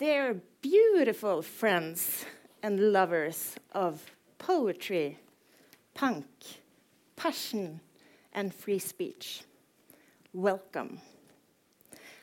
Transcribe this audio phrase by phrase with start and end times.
[0.00, 2.24] Dear beautiful friends
[2.62, 4.00] and lovers of
[4.38, 5.18] poetry,
[5.92, 6.24] punk,
[7.16, 7.82] passion,
[8.32, 9.42] and free speech,
[10.32, 11.02] welcome.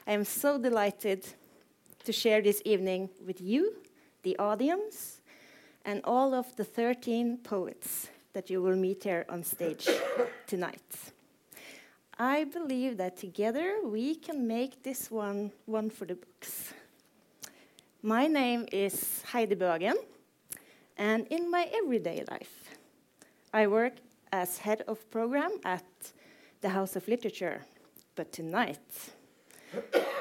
[0.08, 1.28] I am so delighted
[2.04, 3.76] to share this evening with you,
[4.24, 5.22] the audience,
[5.86, 9.88] and all of the 13 poets that you will meet here on stage
[10.48, 11.14] tonight.
[12.18, 16.74] I believe that together we can make this one one for the books.
[18.04, 19.96] My name is Heidi Bøgen,
[20.98, 22.78] and in my everyday life,
[23.52, 23.94] I work
[24.32, 25.84] as head of program at
[26.62, 27.66] the House of Literature.
[28.14, 28.78] But tonight,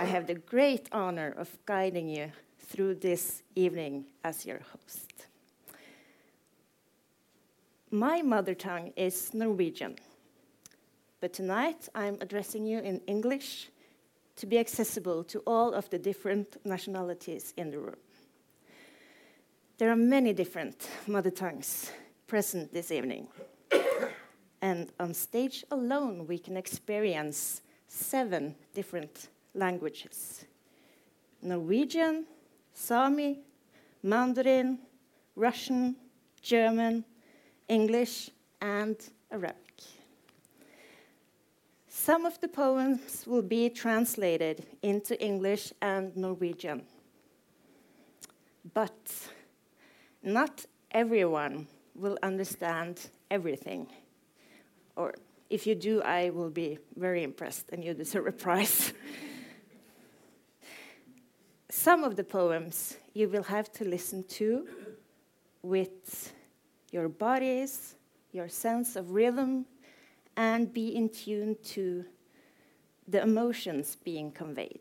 [0.01, 5.27] I have the great honor of guiding you through this evening as your host.
[7.90, 9.96] My mother tongue is Norwegian,
[11.20, 13.68] but tonight I'm addressing you in English
[14.36, 17.96] to be accessible to all of the different nationalities in the room.
[19.78, 21.90] There are many different mother tongues
[22.26, 23.28] present this evening.
[24.62, 30.45] and on stage alone, we can experience seven different languages
[31.43, 32.26] Norwegian,
[32.73, 33.40] Sami,
[34.02, 34.78] Mandarin,
[35.34, 35.96] Russian,
[36.43, 37.04] German,
[37.68, 38.96] English, and
[39.30, 39.65] Arabic.
[42.07, 46.82] Some of the poems will be translated into English and Norwegian.
[48.74, 48.96] But
[50.23, 53.88] not everyone will understand everything.
[54.95, 55.16] Or
[55.51, 58.93] if you do, I will be very impressed and you deserve a prize.
[61.71, 64.69] Some of the poems you will have to listen to
[65.60, 66.32] with
[66.93, 67.97] your bodies,
[68.31, 69.66] your sense of rhythm,
[70.37, 72.04] and be in tune to
[73.09, 74.81] the emotions being conveyed.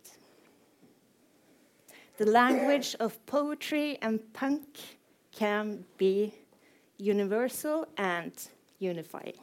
[2.17, 4.63] The language of poetry and punk
[5.31, 6.33] can be
[6.97, 8.31] universal and
[8.79, 9.37] unifying.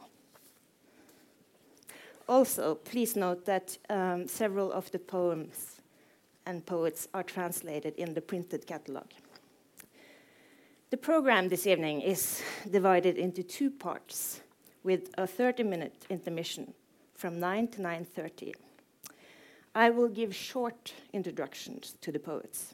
[2.27, 5.81] Also, please note that um, several of the poems
[6.45, 9.11] and poets are translated in the printed catalogue.
[10.89, 14.41] The program this evening is divided into two parts
[14.83, 16.73] with a 30-minute intermission
[17.15, 18.53] from 9 to 9.30.
[19.75, 22.73] I will give short introductions to the poets,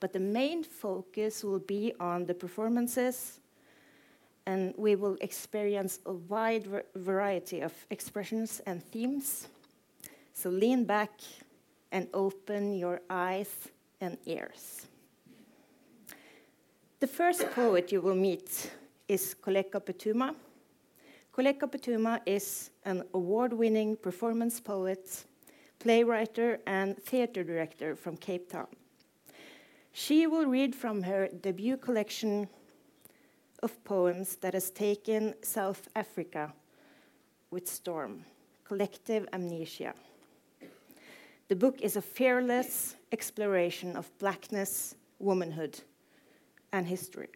[0.00, 3.38] but the main focus will be on the performances,
[4.46, 6.66] and we will experience a wide
[6.96, 9.48] variety of expressions and themes.
[10.32, 11.20] So lean back
[11.92, 13.68] and open your eyes
[14.00, 14.86] and ears.
[16.98, 18.70] The first poet you will meet
[19.06, 20.34] is Koleka Putuma.
[21.40, 25.24] Koleka Putuma is an award-winning performance poet,
[25.78, 28.66] playwright, and theater director from Cape Town.
[29.92, 32.46] She will read from her debut collection
[33.62, 36.52] of poems that has taken South Africa
[37.50, 38.22] with storm,
[38.64, 39.94] Collective Amnesia.
[41.48, 45.80] The book is a fearless exploration of blackness, womanhood,
[46.70, 47.30] and history.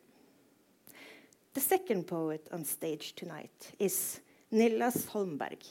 [1.54, 4.20] The second poet on stage tonight is
[4.50, 5.62] Nillas Holmberg.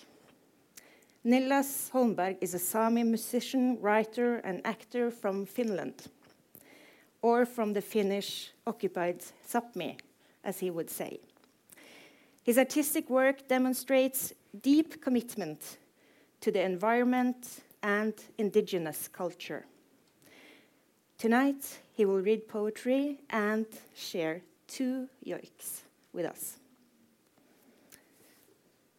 [1.26, 6.08] Nillas Holmberg is a Sami musician, writer, and actor from Finland,
[7.22, 9.98] or from the Finnish occupied Sapmi,
[10.46, 11.20] as he would say.
[12.44, 15.80] His artistic work demonstrates deep commitment
[16.40, 19.66] to the environment and indigenous culture.
[21.18, 26.58] Tonight, he will read poetry and share two yoiks with us.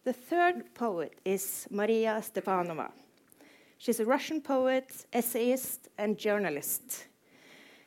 [0.04, 2.92] The third poet is Maria Stepanova.
[3.78, 7.06] She's a Russian poet, essayist, and journalist.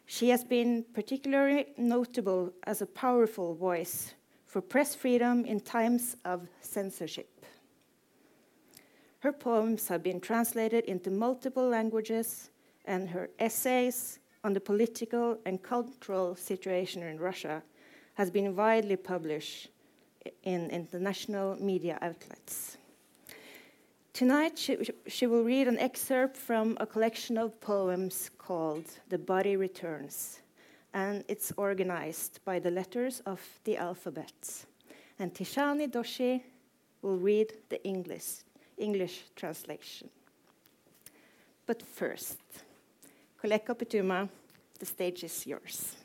[0.05, 4.13] She has been particularly notable as a powerful voice
[4.45, 7.45] for press freedom in times of censorship.
[9.19, 12.49] Her poems have been translated into multiple languages,
[12.85, 17.63] and her essays on the political and cultural situation in Russia
[18.17, 19.69] has been widely published
[20.41, 22.77] in international media outlets.
[24.11, 24.75] Tonight, she,
[25.05, 30.39] she, will read an excerpt from a collection of poems called The Body Returns,
[30.95, 34.65] and it's organized by the letters of the alphabet.
[35.19, 36.41] And Tishani Doshi
[37.03, 38.41] will read the English,
[38.79, 40.09] English translation.
[41.67, 42.39] But first,
[43.39, 44.27] Koleka Putuma,
[44.79, 45.97] the stage is yours.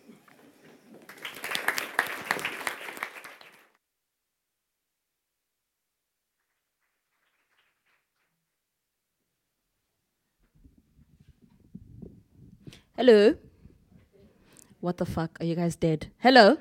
[13.04, 13.34] Hello.
[14.78, 15.36] What the fuck?
[15.40, 16.06] Are you guys dead?
[16.18, 16.56] Hello?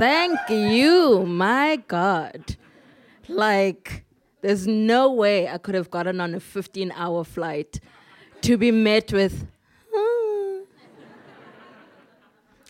[0.00, 1.24] Thank you.
[1.24, 2.56] My God.
[3.28, 4.04] Like,
[4.40, 7.78] there's no way I could have gotten on a 15 hour flight
[8.40, 9.46] to be met with.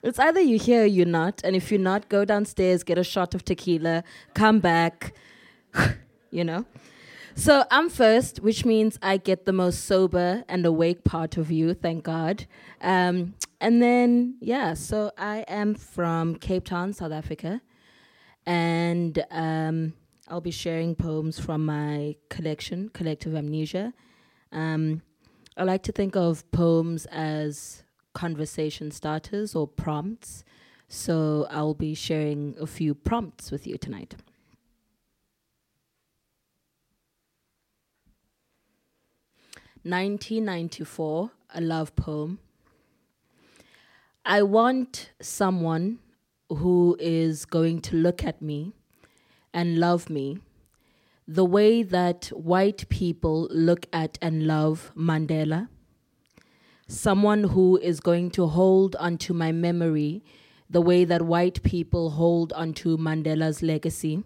[0.03, 1.41] It's either you here or you're not.
[1.43, 4.05] And if you're not, go downstairs, get a shot of tequila,
[4.35, 5.15] come back,
[6.31, 6.67] you know?
[7.34, 11.75] So I'm first, which means I get the most sober and awake part of you,
[11.75, 12.46] thank God.
[12.81, 17.62] Um, and then, yeah, so I am from Cape Town, South Africa.
[18.44, 19.94] And um,
[20.29, 23.93] I'll be sharing poems from my collection, Collective Amnesia.
[24.50, 25.02] Um,
[25.56, 27.82] I like to think of poems as
[28.12, 30.44] conversation starters or prompts.
[30.88, 34.17] So I'll be sharing a few prompts with you tonight.
[39.84, 42.38] 1994, a love poem.
[44.25, 45.99] I want someone
[46.49, 48.73] who is going to look at me
[49.52, 50.38] and love me
[51.26, 55.69] the way that white people look at and love Mandela.
[56.87, 60.23] Someone who is going to hold onto my memory
[60.70, 64.23] the way that white people hold onto Mandela's legacy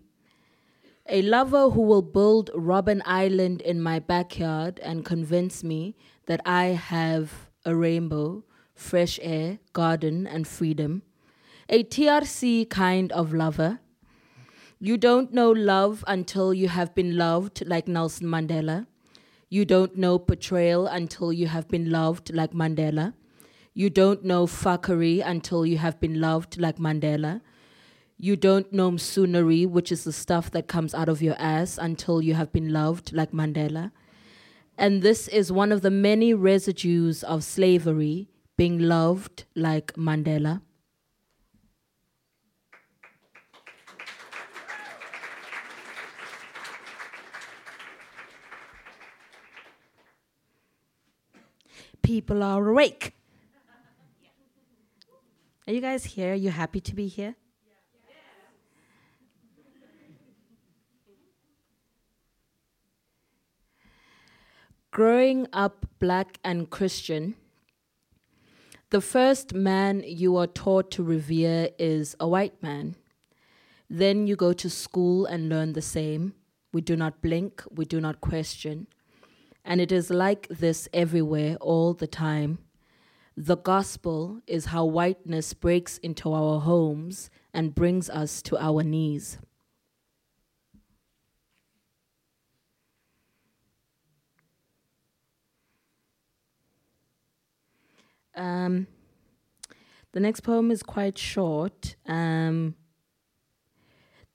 [1.08, 6.66] a lover who will build Robben Island in my backyard and convince me that I
[6.66, 8.44] have a rainbow,
[8.74, 11.02] fresh air, garden, and freedom.
[11.68, 13.80] A TRC kind of lover.
[14.78, 18.86] You don't know love until you have been loved, like Nelson Mandela.
[19.48, 23.14] You don't know betrayal until you have been loved, like Mandela.
[23.74, 27.40] You don't know fuckery until you have been loved, like Mandela.
[28.18, 32.22] You don't know msunari, which is the stuff that comes out of your ass until
[32.22, 33.92] you have been loved, like Mandela.
[34.78, 40.62] And this is one of the many residues of slavery, being loved like Mandela.
[52.02, 53.12] People are awake.
[55.66, 56.32] Are you guys here?
[56.32, 57.34] Are you happy to be here?
[64.96, 67.34] Growing up black and Christian,
[68.88, 72.96] the first man you are taught to revere is a white man.
[73.90, 76.32] Then you go to school and learn the same.
[76.72, 78.86] We do not blink, we do not question.
[79.66, 82.56] And it is like this everywhere, all the time.
[83.36, 89.36] The gospel is how whiteness breaks into our homes and brings us to our knees.
[98.36, 98.86] Um,
[100.12, 101.96] the next poem is quite short.
[102.06, 102.74] Um,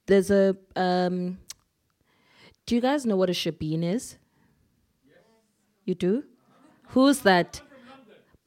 [0.06, 0.56] there's a.
[0.76, 1.38] Um,
[2.66, 4.16] do you guys know what a shebeen is?
[5.04, 5.16] Yes.
[5.84, 6.24] You do?
[6.88, 7.62] Who's that?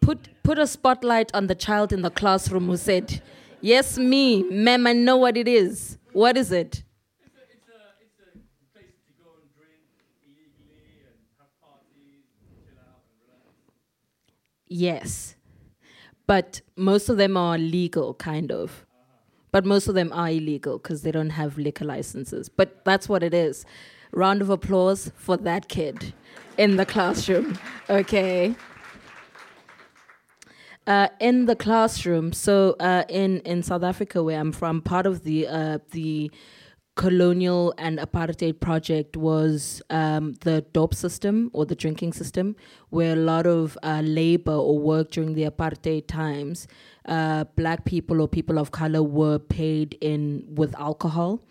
[0.01, 3.21] Put put a spotlight on the child in the classroom who said,
[3.61, 4.87] "Yes, me, ma'am.
[4.87, 5.97] I know what it is.
[6.13, 6.83] What is it?"
[14.67, 15.34] Yes
[16.27, 18.85] but most of them are legal, kind of.
[19.51, 22.49] But most of them are illegal because they don't have liquor licenses.
[22.49, 23.65] But that's what it is.
[24.11, 26.13] Round of applause for that kid
[26.57, 27.57] in the classroom.
[27.89, 28.55] Okay.
[30.87, 35.23] Uh, in the classroom, so uh, in in South Africa, where I'm from, part of
[35.23, 36.29] the uh, the
[36.95, 42.55] colonial and apartheid project was um, the dop system or the drinking system,
[42.89, 46.67] where a lot of uh, labor or work during the apartheid times,
[47.05, 51.41] uh, black people or people of color were paid in with alcohol.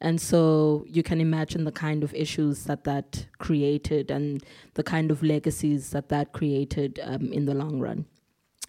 [0.00, 4.42] And so you can imagine the kind of issues that that created and
[4.74, 8.06] the kind of legacies that that created um, in the long run.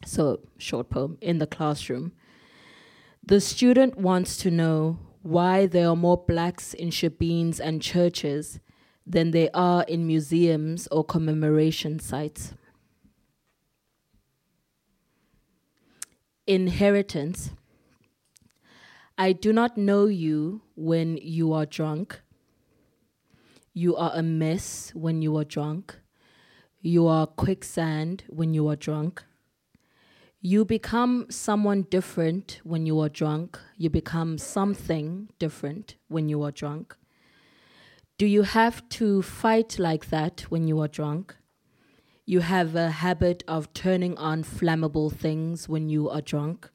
[0.06, 2.12] So, short poem in the classroom.
[3.24, 8.60] The student wants to know why there are more blacks in shebeens and churches
[9.08, 12.54] than there are in museums or commemoration sites.
[16.46, 17.50] Inheritance.
[19.18, 22.22] I do not know you when you are drunk.
[23.74, 25.96] You are a mess when you are drunk.
[26.82, 29.24] You are quicksand when you are drunk.
[30.46, 33.60] You become someone different when you are drunk.
[33.78, 36.96] You become something different when you are drunk.
[38.20, 41.36] Do you have to fight like that when you are drunk?
[42.28, 46.70] You have a habit of turning on flammable things when you are drunk.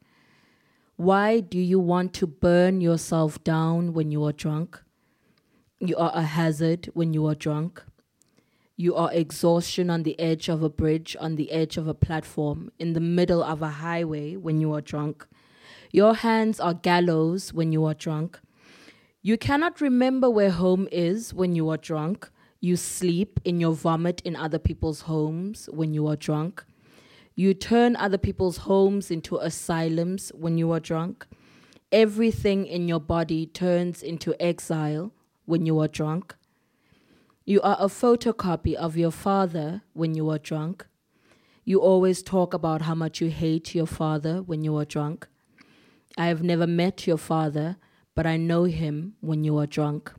[0.97, 4.83] Why do you want to burn yourself down when you are drunk?
[5.79, 7.85] You are a hazard when you are drunk.
[8.81, 12.73] You are exhaustion on the edge of a bridge, on the edge of a platform,
[12.79, 15.27] in the middle of a highway when you are drunk.
[15.93, 18.41] Your hands are gallows when you are drunk.
[19.21, 22.31] You cannot remember where home is when you are drunk.
[22.59, 26.65] You sleep in your vomit in other people's homes when you are drunk.
[27.35, 31.27] You turn other people's homes into asylums when you are drunk.
[31.93, 35.13] Everything in your body turns into exile
[35.45, 36.35] when you are drunk.
[37.47, 40.87] You are a photocopy of your father when you are drunk.
[41.65, 45.27] You always talk about how much you hate your father when you are drunk.
[46.19, 47.77] I have never met your father,
[48.15, 50.13] but I know him when you are drunk.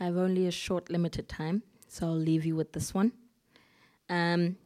[0.00, 3.12] I have only a short, limited time, so I'll leave you with this one.
[4.08, 4.56] Um,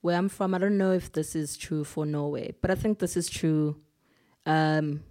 [0.00, 2.98] where I'm from, I don't know if this is true for Norway, but I think
[2.98, 3.76] this is true
[4.46, 5.02] um,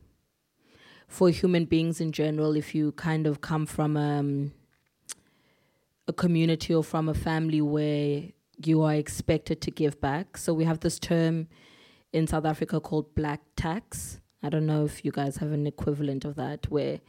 [1.07, 2.55] for human beings in general.
[2.55, 4.53] If you kind of come from um,
[6.07, 8.23] a community or from a family where
[8.63, 10.37] you are expected to give back.
[10.37, 11.47] So we have this term
[12.13, 14.19] in South Africa called black tax.
[14.41, 16.99] I don't know if you guys have an equivalent of that, where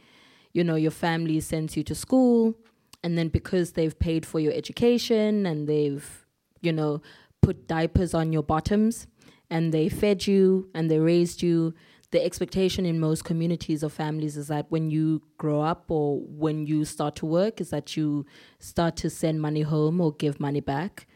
[0.53, 2.55] you know your family sends you to school,
[3.03, 6.25] and then because they've paid for your education and they've
[6.61, 7.01] you know
[7.41, 9.07] put diapers on your bottoms
[9.49, 11.73] and they fed you and they raised you.
[12.11, 16.65] The expectation in most communities or families is that when you grow up or when
[16.65, 18.25] you start to work, is that you
[18.57, 21.07] start to send money home or give money back.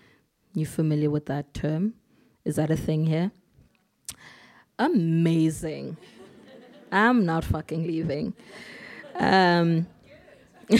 [0.53, 1.95] You familiar with that term?
[2.45, 3.31] Is that a thing here?
[4.77, 5.97] Amazing.
[6.91, 8.35] I'm not fucking leaving.
[9.15, 9.87] Um,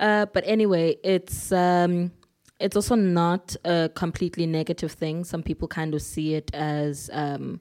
[0.00, 2.12] uh, but anyway, it's um,
[2.58, 5.24] it's also not a completely negative thing.
[5.24, 7.60] Some people kind of see it as um,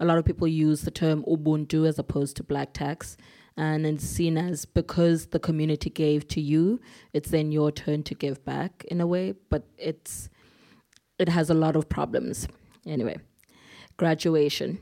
[0.00, 3.16] a lot of people use the term Ubuntu as opposed to black tax.
[3.56, 6.80] And it's seen as because the community gave to you,
[7.12, 9.34] it's then your turn to give back in a way.
[9.48, 10.28] But it's
[11.18, 12.48] it has a lot of problems.
[12.84, 13.16] Anyway,
[13.96, 14.80] graduation.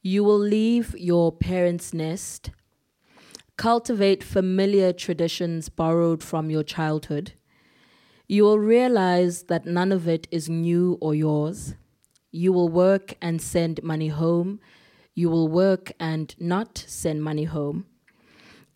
[0.00, 2.50] You will leave your parents' nest,
[3.58, 7.32] cultivate familiar traditions borrowed from your childhood
[8.30, 11.74] you will realize that none of it is new or yours.
[12.30, 14.60] You will work and send money home.
[15.14, 17.86] You will work and not send money home.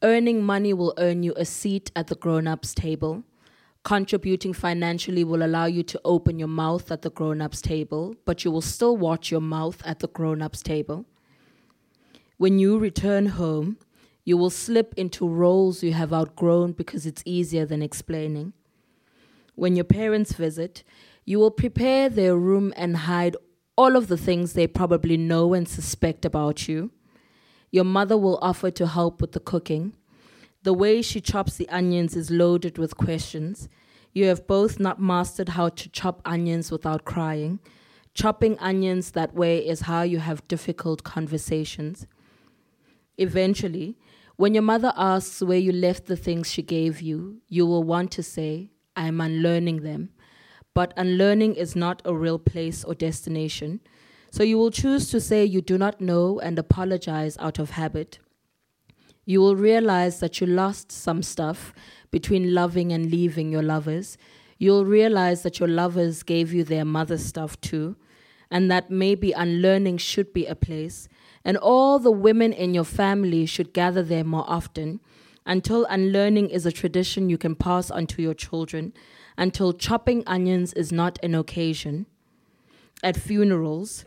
[0.02, 3.24] Earning money will earn you a seat at the grown ups table.
[3.84, 8.44] Contributing financially will allow you to open your mouth at the grown ups table, but
[8.44, 11.04] you will still watch your mouth at the grown ups table.
[12.38, 13.76] When you return home,
[14.24, 18.54] you will slip into roles you have outgrown because it's easier than explaining.
[19.54, 20.82] When your parents visit,
[21.24, 23.36] you will prepare their room and hide
[23.76, 26.90] all of the things they probably know and suspect about you.
[27.70, 29.94] Your mother will offer to help with the cooking.
[30.62, 33.68] The way she chops the onions is loaded with questions.
[34.12, 37.60] You have both not mastered how to chop onions without crying.
[38.14, 42.06] Chopping onions that way is how you have difficult conversations.
[43.16, 43.96] Eventually,
[44.36, 48.10] when your mother asks where you left the things she gave you, you will want
[48.12, 50.10] to say, I am unlearning them.
[50.74, 53.80] But unlearning is not a real place or destination.
[54.30, 58.18] So you will choose to say you do not know and apologize out of habit.
[59.24, 61.72] You will realize that you lost some stuff
[62.10, 64.16] between loving and leaving your lovers.
[64.58, 67.96] You'll realize that your lovers gave you their mother stuff too,
[68.50, 71.08] and that maybe unlearning should be a place,
[71.44, 75.00] and all the women in your family should gather there more often
[75.46, 78.92] until unlearning is a tradition you can pass on to your children,
[79.36, 82.06] until chopping onions is not an occasion.
[83.02, 84.04] At funerals,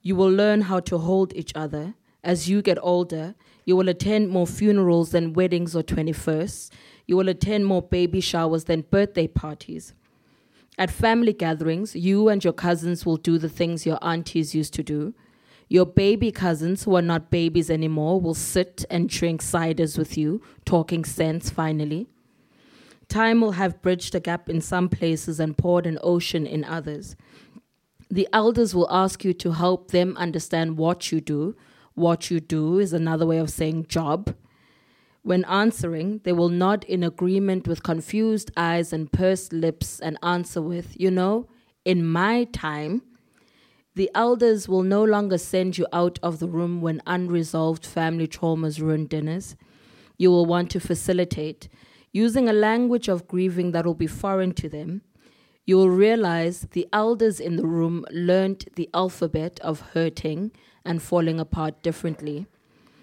[0.00, 1.94] you will learn how to hold each other.
[2.24, 6.70] As you get older, you will attend more funerals than weddings or 21sts.
[7.06, 9.94] You will attend more baby showers than birthday parties.
[10.78, 14.82] At family gatherings, you and your cousins will do the things your aunties used to
[14.82, 15.14] do.
[15.72, 20.42] Your baby cousins, who are not babies anymore, will sit and drink ciders with you,
[20.66, 22.08] talking sense finally.
[23.08, 27.16] Time will have bridged a gap in some places and poured an ocean in others.
[28.10, 31.56] The elders will ask you to help them understand what you do.
[31.94, 34.36] What you do is another way of saying job.
[35.22, 40.60] When answering, they will nod in agreement with confused eyes and pursed lips and answer
[40.60, 41.48] with, you know,
[41.86, 43.00] in my time,
[43.94, 48.80] The elders will no longer send you out of the room when unresolved family traumas
[48.80, 49.54] ruin dinners.
[50.16, 51.68] You will want to facilitate
[52.10, 55.02] using a language of grieving that will be foreign to them.
[55.64, 60.52] You will realize the elders in the room learned the alphabet of hurting
[60.84, 62.46] and falling apart differently.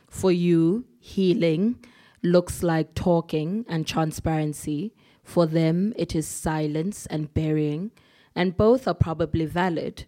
[0.09, 1.83] For you, healing
[2.23, 4.93] looks like talking and transparency.
[5.23, 7.91] For them, it is silence and burying,
[8.35, 10.05] and both are probably valid.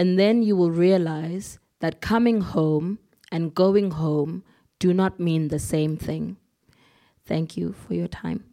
[0.00, 4.44] And then you will realize that coming home and going home
[4.78, 6.38] do not mean the same thing.
[7.26, 8.49] Thank you for your time.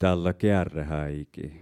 [0.00, 1.52] Tällä kärrhäiki.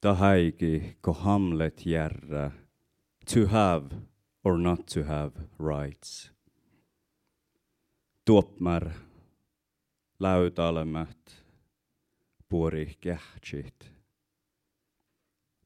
[0.00, 2.50] Tahaiki ko Hamlet järrä,
[3.34, 3.96] to have
[4.44, 6.32] or not to have rights.
[8.24, 8.90] Tuopmar,
[10.20, 11.44] läytalemat,
[12.48, 13.92] puori kähtsit.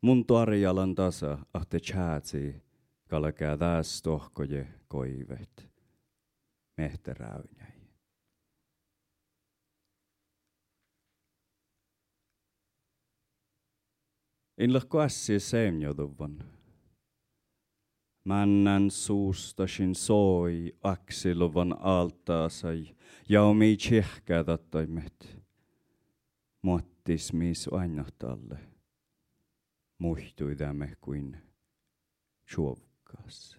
[0.03, 2.62] Mun tarjalan tasa ahte chatsi,
[3.09, 5.71] kalkää täs tohkoje koivet,
[6.77, 7.60] mehteräynäi.
[14.61, 16.44] In lahkoassi seemjoduvan.
[18.25, 22.96] Männän suusta sin soi aksiluvan altaasai
[23.29, 25.38] ja omi tsihkädattoimet.
[26.62, 28.59] Muottis mis ainohtalle.
[29.99, 31.37] Muhtui tämme kuin
[32.46, 33.59] suovkas.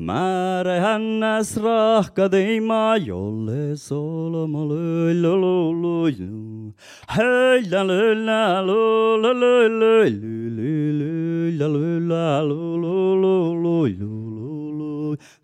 [0.00, 6.72] Mare hannas rah kadima jolle soloma lulululu
[7.08, 12.42] Hey la lula lula lula lula lula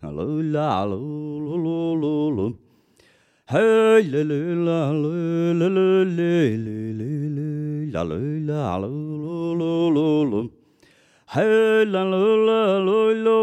[0.03, 2.53] lula lula lula
[3.49, 10.62] Hey la lula lula lula lula lula lula lula
[11.35, 13.33] löllä löllä löllä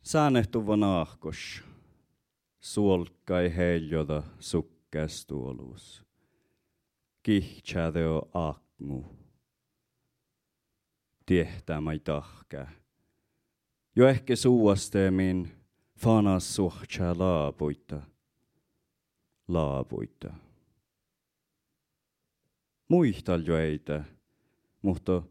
[0.02, 1.62] Säänehtuva naahkos,
[2.60, 6.07] suolkai heljota sukkästuoluus.
[7.28, 9.04] Kihtsädeo akmu.
[11.26, 12.66] Tiehtämai tahkä.
[13.96, 15.50] Jo ehkä suuasteemin
[15.98, 18.02] fanas suhtsa laapuita.
[19.48, 20.34] Laapuita.
[22.88, 24.04] Muihtal jo eitä,
[24.82, 25.22] mutta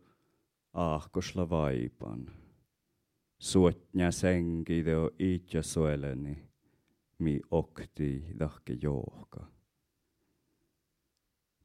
[0.74, 2.32] ahkosla vaipan
[3.40, 6.50] suotня sängideo itja soeleni,
[7.20, 9.57] mi okti dahke johka.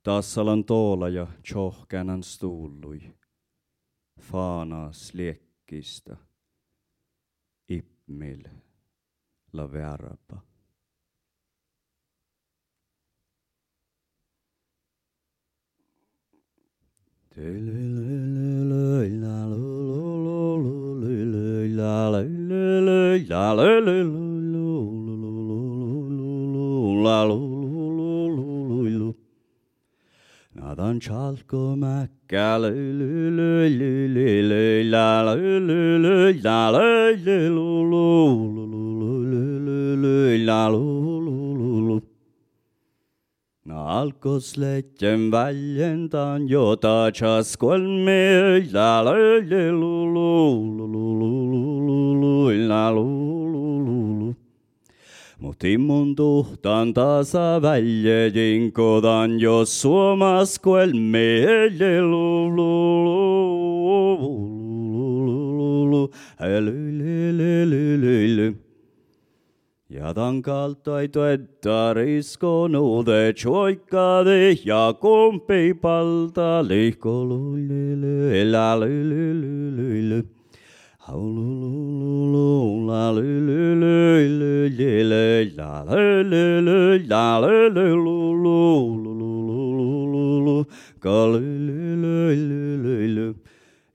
[0.03, 3.01] Tassalan toola ja tjohkänan stuullui,
[4.21, 6.17] faanas liekkistä,
[7.69, 8.45] ippmil
[9.53, 10.41] la värpa.
[30.63, 37.27] Nadan çal komak galü lü lü lü lü lü la lü lü lü la lü
[37.27, 38.07] lü lu lu
[38.57, 38.65] lu
[39.01, 42.03] lu lü lü lü la lu lu lu lu
[43.67, 50.33] Nalkos letten väljentan jota chaskol me la lü lü lu lu
[50.79, 51.33] lu lu
[51.93, 53.42] lu lu la lu
[55.43, 61.99] Mut immunduhtan tasa välje jinkodan, jos suomas kuel meille
[69.91, 78.77] ja tan kaltaitoetta riskonuude choikkade ja kumpi palta lihko lulle elä
[81.03, 81.03] lylylylyle.
[81.03, 88.63] Haulululu la lylylylyle la lylyly la lylylulu
[91.01, 93.35] kalylylylyle.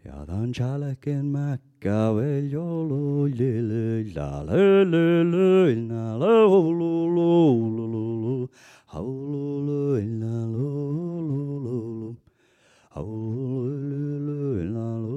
[0.05, 8.49] Ja tan chalken mäkkä vel jolu lily la lylily la lululu
[8.85, 12.15] haululu la lululu
[12.89, 15.16] haululu la lululu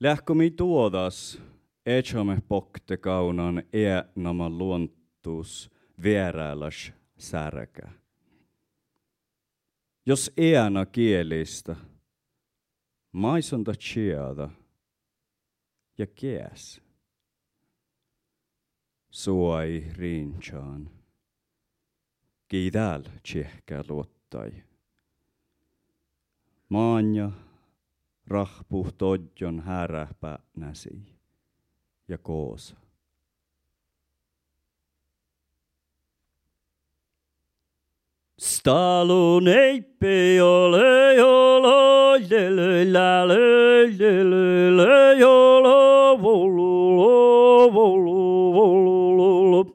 [0.00, 1.42] Lähkö mi tuodas,
[1.86, 5.70] etsomme pokte kaunan e naman luontuus
[6.02, 8.07] vierailas särkä.
[10.08, 11.76] Jos äänä kielistä,
[13.12, 14.50] maisonta chiada
[15.98, 16.82] ja kies.
[19.10, 20.90] Suai rinchaan.
[22.48, 24.52] Kiidäl tsehkä luottai.
[26.68, 27.30] Maanja
[28.26, 31.02] rahpu todjon häräpä näsi
[32.08, 32.76] ja koosa.
[38.40, 46.16] Stalo nei pe o le o le le la le le le le o lo
[46.22, 46.70] vo lo
[49.50, 49.66] lo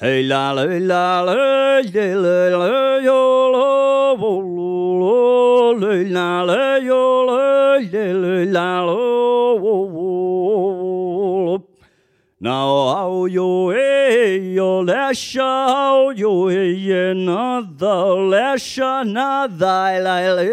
[0.00, 4.42] hey la le la le le le le o lo vo
[5.78, 9.93] le la le o le le la lo
[12.44, 20.44] Now you e yo lesha you e nada lesha nada la la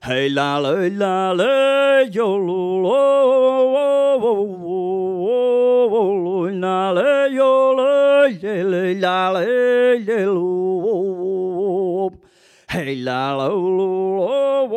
[0.00, 0.70] Hey la la
[1.02, 2.38] la la yo
[6.62, 8.28] la la yo la
[8.94, 9.40] la la
[12.70, 14.68] Hey la la la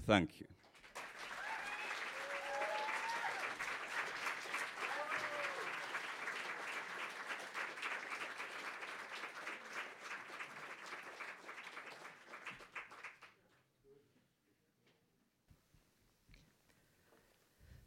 [0.07, 0.47] Thank you.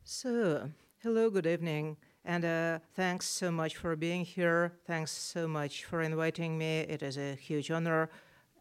[0.04, 0.72] So,
[1.04, 4.74] hello, good evening, and uh, thanks so much for being here.
[4.86, 6.80] Thanks so much for inviting me.
[6.80, 8.10] It is a huge honor,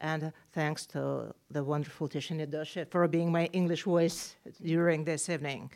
[0.00, 5.70] and thanks to the wonderful Tishani Doshi for being my English voice during this evening.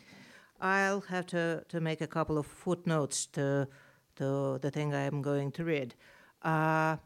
[0.61, 3.67] I'll have to, to make a couple of footnotes to,
[4.15, 5.95] to the thing I'm going to read.
[6.41, 6.97] Uh,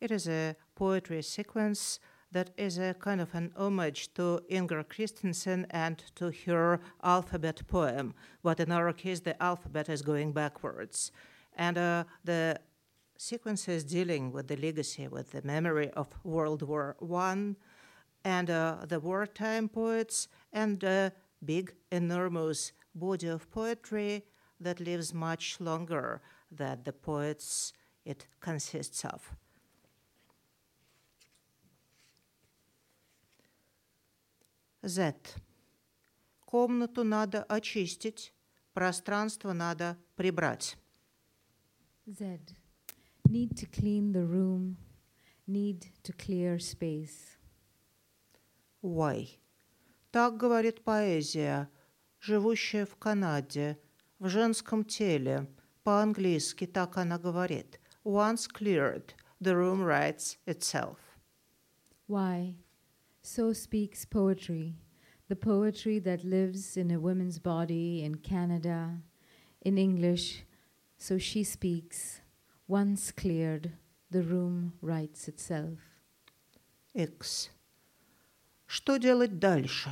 [0.00, 2.00] it is a poetry sequence
[2.32, 8.12] that is a kind of an homage to Inger Christensen and to her alphabet poem,
[8.42, 11.12] but in our case, the alphabet is going backwards.
[11.56, 12.58] And uh, the
[13.17, 17.55] sequence is dealing with the legacy, with the memory of World War I
[18.23, 24.23] and uh, the wartime poets and the big, enormous body of poetry
[24.59, 27.73] that lives much longer than the poets
[28.05, 29.21] it consists of.
[34.85, 35.13] Z.
[36.45, 38.33] Комнату надо очистить,
[38.73, 40.77] пространство надо прибрать.
[42.07, 42.39] Z.
[43.27, 44.77] Need to clean the room,
[45.47, 47.37] need to clear space.
[48.81, 49.39] Y.
[50.11, 51.69] Так говорит поэзия,
[52.19, 53.77] живущая в Канаде,
[54.19, 55.47] в женском теле.
[55.83, 57.79] По-английски так она говорит.
[58.03, 60.97] Once cleared, the room writes itself.
[62.07, 62.55] Why?
[63.21, 64.75] So speaks poetry,
[65.27, 69.01] the poetry that lives in a woman's body in Canada,
[69.61, 70.45] in English.
[70.97, 72.21] So she speaks.
[72.67, 73.71] Once cleared,
[74.11, 75.79] the room writes itself.
[76.93, 77.49] X.
[78.65, 79.89] Что делать дальше?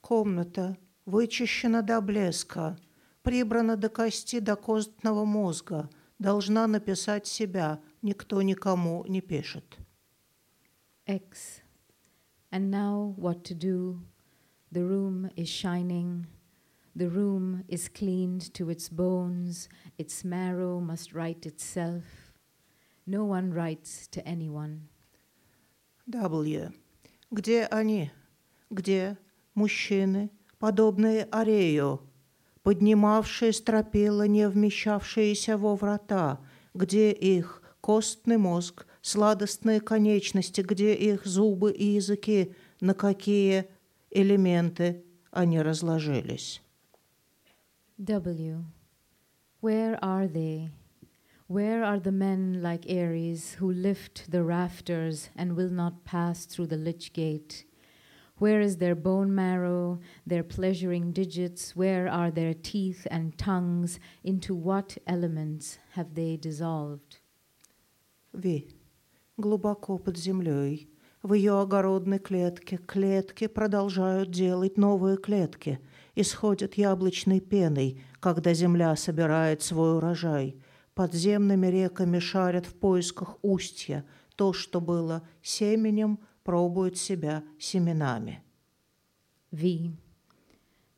[0.00, 2.76] Комната вычищена до блеска,
[3.22, 9.78] прибрана до кости до костного мозга, должна написать себя, никто никому не пишет.
[11.06, 11.60] X.
[12.50, 14.00] And now what to do?
[14.72, 16.26] The room is shining.
[16.93, 19.69] The room is cleaned to its bones.
[19.97, 22.03] Its marrow must write itself.
[23.07, 24.89] No one writes to anyone.
[26.09, 26.73] W.
[27.31, 28.11] Где они?
[28.69, 29.17] Где
[29.55, 32.01] мужчины, подобные Арею,
[32.61, 36.41] поднимавшие стропила, не вмещавшиеся во врата?
[36.73, 43.69] Где их костный мозг, сладостные конечности, где их зубы и языки, на какие
[44.09, 46.61] элементы они разложились?
[48.02, 48.64] W.
[49.60, 50.70] Where are they?
[51.46, 56.66] Where are the men like Ares who lift the rafters and will not pass through
[56.66, 57.64] the lich gate?
[58.38, 61.74] Where is their bone marrow, their pleasuring digits?
[61.74, 63.98] Where are their teeth and tongues?
[64.22, 67.20] Into what elements have they dissolved?
[68.34, 68.68] Ви.
[69.38, 70.88] Глубоко под землей,
[71.22, 75.78] в ее огородной клетке, клетки продолжают делать новые клетки.
[76.15, 80.61] Исходят яблочной пеной, когда земля собирает свой урожай.
[80.93, 84.05] Подземными реками шарят в поисках устья.
[84.35, 88.43] То, что было семенем, пробует себя семенами.
[89.51, 89.91] V.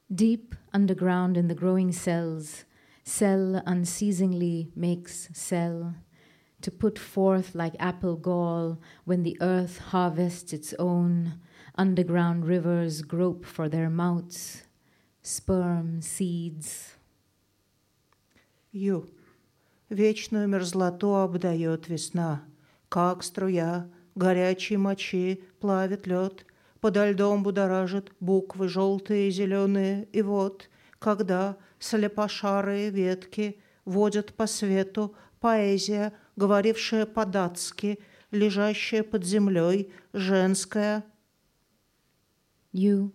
[0.10, 2.66] Deep underground in the growing cells,
[3.04, 5.96] cell unceasingly makes cell.
[6.62, 11.42] To put forth like apple gall when the earth harvests its own,
[11.76, 14.64] underground rivers grope for their mouths,
[15.24, 16.98] sperm seeds.
[18.72, 19.10] Ю.
[19.90, 22.44] Вечную мерзлоту обдает весна,
[22.90, 26.46] как струя горячей мочи плавит лед,
[26.82, 35.16] подо льдом будоражит буквы желтые и зеленые, и вот, когда слепошарые ветки водят по свету,
[35.40, 38.00] поэзия, говорившая по-датски,
[38.32, 41.06] лежащая под землей, женская,
[42.74, 43.12] You.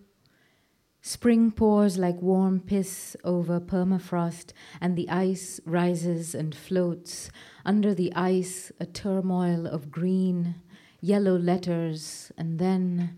[1.07, 7.29] Spring pours like warm piss over permafrost, and the ice rises and floats.
[7.65, 10.55] Under the ice, a turmoil of green,
[11.01, 13.17] yellow letters, and then,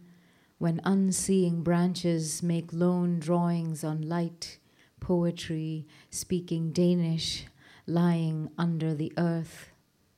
[0.58, 4.58] when unseeing branches make lone drawings on light,
[5.00, 7.46] poetry, speaking Danish,
[7.86, 9.70] lying under the earth,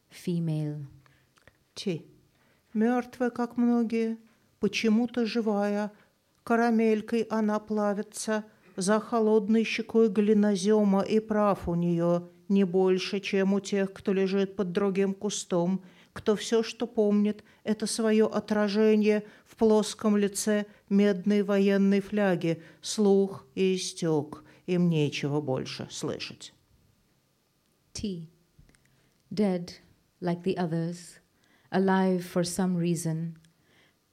[0.10, 0.86] female.
[1.76, 2.06] Ти,
[2.74, 4.18] мертвая, как многие,
[4.62, 5.92] почему-то живая,
[6.45, 8.45] карамелькой она плавится,
[8.77, 14.57] за холодной щекой глинозема и прав у нее не больше, чем у тех, кто лежит
[14.57, 22.01] под другим кустом, кто все, что помнит, это свое отражение в плоском лице медной военной
[22.01, 26.53] фляги, слух и истек, им нечего больше слышать.
[27.93, 28.29] T.
[29.31, 29.71] Dead,
[30.21, 31.19] like the others,
[31.71, 33.37] alive for some reason,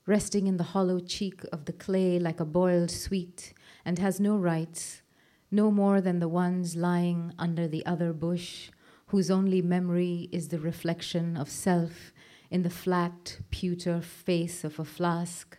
[0.09, 4.37] resting in the hollow cheek of the clay like a boiled sweet, and has no
[4.37, 5.03] rights,
[5.51, 8.70] no more than the ones lying under the other bush,
[9.07, 12.12] whose only memory is the reflection of self
[12.51, 15.59] in the flat, pewter face of a flask.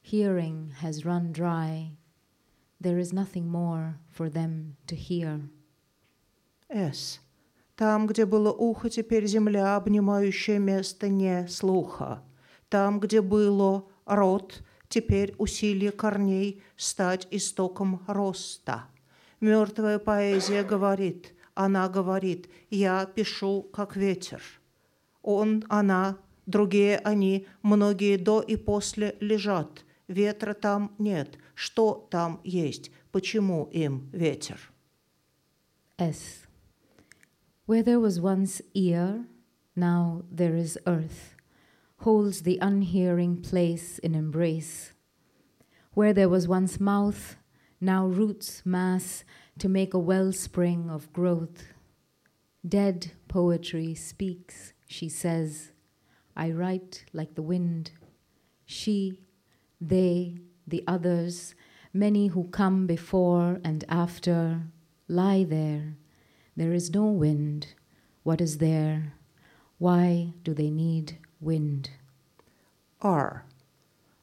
[0.00, 1.92] Hearing has run dry.
[2.80, 5.40] There is nothing more for them to hear.
[6.70, 7.20] С.
[7.76, 12.22] Там, где было ухо, теперь земля, обнимающая место не слуха.
[12.69, 18.85] Там, где было рот, теперь усилие корней стать истоком роста.
[19.41, 24.41] Мертвая поэзия говорит, она говорит, я пишу, как ветер.
[25.21, 29.85] Он, она, другие они, многие до и после лежат.
[30.07, 31.37] Ветра там нет.
[31.53, 32.91] Что там есть?
[33.11, 34.59] Почему им ветер?
[35.97, 36.45] S.
[37.67, 39.25] Where there was once ear,
[39.75, 41.35] now there is earth,
[41.99, 44.93] holds the unhearing place in embrace.
[45.93, 47.35] Where there was once mouth,
[47.81, 49.25] now roots mass
[49.59, 51.73] to make a wellspring of growth.
[52.67, 55.71] Dead poetry speaks, she says.
[56.35, 57.91] I write like the wind.
[58.65, 59.19] She,
[59.81, 61.53] they, the others,
[61.93, 64.61] many who come before and after,
[65.09, 65.97] lie there.
[66.55, 67.73] There is no wind.
[68.23, 69.13] What is there?
[69.79, 71.87] Why do they need wind?
[73.01, 73.43] R.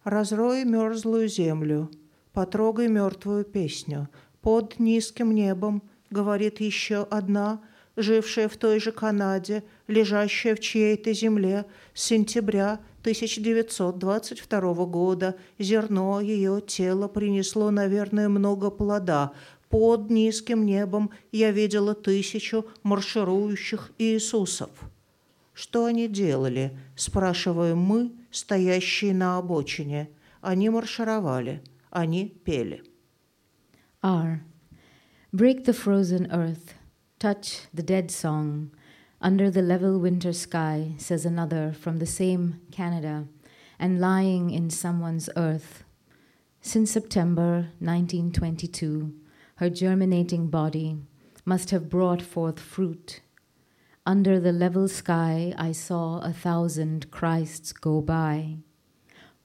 [0.05, 1.90] Разрой мерзлую землю,
[2.33, 4.09] потрогай мертвую песню.
[4.42, 7.61] Под низким небом, говорит еще одна,
[7.96, 15.37] жившая в той же Канаде, лежащая в чьей-то земле с сентября 1922 года.
[15.59, 19.33] Зерно ее тела принесло, наверное, много плода.
[19.68, 24.70] Под низким небом я видела тысячу марширующих Иисусов.
[25.56, 30.10] Что они делали, спрашиваем мы, стоящие на обочине.
[30.41, 32.84] Они маршировали, они пели.
[34.01, 34.43] R.
[35.34, 36.73] Break the frozen earth,
[37.19, 38.71] touch the dead song.
[39.21, 43.27] Under the level winter sky, says another from the same Canada,
[43.77, 45.84] and lying in someone's earth.
[46.62, 49.13] Since September 1922,
[49.56, 50.97] her germinating body
[51.45, 53.21] must have brought forth fruit.
[54.06, 58.58] Under the level sky, I saw a thousand Christs go by.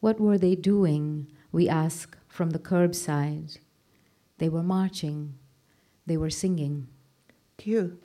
[0.01, 1.27] What were they doing?
[1.53, 3.59] We ask from the curbside.
[4.39, 5.35] They were marching,
[6.07, 6.89] they were singing.
[7.59, 7.99] Q.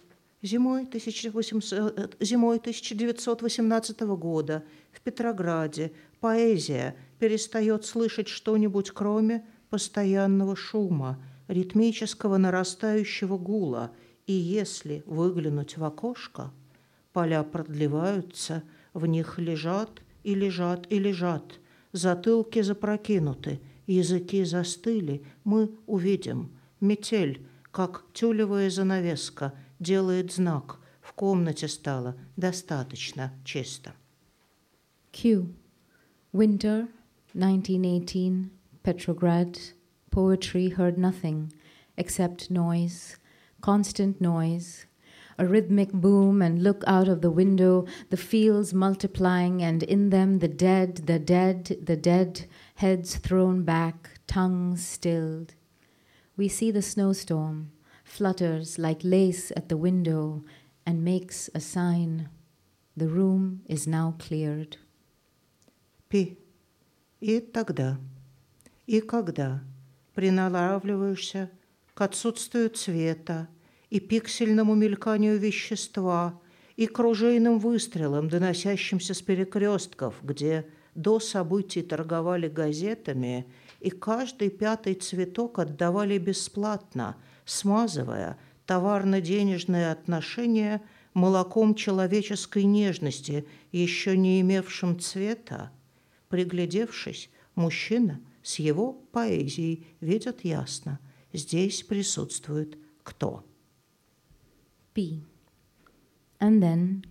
[0.43, 12.37] Зимой, 1800, зимой 1918 года в Петрограде поэзия перестает слышать что-нибудь, кроме постоянного шума, ритмического
[12.37, 13.91] нарастающего гула,
[14.26, 16.52] и если выглянуть в окошко,
[17.12, 18.62] поля продлеваются,
[18.92, 21.60] в них лежат и лежат и лежат,
[21.92, 30.80] затылки запрокинуты, языки застыли, мы увидим метель, как тюлевая занавеска, делает знак.
[31.00, 33.94] В комнате стало достаточно чисто.
[35.12, 35.46] Q.
[36.32, 36.88] Winter,
[37.34, 38.50] 1918,
[38.82, 39.58] Petrograd.
[40.10, 41.52] Poetry heard nothing
[41.98, 43.18] except noise,
[43.65, 44.85] constant noise,
[45.37, 50.39] a rhythmic boom, and look out of the window, the fields multiplying, and in them
[50.39, 55.55] the dead, the dead, the dead, heads thrown back, tongues stilled.
[56.37, 57.71] We see the snowstorm,
[58.03, 60.43] flutters like lace at the window,
[60.85, 62.29] and makes a sign.
[62.97, 64.77] The room is now cleared.
[66.09, 66.37] Пи.
[67.21, 67.99] И тогда,
[68.87, 69.63] и когда
[70.15, 71.49] приналавливаешься
[71.93, 73.47] к отсутствию цвета
[73.90, 76.40] и пиксельному мельканию вещества
[76.76, 83.46] и к ружейным выстрелам, доносящимся с перекрестков, где до событий торговали газетами
[83.80, 90.82] и каждый пятый цветок отдавали бесплатно, смазывая товарно-денежные отношения
[91.14, 95.70] молоком человеческой нежности, еще не имевшим цвета.
[96.28, 100.98] Приглядевшись, мужчина с его поэзией видит ясно,
[101.32, 103.44] здесь присутствует кто.
[104.96, 105.22] B.
[106.40, 107.04] And then,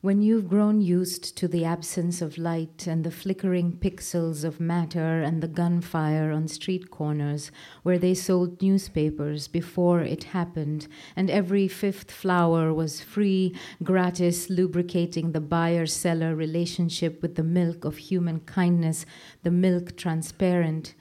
[0.00, 5.22] when you've grown used to the absence of light and the flickering pixels of matter
[5.22, 7.52] and the gunfire on street corners
[7.84, 13.54] where they sold newspapers before it happened, and every fifth flower was free,
[13.84, 19.06] gratis, lubricating the buyer seller relationship with the milk of human kindness,
[19.44, 20.96] the milk transparent,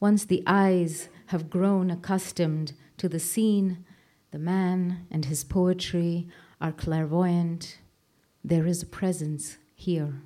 [0.00, 3.84] once the eyes have grown accustomed to the scene,
[4.36, 6.28] the man and his poetry
[6.60, 7.78] are clairvoyant.
[8.44, 10.20] There is a presence here.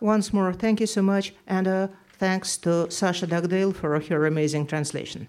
[0.00, 4.66] Once more, thank you so much, and uh, thanks to Sasha Dugdale for her amazing
[4.66, 5.28] translation.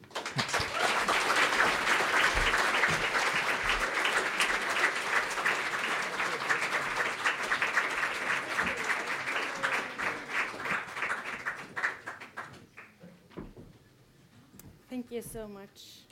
[14.90, 16.06] Thank you so much,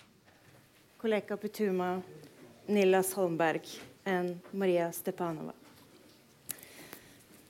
[1.04, 2.02] Koleka Putuma,
[2.66, 3.62] Niillas Holmberg,
[4.06, 5.52] and Maria Stepanova.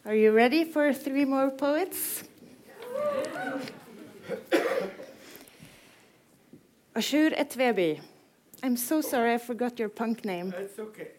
[0.03, 2.23] Are you ready for three more poets?
[6.95, 8.01] Ashur Etwebi.
[8.63, 10.51] I'm so sorry I forgot your punk name.
[10.57, 11.09] It's okay.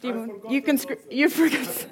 [0.00, 0.80] Do you, you can
[1.10, 1.86] you forgot.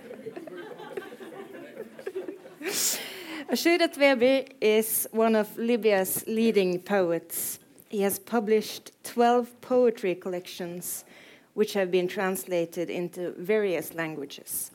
[3.50, 7.58] Ashur Etwebi is one of Libya's leading poets.
[7.92, 11.04] He has published 12 poetry collections,
[11.52, 14.70] which have been translated into various languages.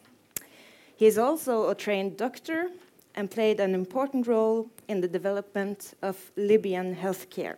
[0.96, 2.70] He is also a trained doctor
[3.16, 7.56] and played an important role in the development of Libyan healthcare.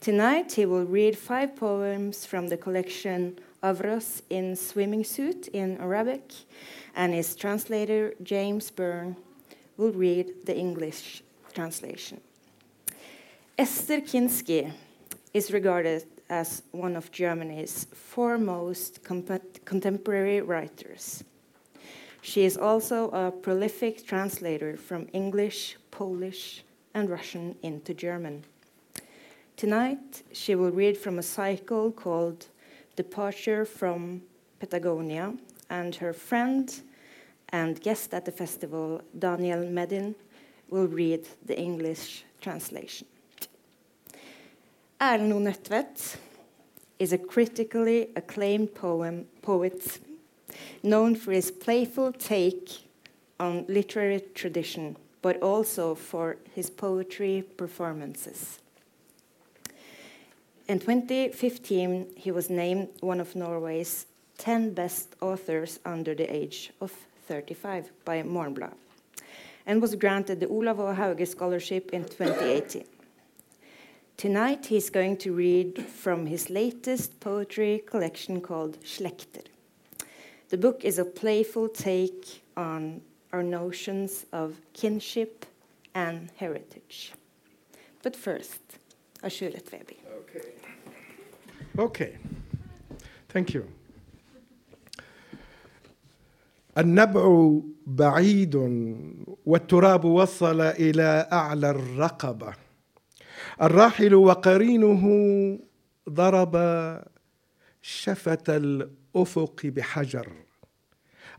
[0.00, 6.32] Tonight, he will read five poems from the collection Avros in Swimming Suit in Arabic,
[6.96, 9.14] and his translator, James Byrne,
[9.76, 11.22] will read the English
[11.54, 12.20] translation.
[13.60, 14.72] Esther Kinsky
[15.34, 21.22] is regarded as one of Germany's foremost contemporary writers.
[22.22, 28.44] She is also a prolific translator from English, Polish, and Russian into German.
[29.58, 32.46] Tonight, she will read from a cycle called
[32.96, 34.22] Departure from
[34.58, 35.34] Patagonia,
[35.68, 36.80] and her friend
[37.50, 40.14] and guest at the festival, Daniel Medin,
[40.70, 43.06] will read the English translation.
[45.00, 45.38] Erlend O.
[45.38, 46.18] Nødtvedt
[46.98, 49.98] is a critically acclaimed poem, poet
[50.82, 52.84] known for his playful take
[53.38, 58.58] on literary tradition, but also for his poetry performances.
[60.68, 64.04] In 2015, he was named one of Norway's
[64.36, 66.92] 10 best authors under the age of
[67.26, 68.74] 35 by Morgenbladet
[69.64, 70.76] and was granted the Olav.
[70.76, 72.84] Hauge Scholarship in 2018.
[74.20, 79.46] Tonight he's going to read from his latest poetry collection called *Slekter*.
[80.50, 83.00] The book is a playful take on
[83.32, 85.46] our notions of kinship
[85.94, 87.14] and heritage.
[88.02, 88.60] But first,
[89.22, 89.96] Ashur Etwebi.
[90.20, 90.48] Okay.
[91.78, 92.18] Okay.
[93.30, 93.64] Thank you.
[96.78, 97.52] النبع
[97.86, 98.54] بعيد
[99.46, 102.69] والتراب وصل إلى أعلى الرقبة
[103.62, 105.04] الراحل وقرينه
[106.10, 106.56] ضرب
[107.82, 110.28] شفة الأفق بحجر.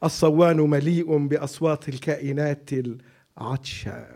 [0.03, 4.07] الصوان مليء بأصوات الكائنات العطشة.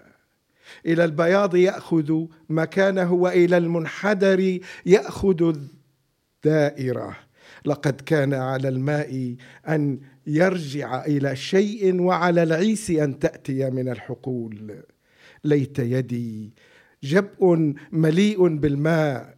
[0.85, 5.55] إلى البياض يأخذ مكانه وإلى المنحدر يأخذ
[6.45, 7.17] الدائرة.
[7.65, 9.35] لقد كان على الماء
[9.67, 14.83] أن يرجع إلى شيء وعلى العيس أن تأتي من الحقول.
[15.43, 16.53] ليت يدي
[17.05, 19.35] جبء مليء بالماء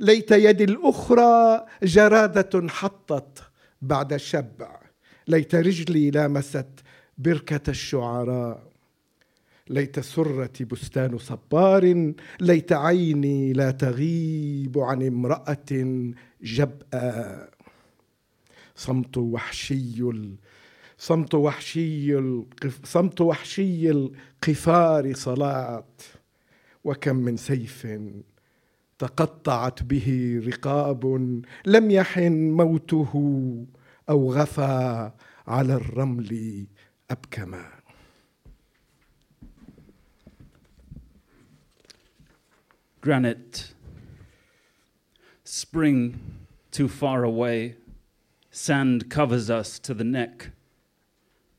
[0.00, 3.42] ليت يدي الأخرى جرادة حطت
[3.82, 4.80] بعد الشبع
[5.28, 6.66] ليت رجلي لامست
[7.18, 8.66] بركة الشعراء
[9.70, 16.04] ليت سرتي بستان صبار ليت عيني لا تغيب عن امرأة
[16.42, 17.48] جبأة
[18.76, 20.02] صمت وحشي.
[20.98, 22.16] صمت وحشي.
[22.84, 25.84] صمت وحشي القفار صلاة
[26.86, 27.86] وكم من سيف
[28.98, 31.04] تقطعت به رقاب
[31.66, 33.12] لم يحن موته
[34.08, 35.10] أو غفى
[35.46, 36.66] على الرمل
[37.10, 37.76] ابكما
[43.00, 43.72] Granite.
[45.44, 46.18] Spring
[46.72, 47.76] too far away.
[48.50, 50.50] Sand covers us to the neck.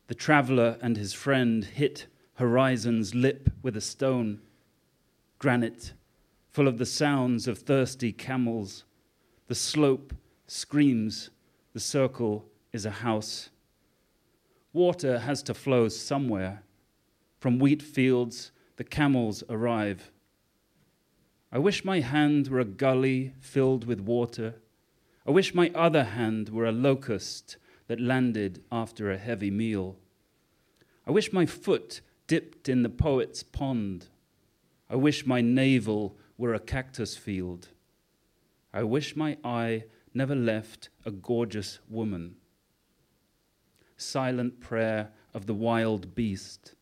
[0.08, 4.42] The traveler and his friend hit horizon's lip with a stone.
[5.40, 5.94] Granite,
[6.50, 8.84] full of the sounds of thirsty camels.
[9.48, 10.14] The slope
[10.48, 11.30] screams.
[11.74, 13.50] The circle is a house.
[14.74, 16.64] Water has to flow somewhere.
[17.40, 20.12] From wheat fields, the camels arrive.
[21.52, 24.56] I wish my hand were a gully filled with water.
[25.26, 27.58] I wish my other hand were a locust
[27.88, 29.98] that landed after a heavy meal.
[31.06, 34.08] I wish my foot dipped in the poet's pond.
[34.91, 37.69] I wish my navel were a cactus field.
[38.73, 42.37] I wish my eye never left a gorgeous woman.
[43.97, 46.75] Silent prayer of the wild beast.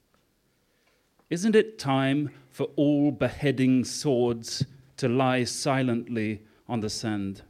[1.29, 4.65] Isn't it time for all beheading swords
[4.97, 7.43] to lie silently on the sand?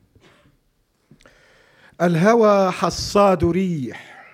[2.00, 4.26] الهوى حصاد ريح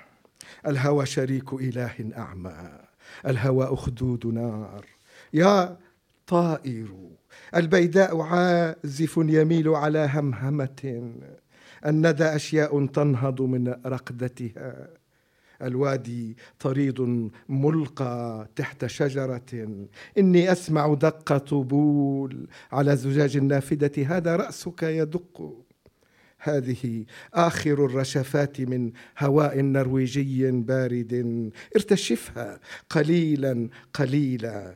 [0.66, 2.80] الهوى شريك اله اعمى
[3.26, 4.86] الهوى اخدود نار
[5.32, 5.76] يا
[6.31, 6.87] طائر
[7.55, 11.11] البيداء عازف يميل على همهمة.
[11.85, 14.89] الندى أشياء تنهض من رقدتها.
[15.61, 19.51] الوادي طريد ملقى تحت شجرة.
[20.17, 24.17] إني أسمع دق طبول على زجاج النافذة.
[24.17, 25.65] هذا رأسك يدق.
[26.39, 31.51] هذه آخر الرشفات من هواء نرويجي بارد.
[31.75, 32.59] ارتشفها
[32.89, 34.75] قليلا قليلا.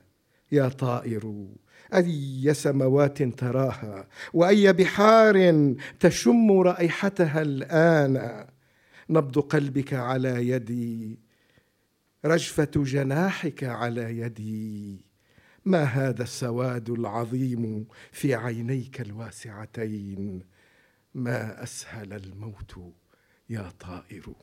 [0.52, 1.48] يا طائر
[1.94, 8.46] أي سموات تراها؟ وأي بحار تشم رائحتها الآن؟
[9.10, 11.20] نبض قلبك على يدي
[12.26, 15.06] رجفة جناحك على يدي.
[15.66, 20.44] ما هذا السواد العظيم في عينيك الواسعتين؟
[21.14, 22.94] ما أسهل الموت
[23.50, 24.34] يا طائر؟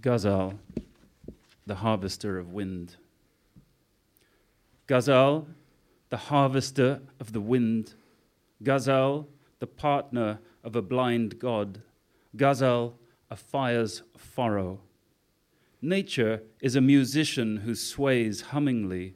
[0.00, 0.54] Ghazal,
[1.68, 2.96] the harvester of wind.
[4.86, 5.46] Ghazal,
[6.08, 7.94] the harvester of the wind.
[8.62, 11.82] Ghazal, the partner of a blind god.
[12.34, 12.98] Ghazal,
[13.30, 14.80] a fire's furrow.
[15.82, 19.14] Nature is a musician who sways hummingly.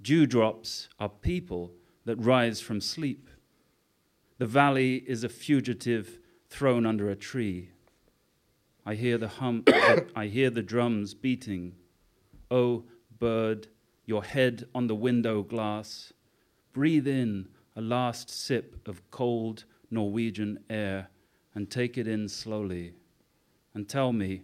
[0.00, 1.72] Dewdrops are people
[2.06, 3.28] that rise from sleep.
[4.38, 6.18] The valley is a fugitive
[6.48, 7.68] thrown under a tree.
[8.84, 9.64] I hear the hum
[10.16, 11.74] I hear the drums beating.
[12.52, 12.84] Oh
[13.18, 13.68] bird,
[14.04, 16.12] your head on the window glass.
[16.74, 21.08] Breathe in a last sip of cold Norwegian air
[21.54, 22.92] and take it in slowly.
[23.72, 24.42] And tell me,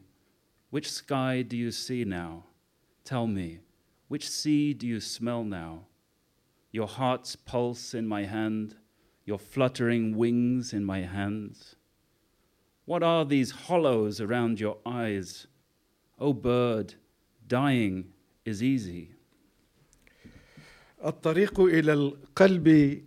[0.70, 2.44] which sky do you see now?
[3.04, 3.58] Tell me,
[4.08, 5.84] which sea do you smell now?
[6.72, 8.74] Your heart's pulse in my hand,
[9.26, 11.76] your fluttering wings in my hands.
[12.86, 15.46] What are these hollows around your eyes?
[16.18, 16.94] O oh bird,
[17.48, 18.04] dying
[18.46, 19.18] is easy.
[21.04, 22.98] الطريق إلى القلب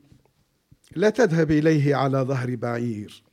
[0.96, 3.24] لا تذهب إليه على ظهر بعير.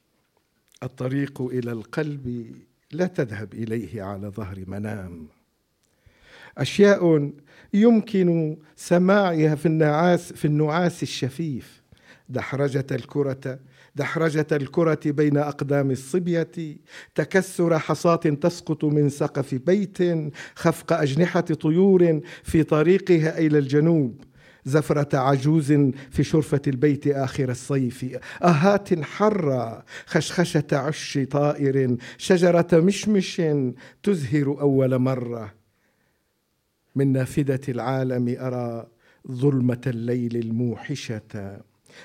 [0.83, 2.55] الطريق إلى القلب
[2.93, 5.29] لا تذهب إليه على ظهر منام.
[6.59, 7.33] أشياء
[7.75, 11.83] يمكن سماعها في النعاس في النعاس الشفيف.
[12.29, 13.59] دحرجة الكرة
[13.99, 16.51] دحرجة الكرة بين أقدام الصبية
[17.15, 19.99] تكسر حصاة تسقط من سقف بيت
[20.55, 24.25] خفق أجنحة طيور في طريقها إلى الجنوب.
[24.65, 25.73] زفرة عجوز
[26.11, 28.19] في شرفة البيت آخر الصيف.
[28.43, 31.97] أهات حرة خشخشة عش طائر.
[32.19, 33.43] شجرة مشمش
[34.03, 35.55] تزهر أول مرة.
[36.97, 38.87] من نافذة العالم أرى
[39.33, 41.61] ظلمة الليل الموحشة.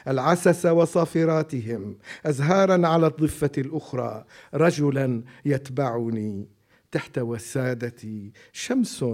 [0.08, 6.48] العسس وصافراتهم أزهارا على الضفة الأخرى رجلا يتبعني
[6.92, 9.06] تحت وسادتي شمس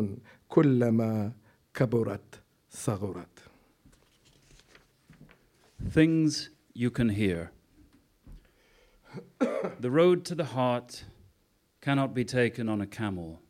[0.47, 1.31] كلما
[1.73, 3.39] كبرت صغرت
[5.81, 7.51] Things you can hear.
[9.79, 11.05] the road to the heart
[11.81, 13.41] cannot be taken on a camel.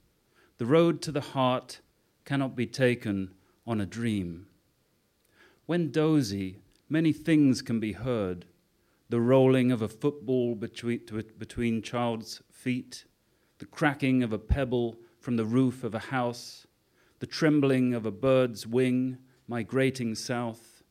[0.59, 1.81] The road to the heart
[2.25, 3.33] cannot be taken
[3.65, 4.47] on a dream.
[5.65, 6.59] When dozy,
[6.89, 8.45] many things can be heard
[9.09, 11.01] the rolling of a football between,
[11.37, 13.05] between child's feet,
[13.57, 16.67] the cracking of a pebble from the roof of a house,
[17.19, 19.17] the trembling of a bird's wing
[19.47, 20.83] migrating south,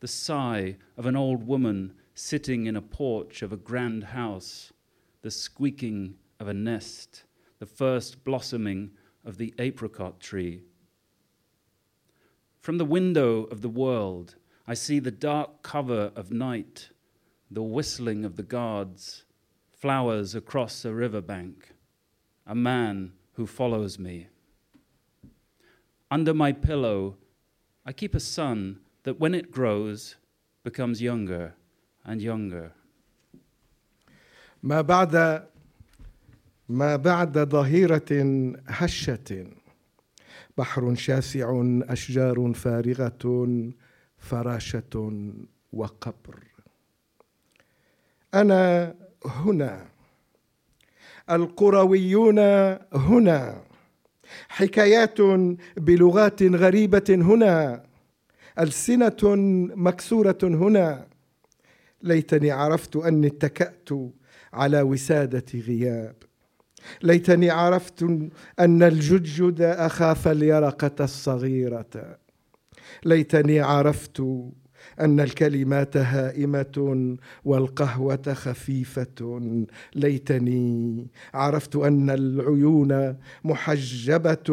[0.00, 4.72] the sigh of an old woman sitting in a porch of a grand house,
[5.22, 7.22] the squeaking of a nest,
[7.60, 8.90] the first blossoming
[9.24, 10.62] of the apricot tree.
[12.60, 14.34] From the window of the world,
[14.69, 16.89] I see the dark cover of night,
[17.51, 19.23] the whistling of the guards,
[19.71, 21.73] flowers across a riverbank,
[22.47, 24.27] a man who follows me.
[26.09, 27.17] Under my pillow,
[27.85, 30.15] I keep a son that when it grows
[30.63, 31.53] becomes younger
[32.03, 32.71] and younger.
[34.63, 35.45] ما بعد
[36.69, 39.47] ما بعد ظهيرة هشة
[40.57, 43.73] بحر شاسع أشجار فارغة
[44.20, 45.12] فراشة
[45.72, 46.44] وقبر.
[48.34, 48.94] أنا
[49.26, 49.86] هنا.
[51.30, 52.38] القرويون
[52.92, 53.62] هنا.
[54.48, 55.20] حكايات
[55.76, 57.82] بلغات غريبة هنا.
[58.58, 59.16] ألسنة
[59.76, 61.06] مكسورة هنا.
[62.02, 63.88] ليتني عرفت أني اتكأت
[64.52, 66.16] على وسادة غياب.
[67.02, 68.02] ليتني عرفت
[68.60, 72.18] أن الجدجد أخاف اليرقة الصغيرة.
[73.04, 74.22] ليتني عرفت
[75.00, 79.56] أن الكلمات هائمة والقهوة خفيفة.
[79.94, 84.50] ليتني عرفت أن العيون محجبة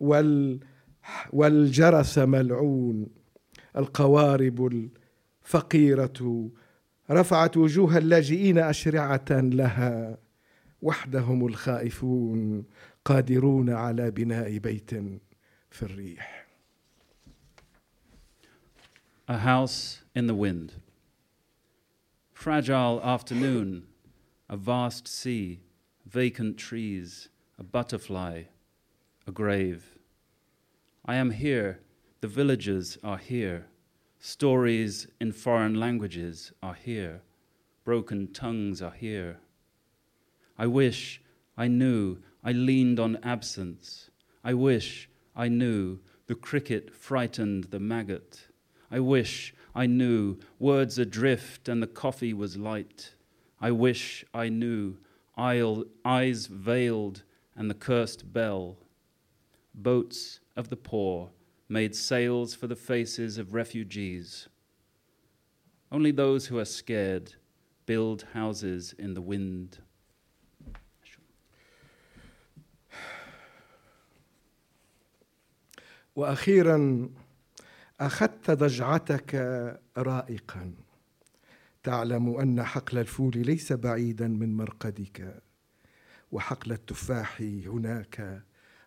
[0.00, 0.60] وال
[1.32, 3.06] والجرس ملعون.
[3.76, 4.88] القوارب
[5.44, 6.50] الفقيرة
[7.10, 10.18] رفعت وجوه اللاجئين أشرعة لها.
[10.82, 12.64] وحدهم الخائفون
[13.04, 14.90] قادرون على بناء بيت
[15.70, 16.43] في الريح.
[19.26, 20.74] A house in the wind.
[22.34, 23.86] Fragile afternoon,
[24.50, 25.60] a vast sea,
[26.04, 28.42] vacant trees, a butterfly,
[29.26, 29.98] a grave.
[31.06, 31.80] I am here,
[32.20, 33.68] the villagers are here,
[34.18, 37.22] stories in foreign languages are here,
[37.82, 39.38] broken tongues are here.
[40.58, 41.22] I wish
[41.56, 44.10] I knew I leaned on absence.
[44.44, 48.48] I wish I knew the cricket frightened the maggot.
[48.93, 53.13] I wish I knew words adrift and the coffee was light.
[53.61, 54.97] I wish I knew
[55.37, 57.23] aisle, eyes veiled
[57.55, 58.77] and the cursed bell.
[59.73, 61.31] Boats of the poor
[61.67, 64.49] made sails for the faces of refugees.
[65.91, 67.35] Only those who are scared
[67.85, 69.79] build houses in the wind.
[76.15, 77.09] واخيرا
[78.00, 79.34] أخذت ضجعتك
[79.98, 80.74] رائقا.
[81.82, 85.42] تعلم أن حقل الفول ليس بعيدا من مرقدك
[86.32, 88.42] وحقل التفاح هناك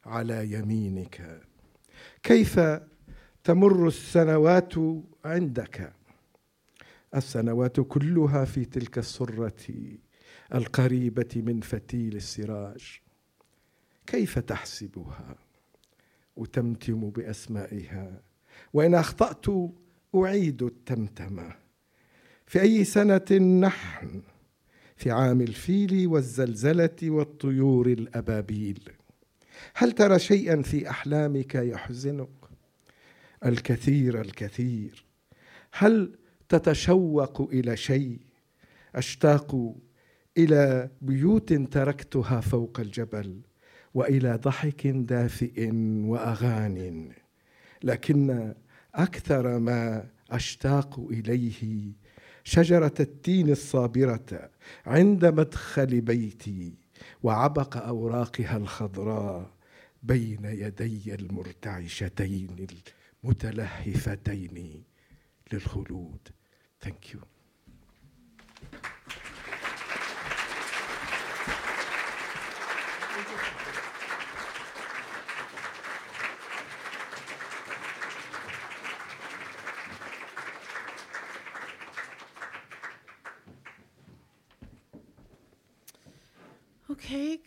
[0.06, 1.42] على يمينك.
[2.24, 2.60] كيف
[3.44, 4.74] تمر السنوات
[5.26, 5.94] عندك؟
[7.16, 9.98] السنوات كلها في تلك السره
[10.54, 13.02] القريبة من فتيل السراج.
[14.08, 15.36] كيف تحسبها؟
[16.38, 18.27] أتمتم بأسمائها.
[18.74, 19.46] وإن أخطأت
[20.16, 21.56] أعيد التمتمة
[22.48, 23.32] في أي سنة
[23.62, 24.22] نحن؟
[24.96, 28.90] في عام الفيل والزلزلة والطيور الأبابيل.
[29.74, 32.30] هل ترى شيئا في أحلامك يحزنك؟
[33.46, 35.06] الكثير الكثير.
[35.72, 36.16] هل
[36.50, 38.20] تتشوق إلى شيء؟
[38.96, 39.76] أشتاق
[40.38, 43.42] إلى بيوت تركتها فوق الجبل
[43.94, 45.72] وإلى ضحك دافئ
[46.06, 47.12] واغان.
[47.84, 48.54] لكن
[48.96, 51.92] أكثر ما أشتاق إليه
[52.44, 54.50] شجرة التين الصابرة
[54.86, 56.74] عند مدخل بيتي
[57.24, 59.52] وعبق أوراقها الخضراء
[60.04, 62.68] بين يدي المرتعشتين
[63.24, 64.84] المتلهفتين
[65.54, 66.28] للخلود.
[66.82, 67.20] ثانك يو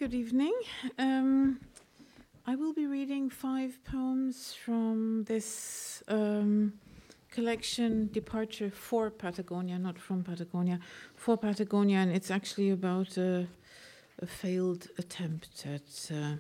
[0.01, 0.55] good evening.
[0.99, 1.61] Um,
[2.47, 6.73] I will be reading five poems from this um,
[7.31, 10.81] collection, Departure for Patagonia, not from Patagonia,
[11.17, 13.47] for Patagonia, and it's actually about a,
[14.23, 16.37] a failed attempt at uh,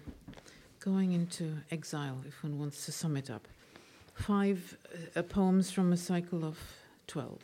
[0.78, 3.46] going into exile, if one wants to sum it up.
[4.14, 4.74] Five
[5.14, 6.58] uh, poems from a cycle of
[7.08, 7.38] 12.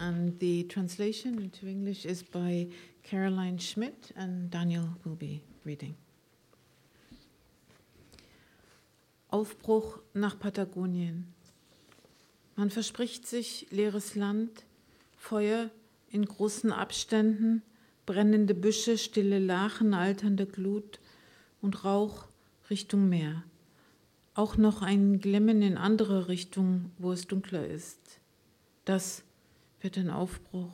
[0.00, 2.66] And the translation into English is by
[3.04, 5.94] Caroline Schmidt, and Daniel will be reading.
[9.28, 11.32] Aufbruch nach Patagonien.
[12.56, 14.64] Man verspricht sich leeres Land,
[15.16, 15.70] Feuer
[16.10, 17.62] in großen Abständen,
[18.06, 21.00] brennende Büsche, stille Lachen, alternde Glut
[21.60, 22.26] und Rauch
[22.70, 23.44] Richtung Meer.
[24.34, 28.20] auch noch ein Glimmen in andere Richtung, wo es dunkler ist.
[28.84, 29.22] Das
[29.80, 30.72] wird ein Aufbruch.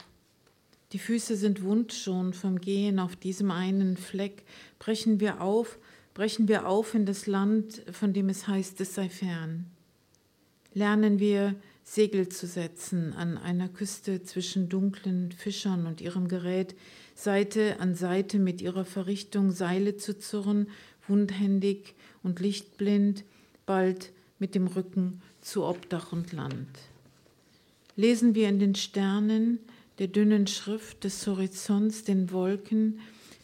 [0.92, 4.42] Die Füße sind wund schon vom Gehen auf diesem einen Fleck.
[4.78, 5.78] Brechen wir auf,
[6.14, 9.66] brechen wir auf in das Land, von dem es heißt, es sei fern.
[10.74, 16.76] Lernen wir Segel zu setzen an einer Küste zwischen dunklen Fischern und ihrem Gerät,
[17.14, 20.68] Seite an Seite mit ihrer Verrichtung Seile zu zurren,
[21.06, 23.24] wundhändig und lichtblind,
[23.66, 26.68] bald mit dem Rücken zu Obdach und Land.
[27.96, 29.58] Lesen wir in den Sternen,
[30.00, 33.00] der dünnen Schrift des Horizonts, den Wolken,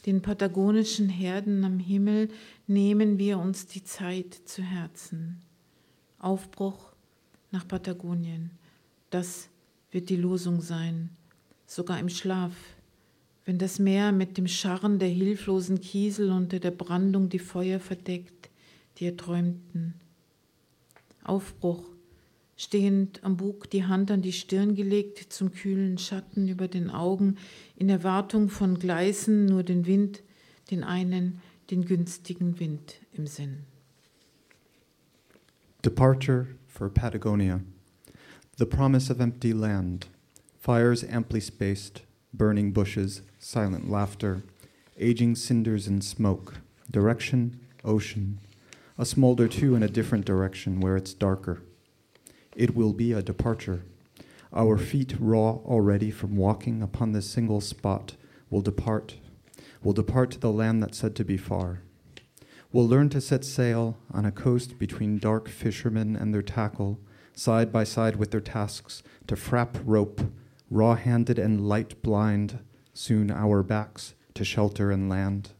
[0.06, 2.30] den patagonischen Herden am Himmel,
[2.66, 5.42] nehmen wir uns die Zeit zu Herzen.
[6.18, 6.94] Aufbruch
[7.50, 8.52] nach Patagonien,
[9.10, 9.50] das
[9.90, 11.10] wird die Losung sein,
[11.66, 12.54] sogar im Schlaf,
[13.44, 18.48] wenn das Meer mit dem Scharren der hilflosen Kiesel unter der Brandung die Feuer verdeckt,
[18.96, 19.92] die erträumten.
[21.22, 21.84] Aufbruch,
[22.56, 27.36] stehend am Bug, die Hand an die Stirn gelegt, zum kühlen Schatten über den Augen,
[27.76, 30.22] in Erwartung von Gleisen nur den Wind,
[30.70, 31.40] den einen,
[31.70, 33.58] den günstigen Wind im Sinn.
[35.82, 37.60] Departure for Patagonia.
[38.58, 40.08] The promise of empty land,
[40.58, 42.02] fires amply spaced,
[42.32, 44.42] burning bushes, silent laughter,
[44.98, 46.54] aging cinders and smoke,
[46.90, 48.40] direction, ocean,
[48.98, 51.60] a smolder too in a different direction where it's darker.
[52.56, 53.82] It will be a departure.
[54.50, 58.16] Our feet, raw already from walking upon this single spot,
[58.48, 59.16] will depart,
[59.82, 61.82] will depart to the land that's said to be far.
[62.72, 66.98] We'll learn to set sail on a coast between dark fishermen and their tackle,
[67.34, 70.22] side by side with their tasks, to frap rope,
[70.70, 72.58] raw handed and light blind,
[72.94, 75.50] soon our backs to shelter and land.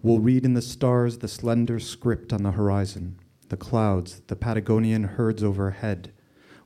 [0.00, 3.18] We'll read in the stars the slender script on the horizon,
[3.52, 6.10] the clouds, the Patagonian herds overhead.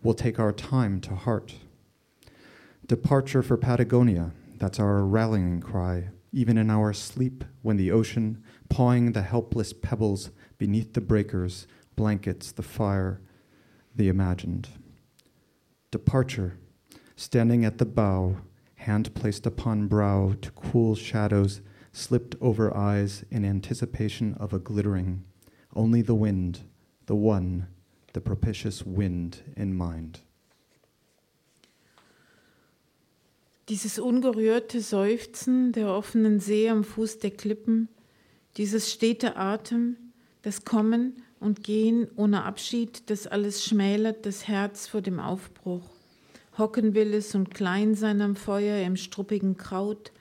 [0.05, 1.57] We'll take our time to heart.
[2.87, 9.11] Departure for Patagonia, that's our rallying cry, even in our sleep when the ocean, pawing
[9.11, 11.67] the helpless pebbles beneath the breakers,
[11.97, 13.21] blankets the fire,
[13.93, 14.69] the imagined.
[15.91, 16.57] Departure,
[17.17, 18.37] standing at the bow,
[18.77, 25.25] hand placed upon brow to cool shadows slipped over eyes in anticipation of a glittering,
[25.75, 26.61] only the wind,
[27.07, 27.67] the one,
[28.15, 30.23] the propitious wind in mind.
[33.69, 37.89] Dieses ungerührte Seufzen der offenen See am Fuß der Klippen,
[38.57, 39.97] dieses stete Atem,
[40.43, 45.91] das Kommen und Gehen ohne Abschied, das alles schmälert das Herz vor dem Aufbruch.
[46.57, 50.13] Hocken will es und klein sein am Feuer im struppigen Kraut,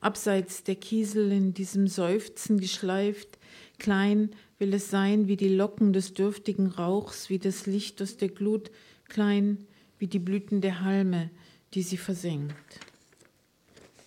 [0.00, 3.38] abseits der Kiesel in diesem Seufzen geschleift,
[3.78, 4.30] klein
[4.60, 8.70] will es sein wie die Locken des dürftigen Rauchs, wie das Licht aus der Glut,
[9.08, 9.56] klein
[9.98, 11.30] wie die Blüten der Halme,
[11.74, 12.78] die sie versenkt.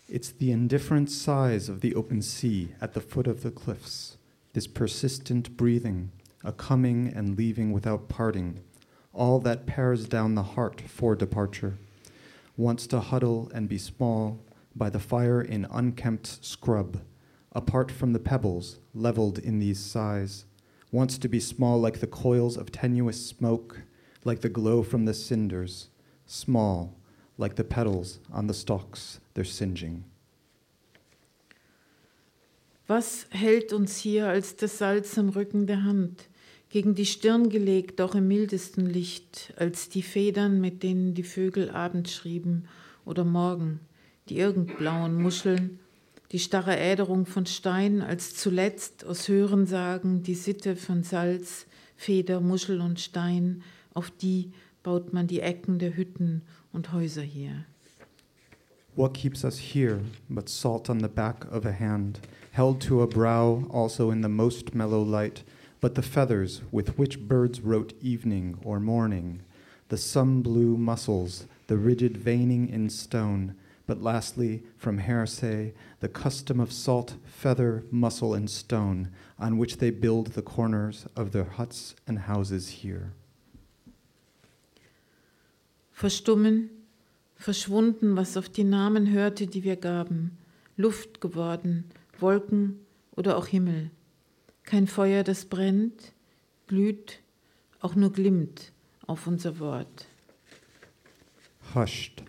[0.07, 4.17] It's the indifferent sighs of the open sea at the foot of the cliffs,
[4.53, 6.11] this persistent breathing,
[6.43, 8.59] a coming and leaving without parting,
[9.11, 11.79] all that pares down the heart for departure,
[12.57, 14.37] wants to huddle and be small
[14.75, 16.99] by the fire in unkempt scrub,
[17.53, 20.45] apart from the pebbles leveled in these sighs,
[20.91, 23.81] wants to be small like the coils of tenuous smoke,
[24.23, 25.89] like the glow from the cinders,
[26.25, 26.95] small
[27.37, 30.03] like the petals on the stalks they're singeing.
[32.87, 36.27] Was hält uns hier als das Salz am Rücken der Hand,
[36.69, 41.69] gegen die Stirn gelegt, auch im mildesten Licht, als die Federn, mit denen die Vögel
[41.69, 42.65] Abend schrieben
[43.05, 43.79] oder Morgen,
[44.27, 45.79] die irgendblauen Muscheln,
[46.33, 52.81] die starre Äderung von Stein, als zuletzt aus Hörensagen die Sitte von Salz, Feder, Muschel
[52.81, 53.61] und Stein,
[53.93, 56.41] auf die baut man die Ecken der Hütten
[56.73, 57.65] und Häuser hier.
[58.95, 62.19] What keeps us here but salt on the back of a hand,
[62.51, 65.43] held to a brow also in the most mellow light,
[65.81, 69.41] but the feathers with which birds wrote evening or morning,
[69.89, 73.55] the sun blue muscles, the rigid veining in stone,
[73.85, 79.89] but lastly, from Hersey, the custom of salt, feather, mussel, and stone, on which they
[79.89, 83.13] build the corners of their huts and houses here.
[85.91, 86.69] Verstummen,
[87.35, 90.37] verschwunden, was auf die Namen hörte, die wir gaben,
[90.77, 91.85] Luft geworden,
[92.19, 92.79] Wolken
[93.15, 93.91] oder auch Himmel.
[94.63, 96.13] Kein Feuer, das brennt,
[96.67, 97.19] glüht,
[97.81, 98.71] auch nur glimmt
[99.07, 100.07] auf unser Wort.
[101.75, 102.22] Hushed,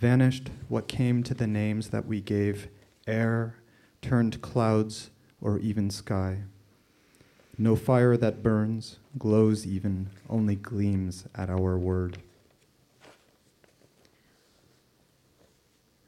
[0.00, 2.68] vanished what came to the names that we gave
[3.06, 3.54] air,
[4.00, 6.38] turned clouds, or even sky.
[7.56, 12.18] No fire that burns, glows even, only gleams at our word.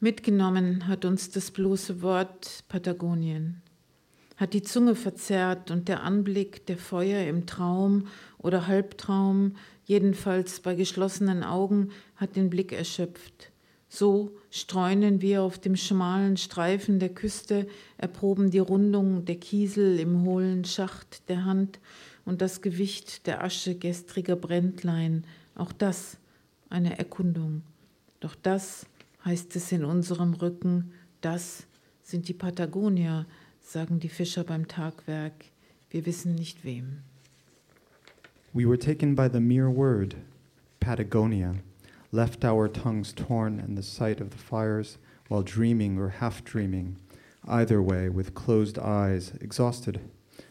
[0.00, 3.60] Mitgenommen hat uns das bloße Wort Patagonien,
[4.36, 8.06] hat die Zunge verzerrt und der Anblick der Feuer im Traum
[8.38, 13.49] oder Halbtraum, jedenfalls bei geschlossenen Augen, hat den Blick erschöpft.
[13.92, 17.66] So streunen wir auf dem schmalen Streifen der Küste,
[17.98, 21.80] erproben die Rundung der Kiesel im hohlen Schacht der Hand
[22.24, 25.24] und das Gewicht der Asche gestriger Brändlein.
[25.56, 26.18] Auch das
[26.68, 27.62] eine Erkundung.
[28.20, 28.86] Doch das
[29.24, 31.66] heißt es in unserem Rücken, das
[32.04, 33.26] sind die Patagonier,
[33.60, 35.46] sagen die Fischer beim Tagwerk.
[35.90, 36.98] Wir wissen nicht wem.
[38.52, 40.16] We were taken by the mere word,
[40.78, 41.56] Patagonia,
[42.12, 44.98] left our tongues torn in the sight of the fires
[45.28, 46.96] while dreaming or half dreaming,
[47.46, 50.00] either way, with closed eyes, exhausted.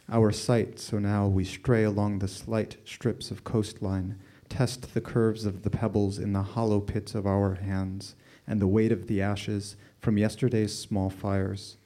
[0.09, 5.45] Our sight, so now we stray along the slight strips of coastline, test the curves
[5.45, 8.15] of the pebbles in the hollow pits of our hands,
[8.47, 11.77] and the weight of the ashes from yesterday's small fires.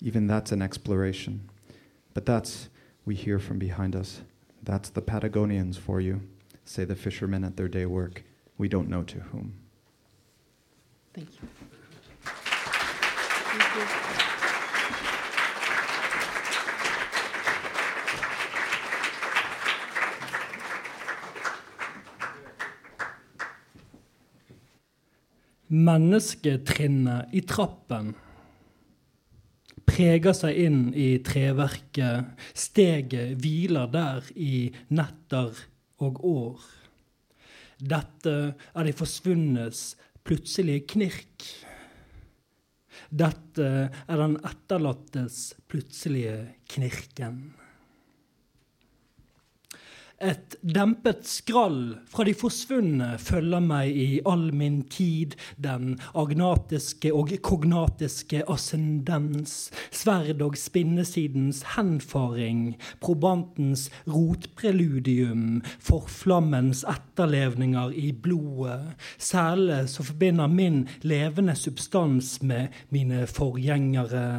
[0.00, 1.50] Even that's an exploration.
[2.14, 2.68] But that's,
[3.04, 4.22] we hear from behind us,
[4.62, 6.22] that's the Patagonians for you,
[6.64, 8.22] say the fishermen at their day work.
[8.58, 9.52] We don't know to whom.
[11.12, 11.48] Thank you.
[25.68, 28.12] Mennesketrinnet i trappen
[29.86, 32.36] preger seg inn i treverket.
[32.54, 35.58] Steget hviler der i netter
[35.98, 36.62] og år.
[37.76, 39.82] Dette er de forsvunnes
[40.26, 41.44] plutselige knirk.
[43.12, 46.38] Dette er den etterlattes plutselige
[46.72, 47.52] knirken.
[50.16, 57.34] Et dempet skrall fra de forsvunne følger meg i all min tid, den agnatiske og
[57.44, 70.48] kognatiske ascendens, sverd og spinnesidens henfaring, probantens rotpreludium, forflammens etterlevninger i blodet, sele som forbinder
[70.48, 74.30] min levende substans med mine forgjengere.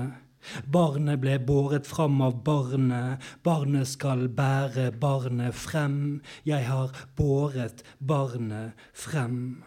[0.65, 6.21] Barnet ble båret fram av barnet, barnet skal bære barnet frem.
[6.47, 9.63] Jeg har båret barnet frem.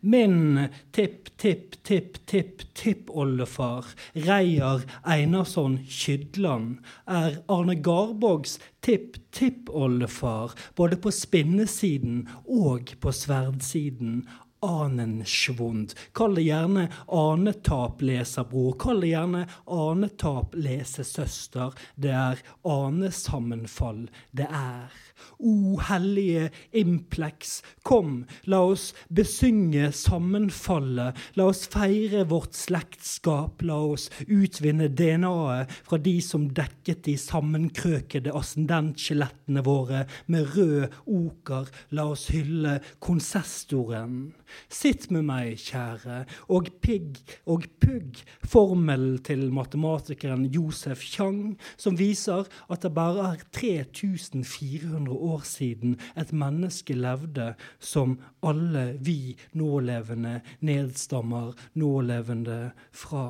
[0.00, 3.84] Min tipp-tipp-tipp-tipp-tippoldefar,
[4.14, 14.28] Reiar Einarsson Kydland, er Arne Garborgs tipp-tippoldefar, både på spinnesiden og på sverdsiden.
[14.60, 15.94] Anenschwund.
[16.12, 18.72] Kall det gjerne anetap, leserbror.
[18.80, 21.76] Kall det gjerne anetap, lesesøster.
[21.94, 24.08] Det er anesammenfall.
[24.30, 25.07] Det er.
[25.38, 31.16] O hellige Implex, kom, la oss besynge sammenfallet.
[31.38, 33.62] La oss feire vårt slektskap.
[33.66, 41.70] La oss utvinne DNA-et fra de som dekket de sammenkrøkede ascendentskjelettene våre med rød oker.
[41.94, 44.32] La oss hylle konsestoren.
[44.72, 46.22] Sitt med meg, kjære,
[46.54, 53.44] og pigg og pugg, formelen til matematikeren Josef Chang, som viser at det bare er
[53.52, 63.28] 3400 år siden et menneske levde som alle vi nålevende nedstammer nålevende fra.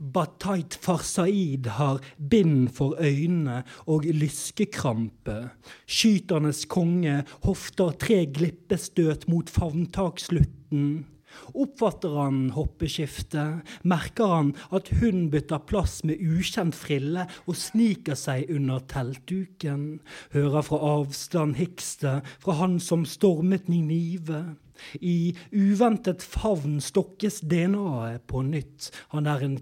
[0.00, 5.50] Batait Farsaid har bind for øynene og lyskekrampe.
[5.84, 11.04] Skyternes konge hofter tre glippestøt mot favntakslutten.
[11.54, 18.50] Oppfatter han hoppeskiftet, merker han at hun bytter plass med ukjent frille og sniker seg
[18.54, 20.00] under teltduken,
[20.34, 24.44] hører fra avstand hikste fra han som stormet Ninive.
[25.00, 28.88] I uventet favn stokkes DNA-et på nytt.
[29.12, 29.58] Han er en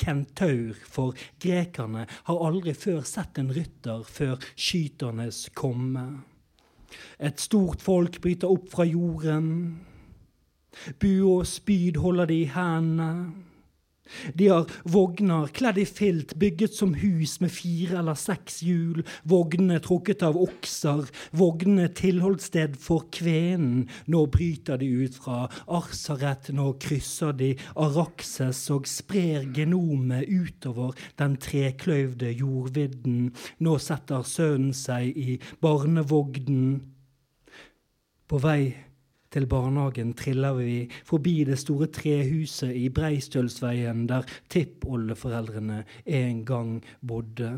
[0.00, 6.06] kentaur, for grekerne har aldri før sett en rytter før skyternes komme.
[7.20, 9.52] Et stort folk bryter opp fra jorden.
[11.00, 13.32] Bue og spyd holder de i hendene.
[14.34, 19.78] De har vogner kledd i filt, bygget som hus med fire eller seks hjul, vognene
[19.82, 21.06] trukket av okser,
[21.36, 23.86] vognene tilholdssted for kvenen.
[24.12, 31.38] Nå bryter de ut fra Arsaret, nå krysser de Arakses og sprer genomet utover den
[31.40, 33.30] trekløyvde jordvidden.
[33.64, 36.80] Nå setter sønnen seg i barnevognen.
[38.28, 38.91] På vei
[39.32, 47.52] til barnehagen triller vi forbi det store trehuset i Breistølsveien der tippoldeforeldrene en gang bodde.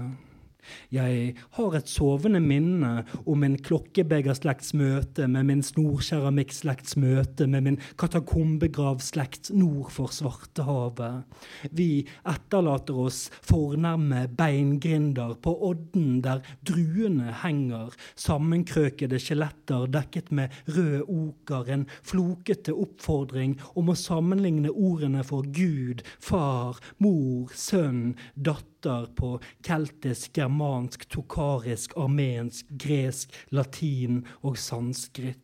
[0.95, 7.79] Jeg har et sovende minne om min klokkebegerslekts møte med min snorkeramikk-slekts møte med min
[8.01, 11.25] katakombegravslekt nord for Svartehavet.
[11.75, 21.05] Vi etterlater oss fornærme beingrinder på odden der druene henger, sammenkrøkede skjeletter dekket med rød
[21.09, 28.74] oker, en flokete oppfordring om å sammenligne ordene for Gud, far, mor, sønn, datter
[29.17, 35.44] på keltisk, germansk, tokarisk, armensk, gresk, latin og sanskrit.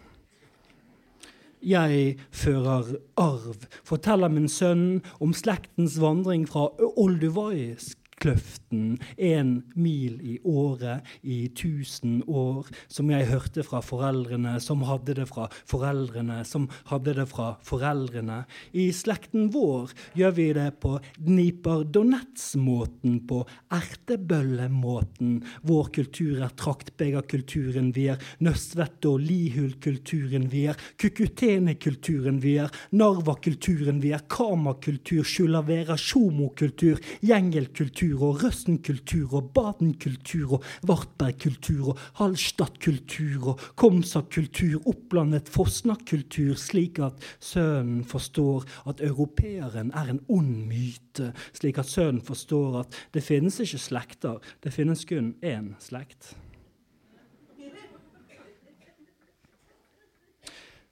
[1.61, 10.35] Jeg fører arv, forteller min sønn om slektens vandring fra Olduvaisk Kløften, en mil i
[10.45, 16.67] året i tusen år, som jeg hørte fra foreldrene, som hadde det fra foreldrene, som
[16.91, 18.43] hadde det fra foreldrene.
[18.77, 23.39] I slekten vår gjør vi det på Dnipar-Donets-måten, på
[23.73, 25.41] ertebøllemåten.
[25.65, 33.97] Vår kultur er traktbegerkulturen, vi er Nøstvett- og Lihul-kulturen, vi er Kukutene-kulturen, vi er Narva-kulturen,
[34.05, 43.65] vi er Kama-kultur, Sjulavera Sjomo-kultur, Gjengel-kultur og Røsten-kultur og Baden-kultur og Vartberg-kultur og Hallstatt-kultur og
[43.79, 51.89] Komsa-kultur, opplandet Fosna-kultur, slik at sønnen forstår at europeeren er en ond myte, slik at
[51.89, 56.35] sønnen forstår at det finnes ikke slekter, det finnes kun én slekt.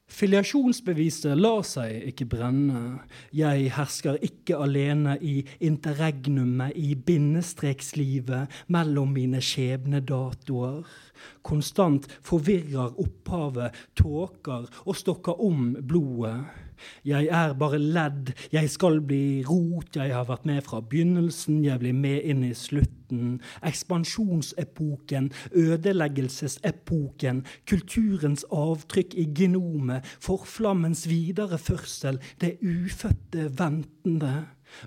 [0.09, 2.81] Filiasjonsbeviset lar seg ikke brenne.
[3.35, 10.81] Jeg hersker ikke alene i interregnumet, i bindestrekslivet mellom mine skjebnedatoer.
[11.45, 16.41] Konstant forvirrer opphavet, tåker og stokker om blodet.
[17.05, 21.79] Jeg er bare ledd, jeg skal bli rot, jeg har vært med fra begynnelsen, jeg
[21.81, 23.39] blir med inn i slutten.
[23.65, 34.35] Ekspansjonsepoken, ødeleggelsesepoken, kulturens avtrykk i genomet, forflammens videreførsel, det ufødte ventende.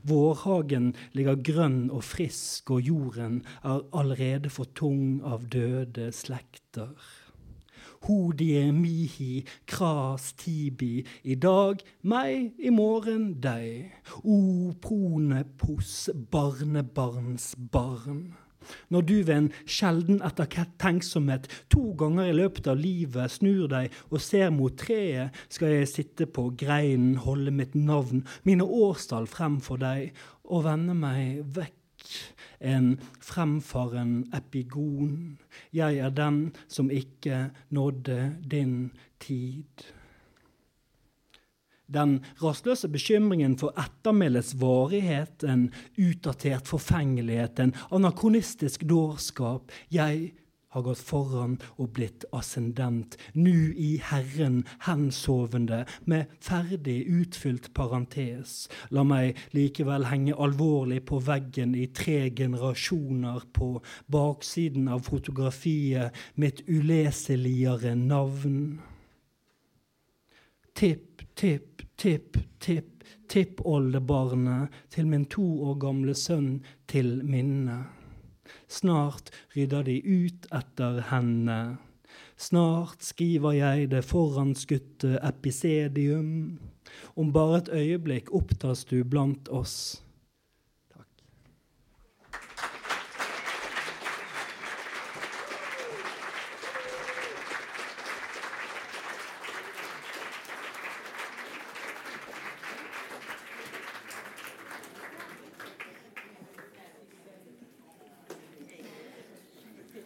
[0.07, 6.95] Vårhagen ligger grønn og frisk, og jorden er allerede for tung av døde slekter.
[8.03, 13.93] Hodie mihi, kras tibi, i dag meg, i morgen deg.
[14.25, 18.33] O pronepos, pos, barnebarns barn.
[18.91, 24.23] Når du ved en sjelden ettertenksomhet to ganger i løpet av livet snur deg og
[24.23, 29.83] ser mot treet, skal jeg sitte på greinen, holde mitt navn, mine årstall frem for
[29.83, 30.13] deg,
[30.45, 31.82] og vende meg vekk
[32.63, 35.39] en fremfaren epigon.
[35.73, 39.91] Jeg er den som ikke nådde din tid.
[41.93, 45.67] Den rastløse bekymringen for ettermælets varighet, en
[45.99, 49.73] utdatert forfengelighet, en anakronistisk dårskap.
[49.93, 50.33] Jeg
[50.73, 58.69] har gått foran og blitt ascendent, nu i Herren hensovende, med ferdig utfylt parentes.
[58.91, 63.75] La meg likevel henge alvorlig på veggen i tre generasjoner på
[64.13, 68.81] baksiden av fotografiet mitt uleseligere navn.
[70.75, 77.83] Tipp, tipp, tipp, tipp, tippoldebarnet til min to år gamle sønn til minne.
[78.73, 81.59] Snart rydder de ut etter henne.
[82.41, 86.59] Snart skriver jeg det foranskutte episedium.
[87.17, 90.02] Om bare et øyeblikk opptas du blant oss.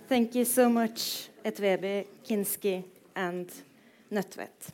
[0.09, 2.85] Thank you so much, Etwebi, Kinski,
[3.17, 3.51] and
[4.13, 4.71] Nødtvedt.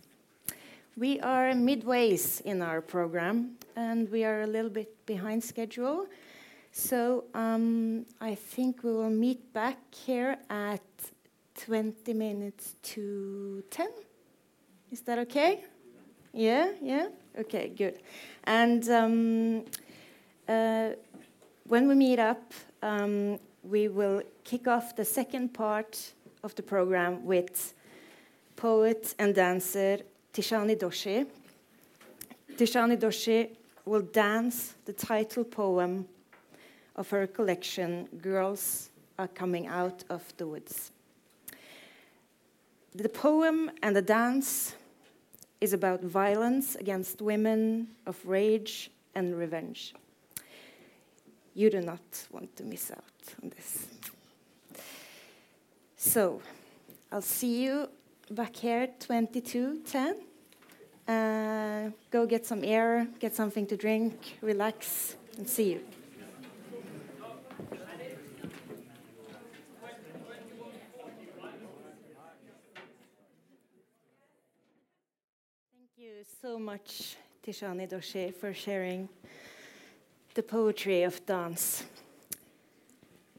[0.95, 6.07] We are midways in our program, and we are a little bit behind schedule.
[6.71, 10.83] So um, I think we will meet back here at
[11.65, 13.89] 20 minutes to 10.
[14.91, 15.65] Is that okay?
[16.35, 17.07] Yeah, yeah?
[17.39, 18.01] Okay, good.
[18.45, 19.65] And um,
[20.47, 20.91] uh,
[21.67, 22.53] when we meet up,
[22.83, 27.75] um, we will kick off the second part of the program with
[28.57, 29.99] poet and dancer
[30.33, 31.27] Tishani Doshi.
[32.57, 33.51] Tishani Doshi
[33.85, 36.07] will dance the title poem
[36.97, 40.91] of her collection, Girls Are Coming Out of the Woods.
[42.95, 44.75] The poem and the dance
[45.61, 49.95] is about violence against women, of rage and revenge.
[51.55, 53.12] You do not want to miss out
[53.43, 53.87] on this.
[55.97, 56.41] So,
[57.11, 57.89] I'll see you
[58.31, 60.17] back here 2210.
[61.07, 65.81] Uh, go get some air, get something to drink, relax, and see you.
[75.71, 79.09] Thank you so much, Tishani Doshi, for sharing
[80.35, 81.85] the poetry of dance.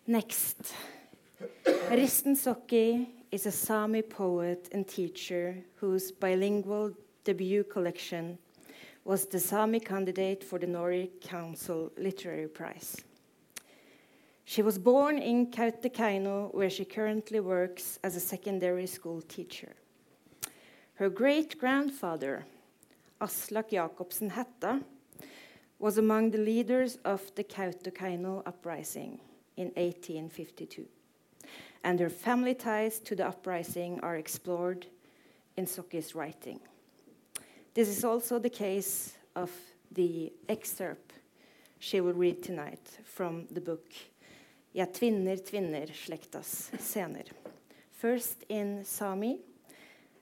[0.06, 0.74] Next,
[1.90, 6.92] Risten Sokki is a Sami poet and teacher whose bilingual
[7.24, 8.38] debut collection
[9.06, 12.98] was the Sami candidate for the Nordic Council Literary Prize.
[14.44, 19.74] She was born in Kautokeino, where she currently works as a secondary school teacher.
[20.96, 22.44] Her great grandfather,
[23.22, 24.84] Aslak Jacobsen Hetta,
[25.80, 29.22] was among the leaders of the Kautokeino uprising
[29.58, 30.86] in 1852,
[31.84, 34.88] and her family ties to the uprising are explored
[35.58, 36.60] in Sokki's writing.
[37.74, 39.52] This is also the case of
[39.92, 41.14] the excerpt
[41.80, 43.92] she will read tonight from the book
[44.74, 47.26] Ja tvinner tvinner slektas sener.
[47.92, 49.40] First in Sami,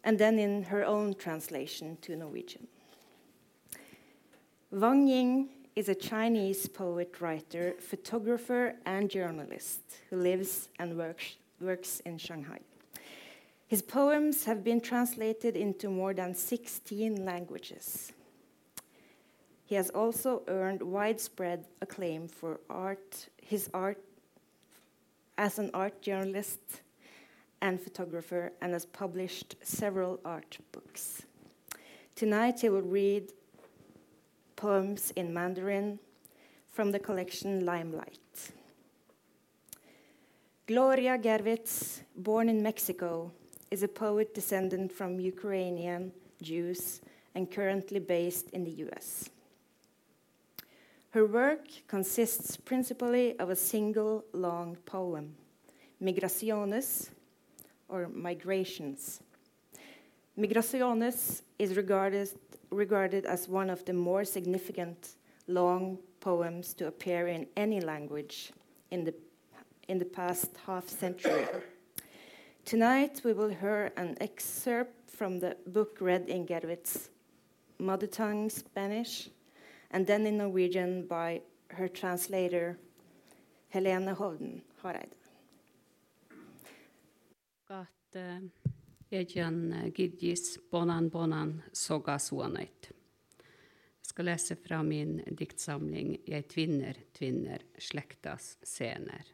[0.04, 2.68] and then in her own translation to Norwegian.
[4.72, 12.02] Wang Yin is a Chinese poet, writer, photographer, and journalist who lives and works, works
[12.02, 12.60] in Shanghai.
[13.68, 18.12] His poems have been translated into more than 16 languages.
[19.64, 24.04] He has also earned widespread acclaim for art, his art
[25.38, 26.60] as an art journalist
[27.62, 31.22] and photographer, and has published several art books.
[32.16, 33.32] Tonight he will read
[34.62, 35.98] poems in Mandarin
[36.72, 38.52] from the collection Limelight.
[40.68, 43.32] Gloria Gervitz, born in Mexico,
[43.72, 46.12] is a poet descendant from Ukrainian
[46.44, 47.02] Jews
[47.34, 49.32] and currently based in the US.
[51.10, 55.36] Her work consists principally of a single long poem,
[56.00, 57.10] Migraciones,
[57.90, 59.22] or Migrations.
[60.38, 62.30] Migraciones is regarded,
[62.72, 65.16] regarded as one of the more significant
[65.48, 68.52] long poems to appear in any language
[68.92, 69.14] in the,
[69.88, 71.46] in the past half century.
[72.66, 77.10] Tonight we will hear an excerpt from the book read in Gervitz's
[77.80, 79.30] mother tongue Spanish
[79.92, 82.78] and then in Norwegian by her translator
[83.70, 85.14] Helene Hovden Hareide.
[88.14, 88.52] Um,
[89.14, 92.92] Ejan Gidjis Bonan Bonan Soga Suanait.
[94.00, 99.28] Jeg skal lese fra min diktsamling Jeg tvinner, tvinner, slektas scener.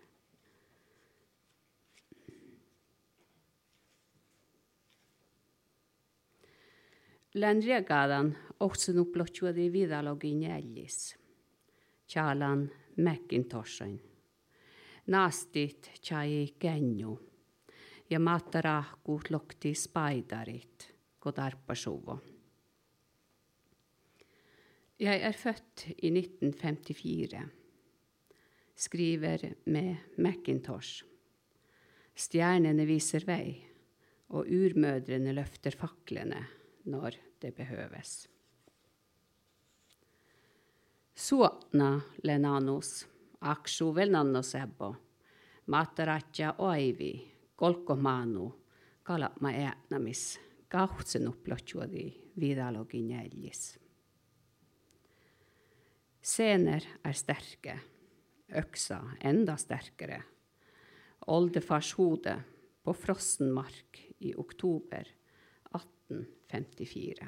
[7.37, 11.15] Länriagadan ohtsen upplotjuadi vidalogin jällis.
[12.07, 13.99] Chalan Macintoshin.
[15.05, 17.26] Nastit chai kenju.
[18.09, 22.15] Ja mattarahku lokti spaidarit, kodarpasuvo.
[24.99, 27.41] Jeg er født i 1954.
[28.75, 31.03] Skriver med Macintosh.
[32.15, 33.59] Stjernene viser vei,
[34.31, 36.39] og urmødrene løfter faklene
[36.87, 38.17] når det behøves.
[41.13, 43.01] Suotna lenanus,
[43.41, 44.95] aksu velnannosebbo,
[45.75, 47.17] mataratja oivi,
[47.57, 48.51] kolkkomaanu
[49.03, 50.39] kala ma äänamis
[50.69, 52.05] kahtsen upplotjuodi
[52.39, 53.79] vidalogin jälgis.
[56.21, 57.79] Sener er sterke,
[58.51, 60.21] øksa enda sterkere.
[61.27, 62.35] Oldefars hode
[62.83, 65.07] på Frossenmark i oktober
[65.73, 67.27] 1854.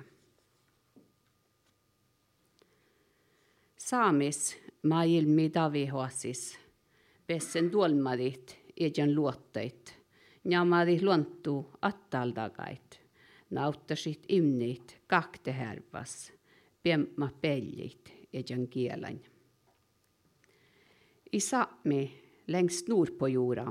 [3.77, 6.57] Samis mail midavi hoasis,
[7.27, 9.98] besen dolmadit, egen låtdøyt,
[10.43, 12.99] njamadi luontu attaldagait,
[13.49, 16.31] nauttasit imnit kaktehervas,
[16.83, 19.19] piemma pellit ejan kielan.
[21.31, 22.11] I Sápmi,
[22.47, 23.67] lengst nord på jorda,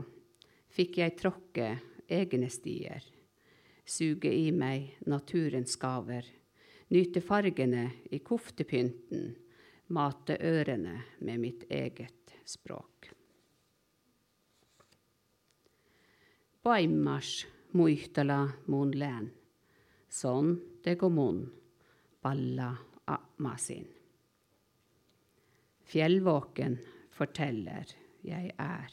[0.70, 1.70] fikk jeg tråkke
[2.09, 3.03] egne stier,
[3.85, 6.24] suge i meg naturens gaver,
[6.95, 9.32] nyte fargene i koftepynten,
[9.89, 13.18] mate ørene med mitt eget språk.
[16.69, 19.32] Vaimmars muihtala mun lään.
[20.09, 21.53] Son teko mun
[22.23, 22.77] balla
[23.07, 23.95] amasin.
[25.85, 26.78] Fjellvåken
[27.11, 27.85] forteller
[28.23, 28.90] jeg er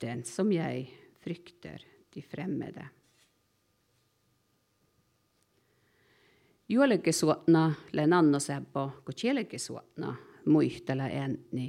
[0.00, 0.88] den som jeg
[1.20, 1.82] frykter,
[2.14, 2.88] de fremmede.
[6.68, 10.16] Juoleke suotna len anno sebbo, kun chieleke suotna
[10.46, 11.68] muihtala enni.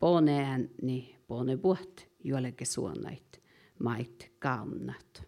[0.00, 3.29] Bone enni, bone buot juoleke suonnait
[3.80, 5.22] mait gaunat.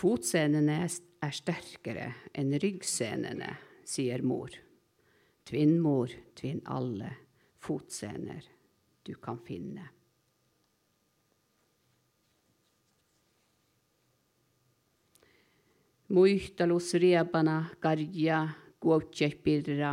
[0.00, 3.50] Fotsenene er sterkere enn ryggsenene,
[3.84, 4.54] sier mor.
[5.44, 7.10] Tvinn mor, tvinn alle
[7.60, 8.46] fotsener
[9.04, 9.88] du kan finne.
[16.10, 18.40] Muistelus riebana karja
[18.82, 19.92] kuotjepirra,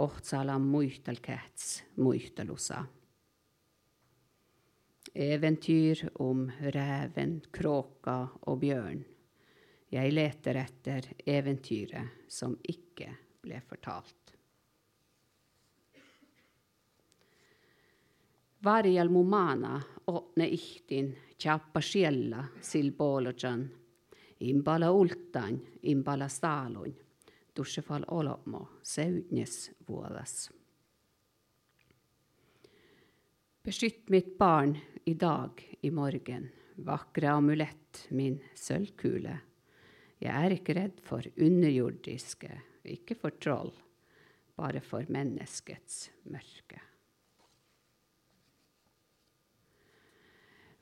[0.00, 2.84] ohtsala muistelkäts muistelusa.
[5.14, 8.16] Eventyr om reven, kråka
[8.48, 9.02] og bjørn.
[9.92, 13.10] Jeg leter etter eventyret som ikke
[13.44, 14.32] ble fortalt.
[18.62, 19.76] Varjal mumana
[20.08, 23.68] åtne ihtin tjappa sjella silbolojan
[24.42, 26.94] Imbala ultan, imbala saalun,
[27.54, 30.50] dusjefall olomo, seudnes vuodas.
[33.62, 36.48] Beskytt mitt barn i dag, i morgen,
[36.82, 39.36] vakre amulett, min sølvkule.
[40.18, 42.56] Jeg er ikke redd for underjordiske,
[42.90, 43.70] ikke for troll,
[44.58, 46.80] bare for menneskets mørke.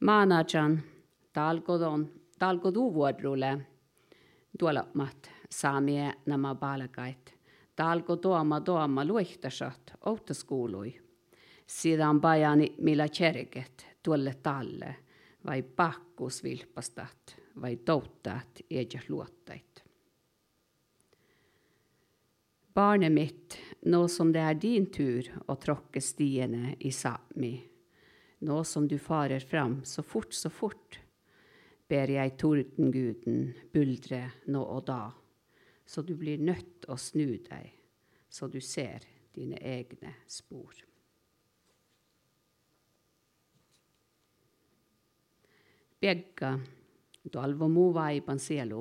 [0.01, 0.79] Manajan,
[1.37, 2.09] Dalgodon,
[2.41, 3.53] talgoduvuodrulle
[4.57, 7.37] tuolamat samie namabalagait,
[7.77, 11.10] tuoma tuoma luihtasat outaskuului.
[11.71, 14.97] Sidan bajani millä cherket tuolle talle
[15.47, 19.85] vai pakkus vilpastat vai touttaat eikä luottait.
[22.75, 27.55] Barnet mitt, nå som det er din tur å tråkke stiene i Sápmi,
[28.41, 30.99] nå som du farer fram så fort, så fort,
[31.89, 35.03] ber jeg tordenguden buldre nå og da,
[35.87, 37.75] så du blir nødt å snu deg,
[38.29, 40.90] så du ser dine egne spor.
[46.01, 46.59] Begga,
[47.33, 48.81] tuolvo muu vaipan sielu,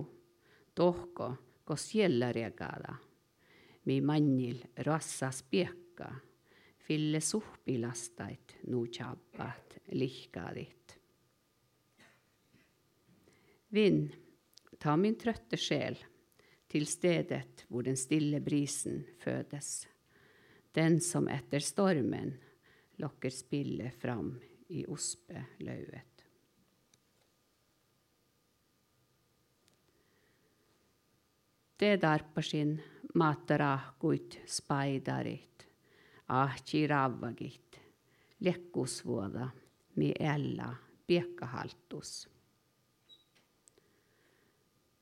[0.76, 1.34] tohko,
[1.68, 2.96] kos siellä regada.
[3.86, 6.08] Mi mannil rassas piekka,
[6.78, 11.00] fille suhpilastait nu tjabbat lihkadit.
[13.74, 14.14] Vind,
[14.80, 16.00] ta min trøtte sjel
[16.72, 19.88] til stedet hvor den stille brisen fødes,
[20.72, 22.32] den som etter stormen
[23.04, 24.32] lokker spillet fram
[24.70, 26.19] i ospelauet.
[31.80, 32.82] Det darpasin
[33.16, 35.68] matarahkuit spaidarit,
[36.28, 37.80] ahti ravvagit,
[38.38, 39.46] lekkusvuoda,
[39.96, 40.74] mi ella
[41.08, 42.28] piekkahaltus.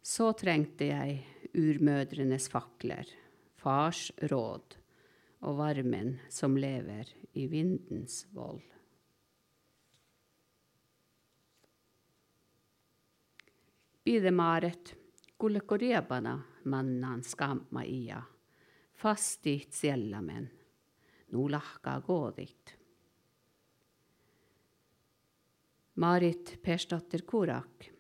[0.02, 1.18] Så trengte jeg
[1.58, 3.10] urmødrenes fakler,
[3.58, 4.78] fars råd
[5.50, 8.62] og varmen som lever i vindens vold.
[14.06, 14.94] Bidemaret,
[15.38, 18.24] kullekoriebana mannan skamma ia,
[18.94, 20.50] fastit siellamen,
[21.28, 22.78] nu lahka gådit.
[25.94, 27.92] Marit Persdatter Korak,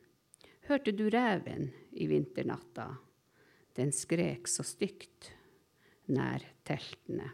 [0.61, 2.95] hørte du reven i vinternatta?
[3.73, 5.31] Den skrek så stygt
[6.13, 7.29] nær teltene.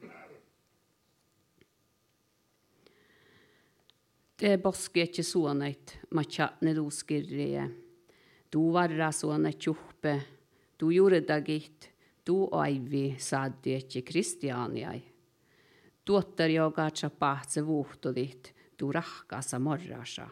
[4.40, 7.70] Det boske ikke suonait, machatne du skirrie.
[8.54, 10.22] Du varra suone tjuhpe,
[10.78, 11.90] du gjorde dagit,
[12.26, 15.02] du aivi saadi ikke Kristianiai.
[16.06, 16.90] Tuottar joka
[17.20, 18.54] pahtse vuhtodit,
[18.92, 20.30] rahkasa morrasa.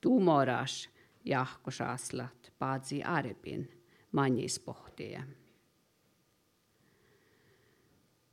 [0.00, 0.88] Tumoras
[1.24, 3.68] jahkosaslat paatsi arpin
[4.12, 5.22] manjispohtia.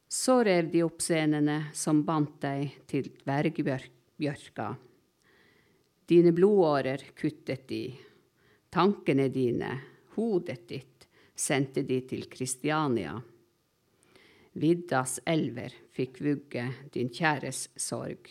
[0.08, 4.76] Så rev de opp scenene som bandt deg til dvergbjørka.
[6.08, 7.84] Dine blodårer kuttet de.
[8.76, 9.82] Tankene dine,
[10.16, 13.14] hodet ditt, sendte de til Kristiania.
[14.52, 18.28] Viddas elver fikk vugge din kjæres sorg.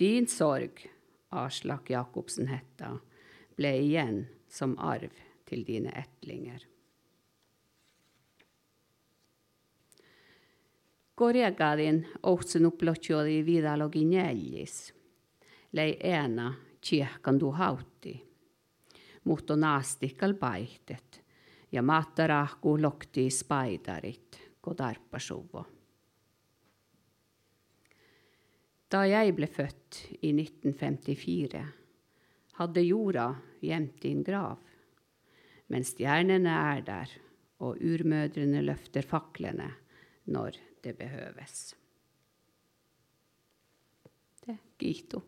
[0.00, 0.80] Din sorg,
[1.36, 2.94] Aslak Jacobsen hetta,
[3.52, 6.64] ble igjen som arv til dine etlinger.
[11.12, 14.94] Korjagarin ohtsen upplotjodi vidalogi neljis.
[15.76, 18.16] Lei ena kiehkan du hautti.
[19.24, 21.22] Mutta naastikal paihtet
[21.72, 25.64] ja mattarahku lokti spaidarit, kodarpasuvo.
[28.92, 31.62] Da jeg ble født i 1954,
[32.58, 33.30] hadde jorda
[33.64, 34.58] gjemt din grav,
[35.72, 37.14] men stjernene er der,
[37.62, 39.70] og urmødrene løfter faklene
[40.34, 41.60] når det behøves.
[44.42, 45.22] Det er Gito.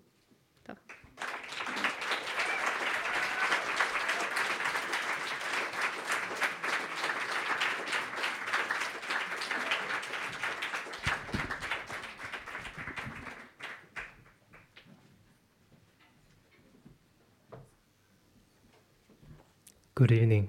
[20.07, 20.49] Good evening.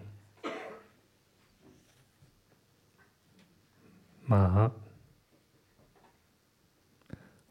[4.25, 4.69] 马，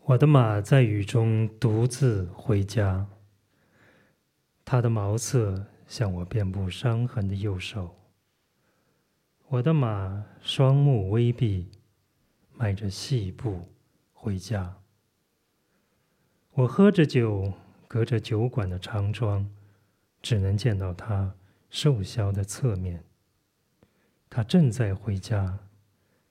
[0.03, 3.07] 我的马在雨中独自回家。
[4.67, 7.97] 它的毛色像我遍布伤痕的右手。
[9.49, 11.71] 我的马双目微闭，
[12.53, 13.67] 迈着细步
[14.13, 14.77] 回家。
[16.53, 17.55] 我喝着酒，
[17.89, 19.49] 隔着酒馆的长窗，
[20.21, 21.35] 只能见到它
[21.75, 23.03] 瘦削的侧面。
[24.31, 25.59] 他正在回家。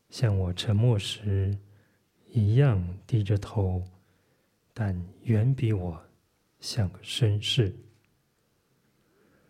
[0.10, 1.58] 像我沉默时
[2.30, 3.84] 一样低着头，
[4.74, 6.02] 但远比我
[6.62, 7.76] 像个绅士。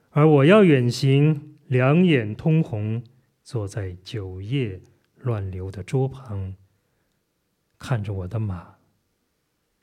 [0.10, 3.04] 而我要远行，两眼通红，
[3.44, 4.82] 坐在酒液
[5.18, 6.56] 乱流的桌旁，
[7.78, 8.76] 看着我的马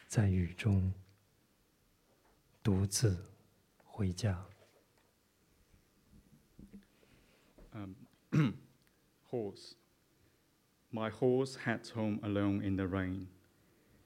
[0.09, 0.93] 在雨中
[2.65, 3.17] 独自
[3.85, 4.45] 回家。
[9.31, 9.75] horse.
[10.93, 13.29] My horse heads home alone in the rain.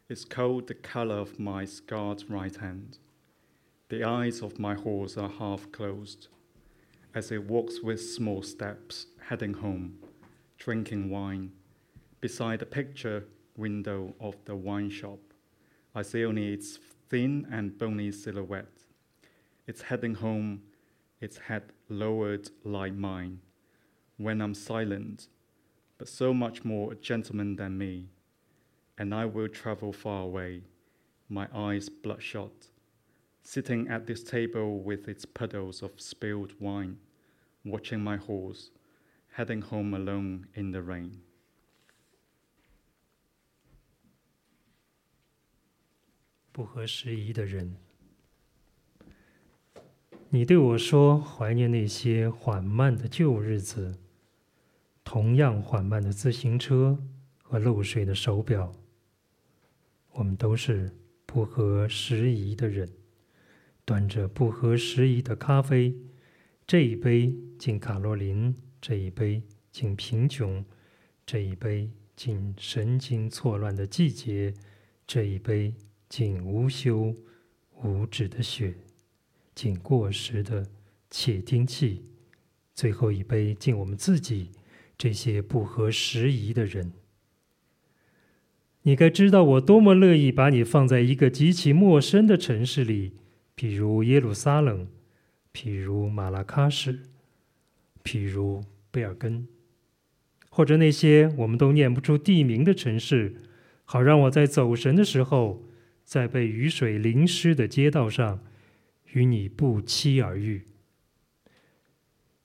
[0.08, 2.98] Its coat the color of my scarred right hand.
[3.88, 6.28] The eyes of my horse are half closed
[7.14, 9.98] as it walks with small steps, heading home,
[10.58, 11.52] drinking wine.
[12.20, 13.24] Beside the picture
[13.56, 15.20] window of the wine shop,
[15.94, 16.78] I see only its
[17.08, 18.82] thin and bony silhouette.
[19.66, 20.62] It's heading home,
[21.20, 23.38] its head lowered like mine.
[24.16, 25.28] When I'm silent,
[25.98, 28.10] but so much more a gentleman than me.
[28.96, 30.62] And I will travel far away,
[31.28, 32.68] my eyes bloodshot,
[33.42, 36.98] sitting at this table with its puddles of spilled wine,
[37.64, 38.70] watching my horse,
[39.32, 41.20] heading home alone in the rain.
[55.04, 56.98] 同样缓慢的自行车
[57.42, 58.72] 和漏水的手表，
[60.12, 60.90] 我们都是
[61.26, 62.90] 不合时宜的人，
[63.84, 65.94] 端着不合时宜的咖啡，
[66.66, 70.64] 这一杯敬卡洛琳，这一杯敬贫穷，
[71.26, 74.54] 这一杯敬神经错乱的季节，
[75.06, 75.74] 这一杯
[76.08, 77.14] 敬无休
[77.82, 78.74] 无止的雪，
[79.54, 80.66] 敬过时的
[81.10, 82.02] 窃听器，
[82.74, 84.50] 最后一杯敬我们自己。
[84.96, 86.92] 这些不合时宜的人，
[88.82, 93.14] 你该知道我多么乐意把你放在一个极其陌生的城市里，
[93.56, 94.86] 譬如耶路撒冷，
[95.52, 97.00] 譬如马拉喀什，
[98.04, 99.48] 譬如贝尔根，
[100.48, 103.34] 或者那些我们都念不出地名的城市，
[103.84, 105.64] 好让我在走神的时候，
[106.04, 108.40] 在被雨水淋湿的街道上，
[109.12, 110.62] 与你不期而遇。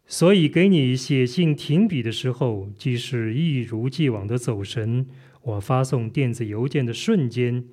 [0.09, 5.07] 所以，给你写信停笔的时候，即使一如既往的走神，
[5.43, 7.67] 我发送电子邮件的瞬间，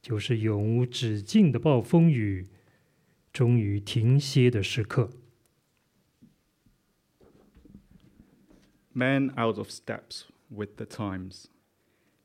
[0.00, 2.46] 就是永无止境的暴风雨
[3.32, 5.10] 终于停歇的时刻。
[8.92, 11.46] Man out of steps with the times.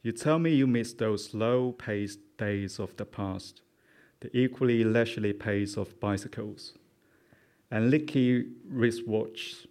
[0.02, 3.58] You tell me you miss those slow paced days of the past,
[4.20, 6.74] the equally leisurely pace of bicycles,
[7.75, 9.67] and licky wristwatches.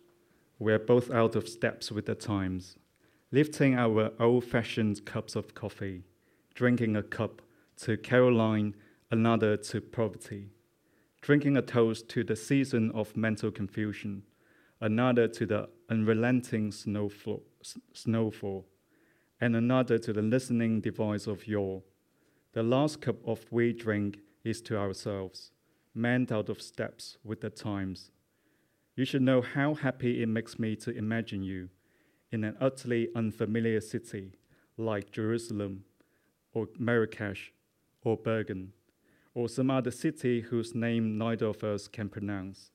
[0.59, 2.75] We're both out of steps with the times,
[3.31, 6.03] lifting our old fashioned cups of coffee,
[6.53, 7.41] drinking a cup
[7.77, 8.75] to Caroline,
[9.09, 10.49] another to poverty,
[11.21, 14.23] drinking a toast to the season of mental confusion,
[14.81, 17.43] another to the unrelenting snowfall,
[17.93, 18.65] snowfall
[19.39, 21.79] and another to the listening device of yaw.
[22.51, 25.52] The last cup of we drink is to ourselves,
[25.93, 28.11] meant out of steps with the times.
[28.95, 31.69] You should know how happy it makes me to imagine you
[32.31, 34.33] in an utterly unfamiliar city
[34.77, 35.85] like Jerusalem
[36.53, 37.53] or Marrakesh
[38.03, 38.73] or Bergen
[39.33, 42.71] or some other city whose name neither of us can pronounce.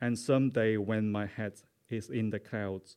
[0.00, 1.54] And someday, when my head
[1.88, 2.96] is in the clouds,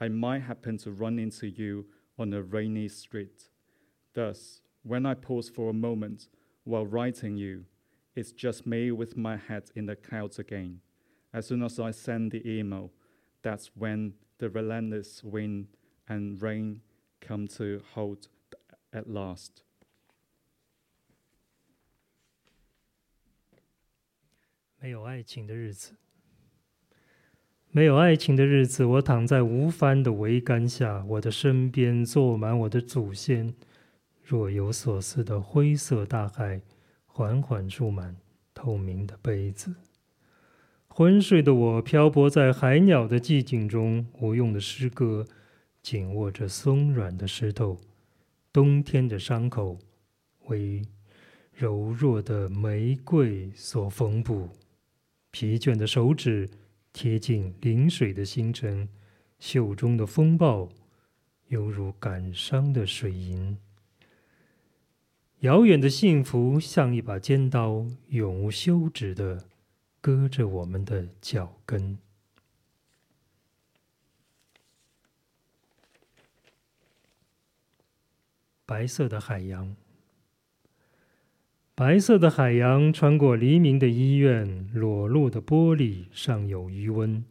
[0.00, 1.86] I might happen to run into you
[2.18, 3.48] on a rainy street.
[4.14, 6.28] Thus, when I pause for a moment
[6.64, 7.64] while writing you,
[8.16, 10.80] it's just me with my head in the clouds again.
[11.32, 12.90] As soon as I send the email,
[13.42, 15.68] that's when the relentless wind
[16.08, 16.80] and rain
[17.20, 18.28] come to halt
[18.92, 19.62] at last.
[24.80, 24.90] 没
[37.16, 38.14] 缓缓注满
[38.52, 39.74] 透明的杯子。
[40.86, 45.24] 昏睡的我漂泊在海鸟的寂静中，无用的诗歌
[45.82, 47.80] 紧握着松软的石头，
[48.52, 49.78] 冬天的伤口
[50.48, 50.82] 为
[51.54, 54.50] 柔弱的玫瑰所缝补。
[55.30, 56.46] 疲倦的手指
[56.92, 58.86] 贴近临水的星辰，
[59.38, 60.68] 袖中的风暴
[61.48, 63.56] 犹如感伤的水银。
[65.46, 69.44] 遥远的幸福像一把尖刀，永无休止的
[70.00, 71.96] 割着我们的脚跟。
[78.66, 79.76] 白色的海洋。
[81.76, 87.24] 白色的海洋穿过黎明的医院，裸露的玻璃上有余温。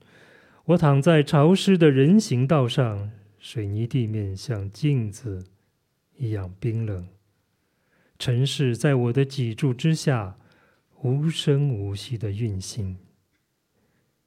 [0.63, 5.43] 我躺在潮湿的人行道上，水泥地面像镜子
[6.15, 7.05] 一样冰冷。
[8.17, 10.37] 城市在我的脊柱之下
[11.03, 12.97] 无声无息的运行。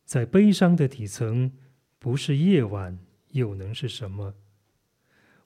[0.05, 1.53] 在悲伤的底层，
[1.99, 2.99] 不是夜晚，
[3.33, 4.35] 又能是什么？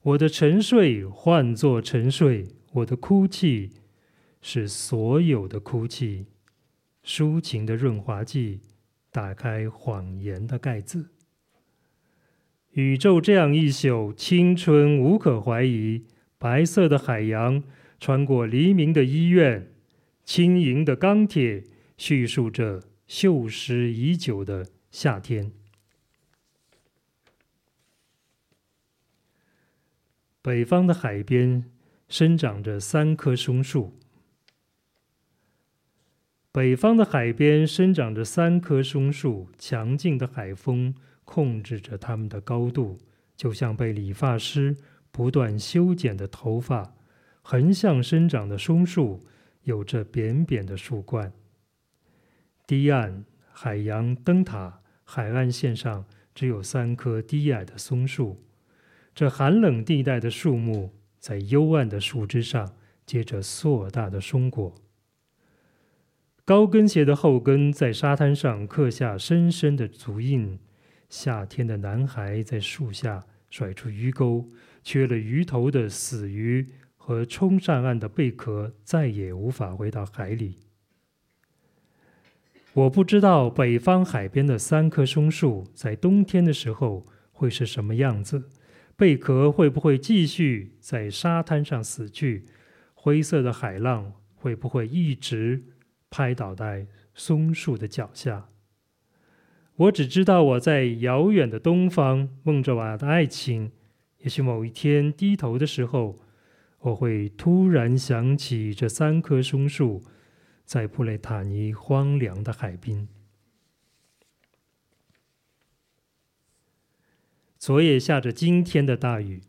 [0.01, 3.71] 我的沉睡换作沉睡，我的哭泣。
[4.45, 6.25] 是所有的哭泣，
[7.01, 8.59] 抒情的润滑剂，
[9.09, 11.11] 打开谎言的盖子。
[12.71, 16.03] 宇宙这样一宿，青春无可怀疑。
[16.37, 17.63] 白色的海洋
[18.03, 19.71] 穿过黎明的医院，
[20.25, 21.63] 轻盈的钢铁
[21.95, 25.53] 叙述着锈蚀已久的夏天。
[30.41, 31.71] 北方的海边
[32.09, 33.97] 生长着三棵松树。
[36.51, 40.93] 北方的海边生长着三棵松树，强劲的海风
[41.23, 42.97] 控制着它们的高度，
[43.37, 44.75] 就像被理发师
[45.09, 46.93] 不断修剪的头发。
[47.43, 49.21] 横向生长的松树
[49.63, 51.31] 有着扁扁的树冠。
[52.65, 58.41] 堤岸、海洋灯塔、海岸线上只有三棵低矮的松树。
[59.13, 62.73] 这寒冷地带的树木在幽暗的树枝上
[63.05, 64.73] 结着硕大的松果。
[66.45, 70.57] 高跟鞋的后跟在沙滩上刻下深深的足印。
[71.09, 74.49] 夏天的男孩在树下甩出鱼钩，
[74.81, 76.67] 缺了鱼头的死鱼
[77.05, 80.55] 和冲上岸的贝壳再也无法回到海里。
[82.71, 88.49] 我不知道北方海边的三棵松树在冬天的时候会是什么样子，
[88.95, 92.45] 贝壳会不会继续在沙滩上死去？
[92.93, 95.61] 灰色的海浪会不会一直？
[96.09, 98.47] 拍倒在松树的脚下。
[99.75, 103.73] 我只知道我在遥远的东方梦着我的爱情。
[104.19, 106.22] 也许某一天低头的时候，
[106.83, 110.03] 我会突然想起这三棵松树
[110.65, 113.07] 在布雷塔尼荒凉的海滨。
[117.57, 119.41] 昨夜下着今天的大雨。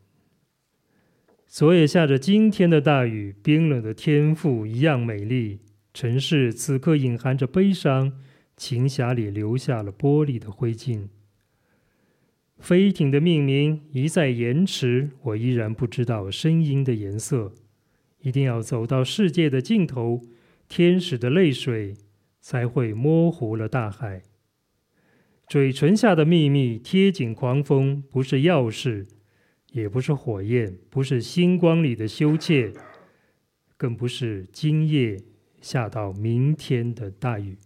[1.48, 5.60] 昨夜下着今天的大雨，冰冷的天赋一样美丽。
[5.92, 8.20] 城市此刻隐含着悲伤，
[8.56, 11.08] 琴匣里留下了玻璃的灰烬。
[12.64, 17.52] 飞艇的命名一再延迟，我依然不知道声音的颜色。
[18.22, 20.22] 一定要走到世界的尽头，
[20.66, 21.92] 天使的泪水
[22.40, 24.22] 才会模糊了大海。
[25.46, 29.06] 嘴唇下的秘密贴紧狂风，不是钥匙，
[29.72, 32.72] 也不是火焰，不是星光里的羞怯，
[33.76, 35.18] 更不是今夜
[35.60, 37.58] 下到明天的大雨。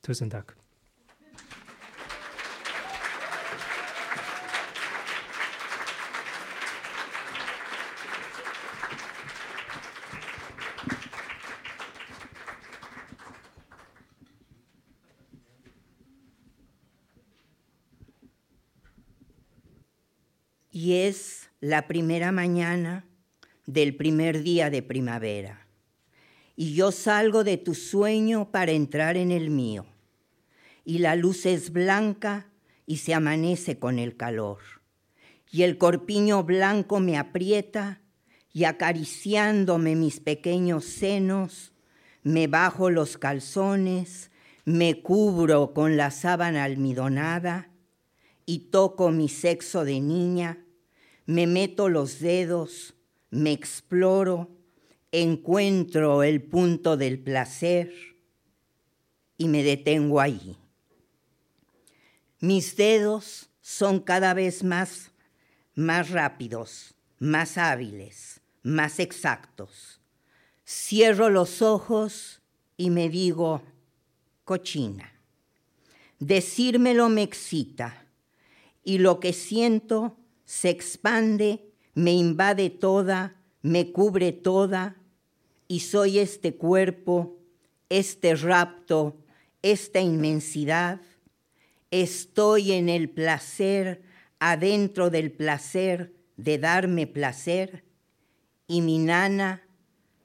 [0.00, 0.59] Tusen takk.
[20.82, 23.04] Y es la primera mañana
[23.66, 25.66] del primer día de primavera.
[26.56, 29.84] Y yo salgo de tu sueño para entrar en el mío.
[30.86, 32.46] Y la luz es blanca
[32.86, 34.60] y se amanece con el calor.
[35.50, 38.00] Y el corpiño blanco me aprieta
[38.50, 41.74] y acariciándome mis pequeños senos,
[42.22, 44.30] me bajo los calzones,
[44.64, 47.68] me cubro con la sábana almidonada
[48.46, 50.64] y toco mi sexo de niña,
[51.30, 52.92] me meto los dedos,
[53.30, 54.50] me exploro,
[55.12, 57.94] encuentro el punto del placer
[59.38, 60.56] y me detengo allí.
[62.40, 65.12] Mis dedos son cada vez más,
[65.76, 70.00] más rápidos, más hábiles, más exactos.
[70.66, 72.42] Cierro los ojos
[72.76, 73.62] y me digo,
[74.42, 75.12] cochina.
[76.18, 78.04] Decírmelo me excita
[78.82, 80.16] y lo que siento
[80.50, 84.96] se expande, me invade toda, me cubre toda
[85.68, 87.38] y soy este cuerpo,
[87.88, 89.16] este rapto,
[89.62, 91.00] esta inmensidad.
[91.92, 94.02] Estoy en el placer,
[94.40, 97.84] adentro del placer de darme placer
[98.66, 99.62] y mi nana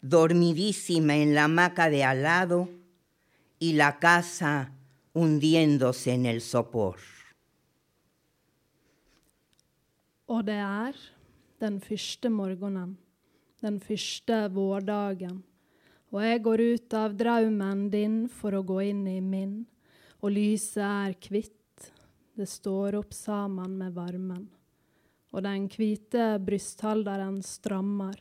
[0.01, 2.67] dormidísima en la hamaca de al lado
[3.59, 4.73] y la casa
[5.13, 7.14] hundiéndose en el sopor.
[10.25, 10.95] Og det er
[11.61, 12.95] den første morgenen,
[13.61, 15.43] den første vårdagen.
[16.09, 19.59] Og jeg går ut av draumen din for å gå inn i min,
[20.23, 21.91] og lyset er hvitt,
[22.35, 24.47] det står opp sammen med varmen.
[25.35, 28.17] Og den hvite brysthalderen strammer.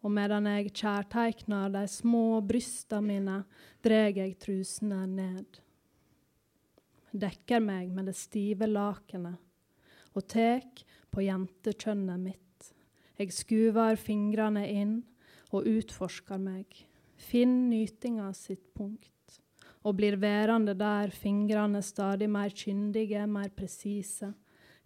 [0.00, 3.42] Og medan jeg kjærteikner de små brysta mine,
[3.84, 5.60] dreg jeg trusene ned.
[7.12, 9.38] Dekker meg med det stive lakenet
[10.16, 12.70] og tek på jentekjønnet mitt.
[13.20, 15.00] Jeg skuver fingrene inn
[15.52, 16.66] og utforsker meg.
[17.20, 19.08] Finn nytinga sitt punkt.
[19.84, 24.32] Og blir værende der, fingrene stadig mer kyndige, mer presise.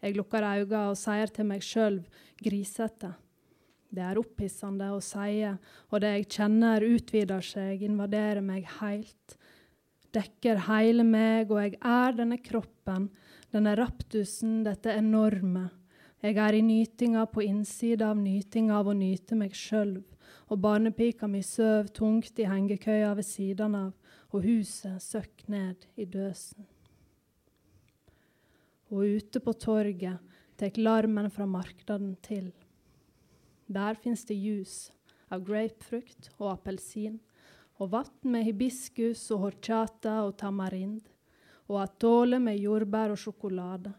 [0.03, 2.01] Jeg lukker øynene og sier til meg sjøl
[2.43, 3.15] grisete.
[3.95, 9.37] Det er opphissende å si, og det jeg kjenner, utvider seg, invaderer meg heilt.
[10.15, 13.09] Dekker hele meg, og jeg er denne kroppen,
[13.55, 15.69] denne raptusen, dette enorme.
[16.25, 19.99] Jeg er i nytinga på innsida av nytinga av å nyte meg sjøl,
[20.51, 23.93] og barnepika mi søv tungt i hengekøya ved siden av,
[24.35, 26.67] og huset søkk ned i døsen.
[28.91, 32.51] Og ute på torget tek larmen fra marknaden til.
[33.71, 34.91] Der fins det jus
[35.33, 37.21] av grapefrukt og appelsin,
[37.79, 41.03] og vann med hibiskus og horchata og tamarind,
[41.69, 43.93] og atole med jordbær og sjokolade,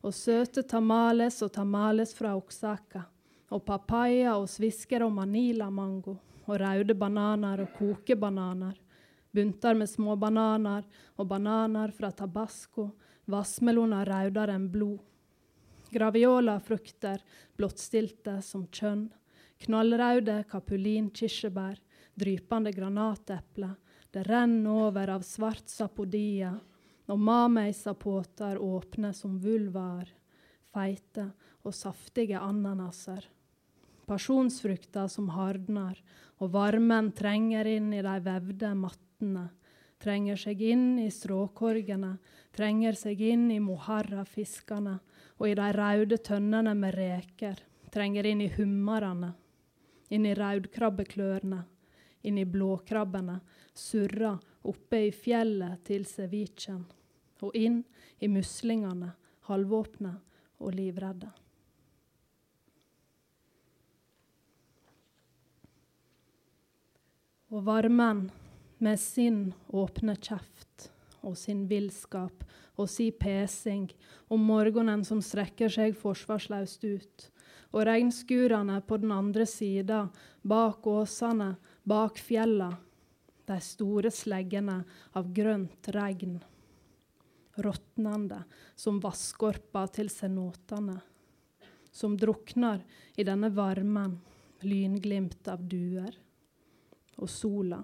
[0.00, 3.02] og søte tamales og tamales fra Oksaka,
[3.50, 6.16] og papaya og svisker og manila-mango,
[6.46, 8.78] og røde bananer og kokebananer,
[9.34, 10.86] bunter med små bananer
[11.18, 12.88] og bananer fra Tabasco,
[13.30, 14.98] vassmeloner rødere enn blod.
[15.90, 17.22] Graviola-frukter,
[17.58, 19.08] blottstilte som kjønn,
[19.66, 21.78] knallrøde kapulin-kirsebær,
[22.18, 23.74] drypende granateple,
[24.10, 26.54] det renner over av svart sapodia,
[27.10, 30.08] og mamei-sapoter åpne som vulvar,
[30.70, 31.30] feite
[31.66, 33.26] og saftige ananaser.
[34.06, 35.98] Pasjonsfrukter som hardner,
[36.40, 39.48] og varmen trenger inn i de vevde mattene,
[40.00, 42.14] trenger seg inn i stråkorgene,
[42.56, 44.96] trenger seg inn i moharra-fiskene
[45.38, 47.58] og i de røde tønnene med reker,
[47.92, 49.34] trenger inn i hummerne,
[50.10, 51.60] inn i raudkrabbeklørne,
[52.26, 53.38] inn i blåkrabbene,
[53.74, 54.34] surra
[54.68, 56.82] oppe i fjellet til cevichen,
[57.42, 57.82] og inn
[58.20, 59.14] i muslingene,
[59.48, 60.14] halvåpne
[60.60, 61.30] og livredde.
[67.50, 68.28] Og varmen
[68.78, 70.90] med sin åpne kjeft
[71.26, 72.44] og sin villskap
[72.80, 73.90] og si pesing
[74.32, 77.26] om morgenen som strekker seg forsvarsløst ut,
[77.74, 80.06] og regnskurene på den andre sida,
[80.42, 81.52] bak åsene,
[81.84, 82.70] bak fjella,
[83.46, 84.80] de store sleggene
[85.18, 86.38] av grønt regn.
[87.56, 88.44] Råtnende
[88.78, 91.00] som vasskorpa til senotene.
[91.90, 92.84] Som drukner
[93.18, 94.20] i denne varmen,
[94.62, 96.14] lynglimt av duer.
[97.18, 97.80] Og sola,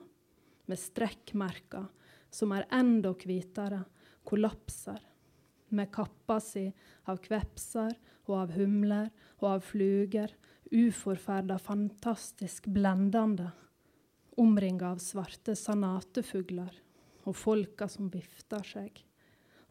[0.66, 1.88] med strekkmerker
[2.30, 3.82] som er enda hvitere,
[4.26, 5.02] kollapser.
[5.74, 6.68] Med kappa si
[7.10, 9.10] av kvepser og av humler
[9.40, 10.30] og av fluger,
[10.70, 13.50] uforferda fantastisk blendende
[14.36, 16.74] omringa av svarte sanatefugler
[17.26, 18.98] og folka som vifter seg,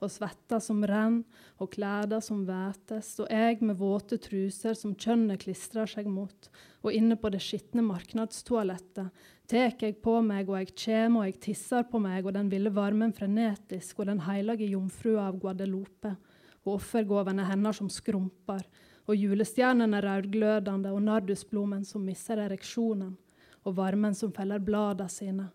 [0.05, 1.23] og svetta som renn,
[1.59, 6.49] og klæder som vætes, og jeg med våte truser som kjønnet klistrer seg mot,
[6.85, 11.39] og inne på det skitne marknadstoalettet tek jeg på meg, og jeg kjem, og jeg
[11.43, 16.15] tisser på meg, og den ville varmen frenetisk, og den heilage jomfrua av Guadeloupe,
[16.65, 18.63] og offergåvene hennes som skrumper,
[19.05, 23.13] og julestjernene rødglødende, og nardusblomen som misser ereksjonen,
[23.65, 25.49] og varmen som feller bladene sine,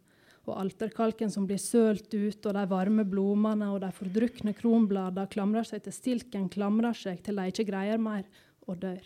[0.49, 5.69] og alterkalken som blir sølt ut, og de varme blomene og de fordrukne kronbladene klamrer
[5.69, 8.25] seg til stilken, klamrer seg til de ikke greier mer,
[8.67, 9.03] og dør.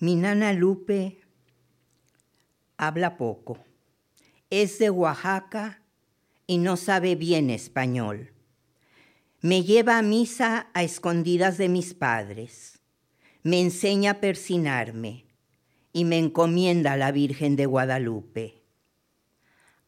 [0.00, 1.16] Mi nana Lupe
[2.76, 3.56] habla poco.
[4.50, 5.80] Es de Oaxaca
[6.46, 8.30] y no sabe bien español.
[9.40, 12.75] Me lleva a misa a escondidas de mis padres.
[13.46, 15.24] Me enseña a persinarme
[15.92, 18.64] y me encomienda a la Virgen de Guadalupe.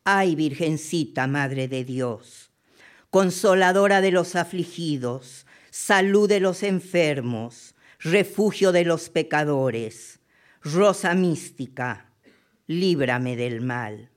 [0.05, 2.53] Ay, Virgencita, Madre de Dios,
[3.11, 10.21] consoladora de los afligidos, salud de los enfermos, refugio de los pecadores,
[10.63, 12.13] rosa mística,
[12.69, 14.13] líbrame del mal.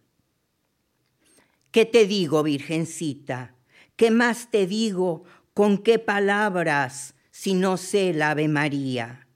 [1.71, 3.55] ¿Qué te digo, Virgencita?
[3.95, 5.23] ¿Qué más te digo?
[5.55, 9.27] ¿Con qué palabras si no sé la Ave María?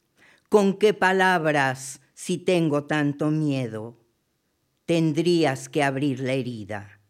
[0.55, 3.97] ¿Con qué palabras si tengo tanto miedo?
[4.85, 7.01] Tendrías que abrir la herida,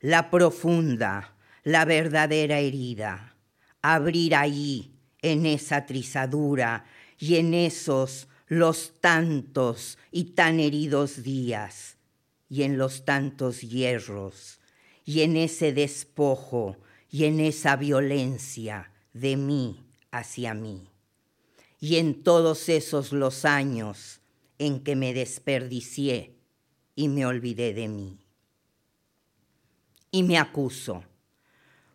[0.00, 3.36] la profunda, la verdadera herida,
[3.82, 6.86] abrir ahí, en esa trizadura
[7.18, 11.98] y en esos los tantos y tan heridos días,
[12.48, 14.58] y en los tantos hierros,
[15.04, 16.78] y en ese despojo,
[17.10, 20.93] y en esa violencia de mí hacia mí,
[21.84, 24.22] y en todos esos los años
[24.58, 26.34] en que me desperdicié
[26.96, 28.16] y me olvidé de mí.
[30.10, 31.04] Y me acuso,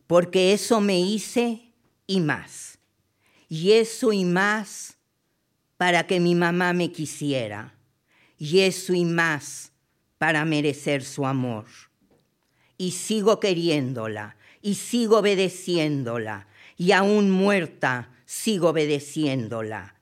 [0.05, 1.73] porque eso me hice
[2.05, 2.77] y más,
[3.47, 4.99] y eso y más
[5.77, 7.73] para que mi mamá me quisiera,
[8.37, 9.71] y eso y más
[10.19, 11.65] para merecer su amor.
[12.77, 16.47] Y sigo queriéndola, y sigo obedeciéndola,
[16.77, 19.95] y aún muerta sigo obedeciéndola,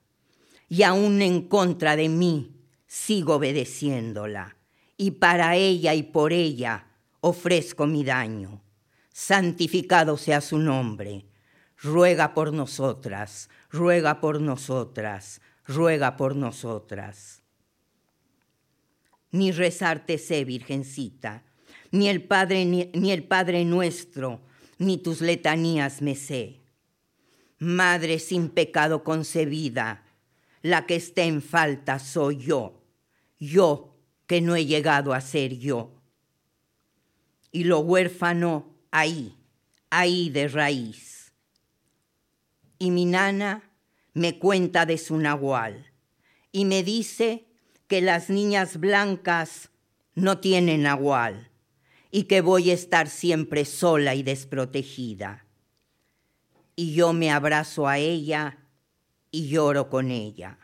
[0.67, 4.57] y aún en contra de mí sigo obedeciéndola,
[4.97, 6.87] y para ella y por ella
[7.21, 8.61] ofrezco mi daño.
[9.13, 11.25] Santificado sea su nombre,
[11.81, 17.43] ruega por nosotras, ruega por nosotras, ruega por nosotras.
[19.31, 21.45] Ni rezarte sé, Virgencita,
[21.91, 24.41] ni el Padre, ni, ni, el Padre nuestro,
[24.79, 26.66] ni tus letanías me sé.
[27.59, 30.03] Madre sin pecado concebida,
[30.61, 32.83] la que está en falta soy yo,
[33.39, 33.95] yo
[34.27, 36.01] que no he llegado a ser yo.
[37.51, 39.35] Y lo huérfano ahí,
[39.89, 41.33] ahí de raíz.
[42.77, 43.71] Y mi nana
[44.13, 45.91] me cuenta de su nahual
[46.51, 47.47] y me dice
[47.87, 49.69] que las niñas blancas
[50.13, 51.49] no tienen nahual
[52.11, 55.46] y que voy a estar siempre sola y desprotegida.
[56.79, 58.59] Y yo me abrazo a ella
[59.31, 60.59] y lloro con ella.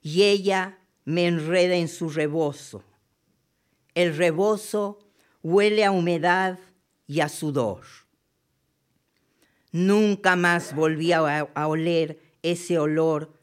[0.00, 2.82] Y ella me enreda en su rebozo.
[3.94, 4.98] El rebozo
[5.42, 6.58] huele a humedad
[7.06, 7.82] y a sudor.
[9.70, 13.38] Nunca más volví a, oler ese olor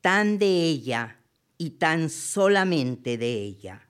[0.00, 1.20] tan de ella
[1.56, 3.88] y tan solamente de ella.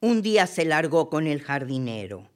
[0.00, 2.27] Un día se largó con el jardinero.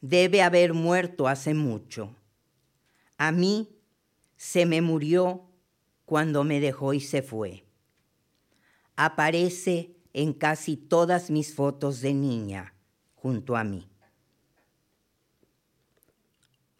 [0.00, 2.14] Debe haber muerto hace mucho.
[3.16, 3.68] A mí
[4.36, 5.42] se me murió
[6.04, 7.64] cuando me dejó y se fue.
[8.96, 12.74] Aparece en casi todas mis fotos de niña
[13.14, 13.88] junto a mí.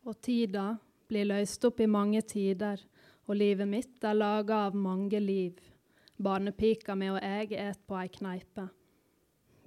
[0.08, 0.78] Og tida
[1.10, 2.80] blir løst opp i mange tider,
[3.28, 5.58] og livet mitt er laga av mange liv.
[6.16, 8.70] Barnepika mi og jeg et på ei kneipe.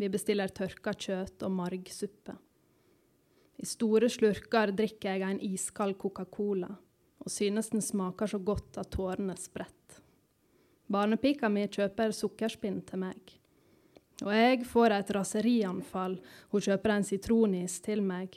[0.01, 2.33] Vi bestiller tørka kjøtt og margsuppe.
[3.61, 6.71] I store slurker drikker jeg en iskald Coca-Cola
[7.21, 10.01] og synes den smaker så godt at tårene spretter.
[10.91, 13.19] Barnepika mi kjøper sukkerspinn til meg.
[14.25, 16.17] Og jeg får et raserianfall.
[16.51, 18.35] Hun kjøper en sitronis til meg,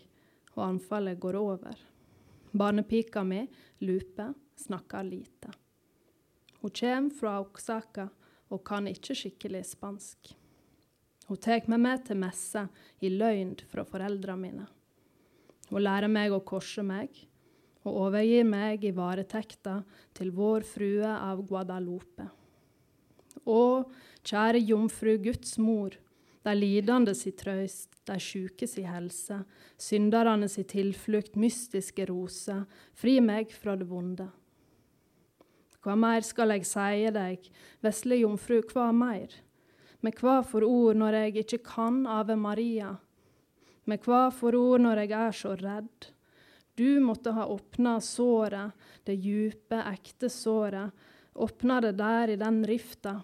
[0.54, 1.80] og anfallet går over.
[2.54, 3.42] Barnepika mi,
[3.82, 4.28] Lupe,
[4.60, 5.50] snakker lite.
[6.60, 8.06] Hun kommer fra Oksaka
[8.54, 10.30] og kan ikke skikkelig spansk.
[11.26, 12.68] Hun tar meg med til messe
[13.00, 14.66] i løgn fra foreldrene mine.
[15.70, 17.14] Hun lærer meg å korse meg
[17.84, 19.80] og overgir meg i varetekta
[20.16, 22.30] til vår frue av Guadalupe.
[23.44, 23.84] Å,
[24.24, 25.96] kjære jomfru Guds mor,
[26.44, 29.42] de lidende si trøyst, de sjuke si helse,
[29.80, 32.64] synderne si tilflukt, mystiske roser,
[32.96, 34.28] fri meg fra det vonde.
[35.84, 37.48] Hva mer skal jeg sie deg,
[37.84, 39.32] vesle jomfru, hva mer?
[40.04, 42.94] Med hva for ord når jeg ikke kan Ave Maria?
[43.84, 46.08] Med hva for ord når jeg er så redd?
[46.74, 48.72] Du måtte ha åpna såret,
[49.06, 50.90] det djupe, ekte såret,
[51.34, 53.20] åpna det der i den rifta.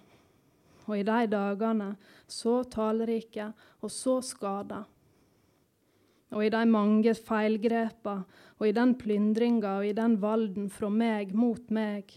[0.87, 1.95] Og i de dagene,
[2.27, 3.51] så tallrike
[3.81, 4.85] og så skada.
[6.31, 8.21] Og i de mange feilgrepa,
[8.61, 12.13] og i den plyndringa og i den valden fra meg mot meg,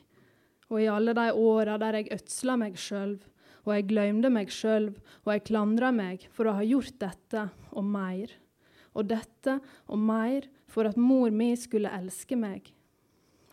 [0.69, 3.15] og i alle de åra der jeg ødsla meg sjøl,
[3.63, 4.89] og jeg gløymde meg sjøl,
[5.23, 8.31] og jeg klandra meg for å ha gjort dette og mer.
[8.93, 9.57] Og dette
[9.87, 12.69] og mer for at mor mi skulle elske meg.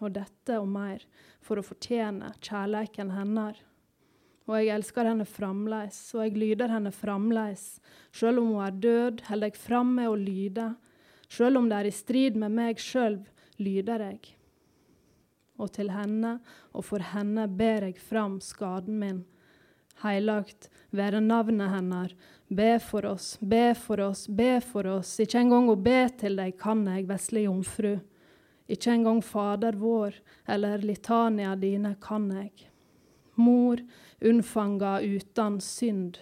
[0.00, 1.04] Og dette og mer
[1.44, 3.62] for å fortjene kjærleiken hennes.
[4.50, 7.78] Og jeg elsker henne framleis, og jeg lyder henne framleis.
[8.10, 10.72] Sjøl om hun er død, holder jeg fram med å lyde.
[11.30, 13.20] Sjøl om det er i strid med meg sjøl,
[13.62, 14.32] lyder jeg.
[15.60, 16.40] Og til henne
[16.72, 19.20] og for henne ber jeg fram skaden min.
[20.00, 22.14] Heilagt være navnet hennes.
[22.50, 25.12] Be for oss, be for oss, be for oss.
[25.22, 27.92] Ikke engang å be til deg kan jeg, vesle jomfru.
[28.70, 30.16] Ikke engang Fader vår
[30.50, 32.66] eller litania dine kan jeg.
[33.38, 33.82] Mor,
[34.20, 36.18] unnfanga uten synd.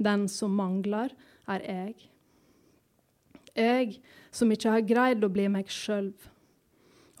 [0.00, 1.12] Den som mangler,
[1.50, 1.94] er jeg.
[3.54, 3.98] Jeg
[4.32, 6.12] som ikke har greid å bli meg sjøl.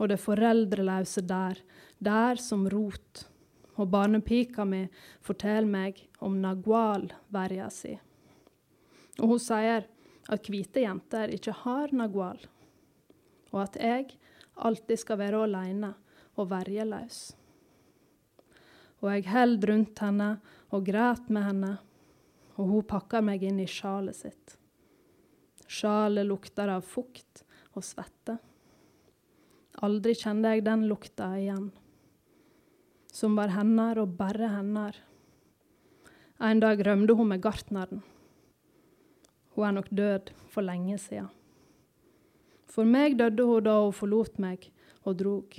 [0.00, 1.58] Og det foreldreløse der,
[1.98, 3.26] der som rot.
[3.80, 4.82] Og barnepika mi
[5.24, 7.94] forteller meg om nagual-verja si.
[9.20, 9.86] Og hun sier
[10.30, 12.38] at hvite jenter ikke har nagual,
[13.50, 14.12] og at jeg
[14.60, 15.94] alltid skal være alene
[16.36, 17.20] og verjeløs.
[19.00, 20.30] Og jeg held rundt henne
[20.70, 21.72] og græt med henne,
[22.60, 24.56] og hun pakker meg inn i sjalet sitt.
[25.70, 28.36] Sjalet lukter av fukt og svette.
[29.80, 31.70] Aldri kjente jeg den lukta igjen,
[33.12, 34.98] som var hennes og bare hennes.
[36.40, 38.02] En dag rømte hun med gartneren.
[39.54, 41.28] Hun er nok død for lenge siden.
[42.70, 44.70] For meg døde hun da hun forlot meg
[45.02, 45.58] og drog.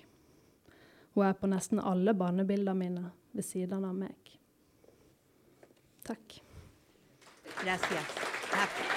[1.13, 4.37] Hun er på nesten alle barnebildene mine ved siden av meg.
[6.07, 6.39] Takk.
[7.61, 8.17] Gracias.
[8.51, 8.90] Takk.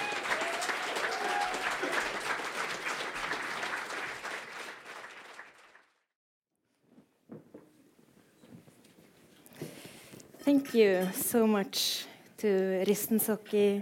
[10.45, 12.05] Thank you so much
[12.37, 13.81] to Risten Sokki,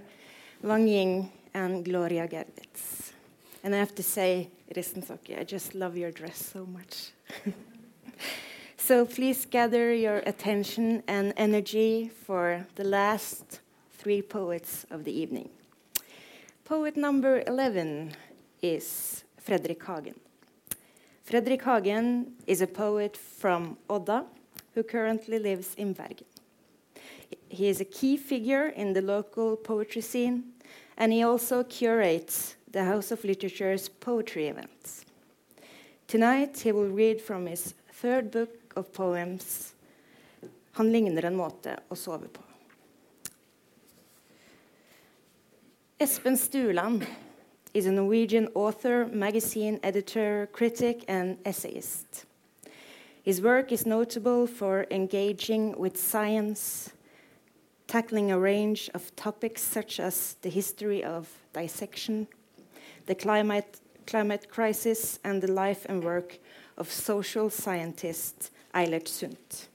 [0.61, 3.11] Wang Yin, and Gloria Gervitz.
[3.65, 7.11] And I have to say, Risten Sokki, I just love your dress so much.
[8.77, 13.59] so please gather your attention and energy for the last
[13.97, 15.49] three poets of the evening.
[16.63, 18.13] Poet number 11
[18.61, 20.15] is Fredrik Hagen.
[21.25, 24.23] Fredrik Hagen is a poet from Odda
[24.75, 26.23] who currently lives in Bergen.
[27.49, 30.53] He is a key figure in the local poetry scene,
[30.97, 35.05] and he also curates the House of Literature's poetry events.
[36.07, 39.73] Tonight, he will read from his third book of poems,
[40.73, 42.41] Han ligner en måte å sove på.
[46.01, 47.05] Espen Stueland
[47.73, 52.25] is a Norwegian author, magazine editor, critic, and essayist.
[53.23, 56.91] His work is notable for engaging with science,
[57.87, 62.27] tackling a range of topics such as the history of dissection,
[63.05, 66.37] the climate, climate crisis, and the life and work
[66.77, 69.67] of social scientist Eilert Sundt.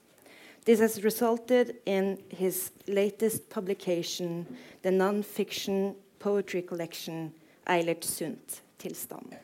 [0.65, 4.45] This has resulted in his latest publication,
[4.81, 7.33] the non-fiction poetry collection
[7.65, 9.37] Eilert Sundt, Tilstand.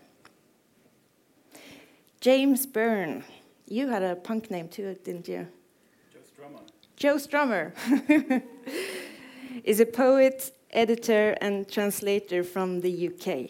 [2.20, 3.24] James Byrne,
[3.68, 5.48] you had a punk name too, didn't you?
[6.96, 7.74] Joe Strummer
[9.66, 13.50] is a poet, editor, and translator from the UK.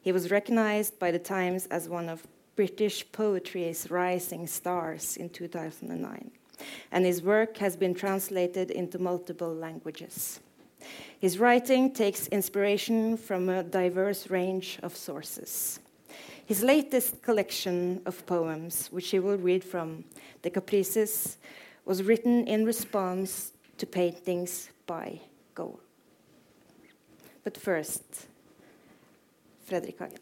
[0.00, 2.26] He was recognized by the Times as one of
[2.56, 6.30] British poetry's rising stars in 2009.
[6.90, 10.40] and his work has been translated into multiple languages.
[11.18, 15.80] His writing takes inspiration from a diverse range of sources.
[16.46, 20.04] His latest collection of poems, which he will read from,
[20.40, 21.36] The Caprices,
[21.86, 25.20] was written in response to paintings by
[25.54, 25.78] Goa.
[27.44, 28.26] But first,
[29.64, 30.18] Fredrik Hagen.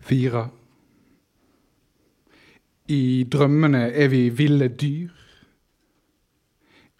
[0.00, 0.50] Fire.
[2.88, 5.10] I drømmene er vi ville dyr.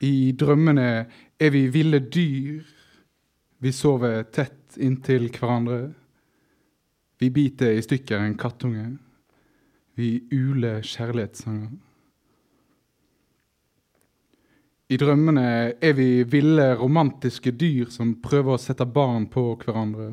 [0.00, 1.06] I drømmene
[1.40, 2.62] er vi ville dyr.
[3.58, 5.94] Vi sover tett inntil hverandre.
[7.18, 8.98] Vi biter i stykker en kattunge.
[9.96, 11.70] Vi uler kjærlighetssanger.
[14.86, 15.46] I drømmene
[15.82, 20.12] er vi ville, romantiske dyr som prøver å sette barn på hverandre.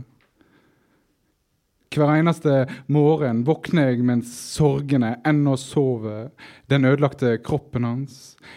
[1.94, 6.32] Hver eneste morgen våkner jeg mens sorgene ennå sover,
[6.72, 8.16] den ødelagte kroppen hans.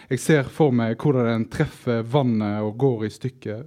[0.08, 3.66] Jeg ser for meg hvordan den treffer vannet og går i stykker.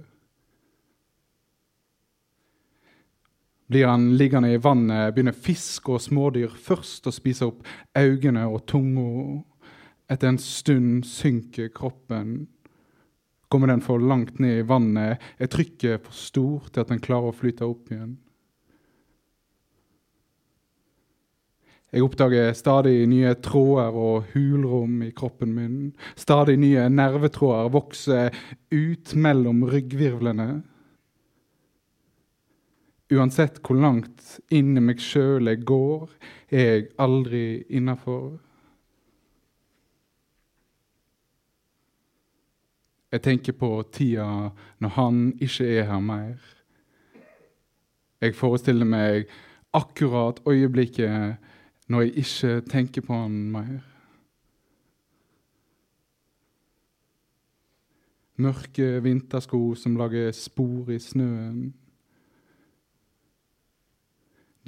[3.70, 7.60] Blir han liggende i vannet, begynner fisk og smådyr først å spise opp
[7.94, 9.42] øynene og tunga.
[10.10, 12.48] Etter en stund synker kroppen.
[13.46, 17.30] Kommer den for langt ned i vannet, er trykket for stort til at den klarer
[17.30, 18.16] å flyte opp igjen.
[21.90, 25.78] Jeg oppdager stadig nye tråder og hulrom i kroppen min.
[26.18, 28.34] Stadig nye nervetråder vokser
[28.70, 30.60] ut mellom ryggvirvlene.
[33.10, 36.12] Uansett hvor langt inn i meg sjøl jeg går,
[36.54, 37.42] er jeg aldri
[37.74, 38.36] innafor.
[43.10, 44.28] Jeg tenker på tida
[44.78, 46.38] når han ikke er her mer.
[48.22, 49.26] Jeg forestiller meg
[49.74, 53.80] akkurat øyeblikket når jeg ikke tenker på han mer.
[58.40, 61.72] Mørke vintersko som lager spor i snøen.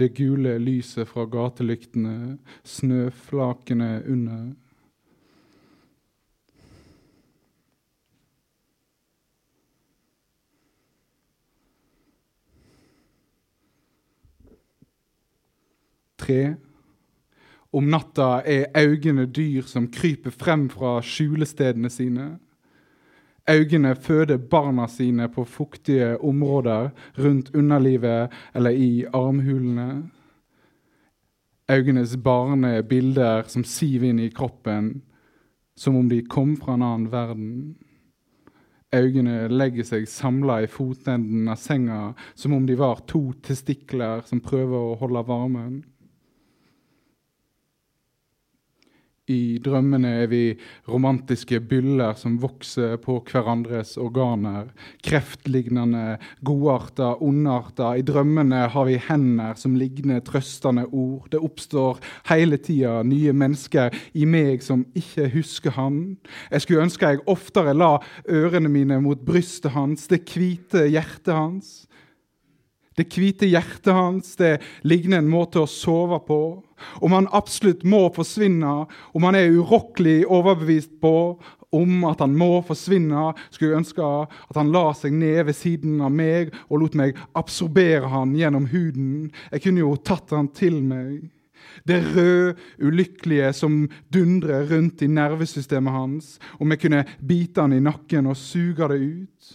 [0.02, 4.48] Det gule lyset fra gatelyktene, snøflakene under.
[16.18, 16.56] Tre.
[17.72, 22.26] Om natta er øynene dyr som kryper frem fra skjulestedene sine.
[23.50, 30.02] Øynene føder barna sine på fuktige områder rundt underlivet eller i armhulene.
[31.70, 35.02] Øynenes barne er bilder som siver inn i kroppen,
[35.76, 37.76] som om de kom fra en annen verden.
[38.94, 44.42] Øynene legger seg samla i fotenden av senga, som om de var to testikler som
[44.44, 45.78] prøver å holde varmen.
[49.30, 50.40] I drømmene er vi
[50.90, 54.72] romantiske byller som vokser på hverandres organer.
[55.06, 57.92] Kreftlignende, godarta, ondarta.
[57.94, 61.28] I drømmene har vi hender som ligner trøstende ord.
[61.30, 66.02] Det oppstår hele tida nye mennesker i meg som ikke husker han.
[66.50, 67.92] Jeg skulle ønske jeg oftere la
[68.26, 71.72] ørene mine mot brystet hans, det hvite hjertet hans.
[72.98, 76.40] Det hvite hjertet hans det ligner en måte å sove på.
[77.00, 78.72] Om han absolutt må forsvinne,
[79.14, 81.16] om han er urokkelig overbevist på
[81.72, 86.02] om at han må forsvinne, skulle jeg ønske at han la seg ned ved siden
[86.04, 89.30] av meg og lot meg absorbere han gjennom huden.
[89.54, 91.30] Jeg kunne jo tatt han til meg.
[91.88, 96.36] Det røde, ulykkelige som dundrer rundt i nervesystemet hans.
[96.60, 99.52] Om jeg kunne bite han i nakken og suge det ut.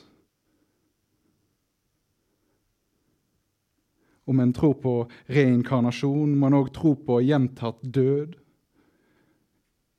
[4.27, 4.93] Om en tror på
[5.31, 8.35] reinkarnasjon, må en òg tro på gjentatt død.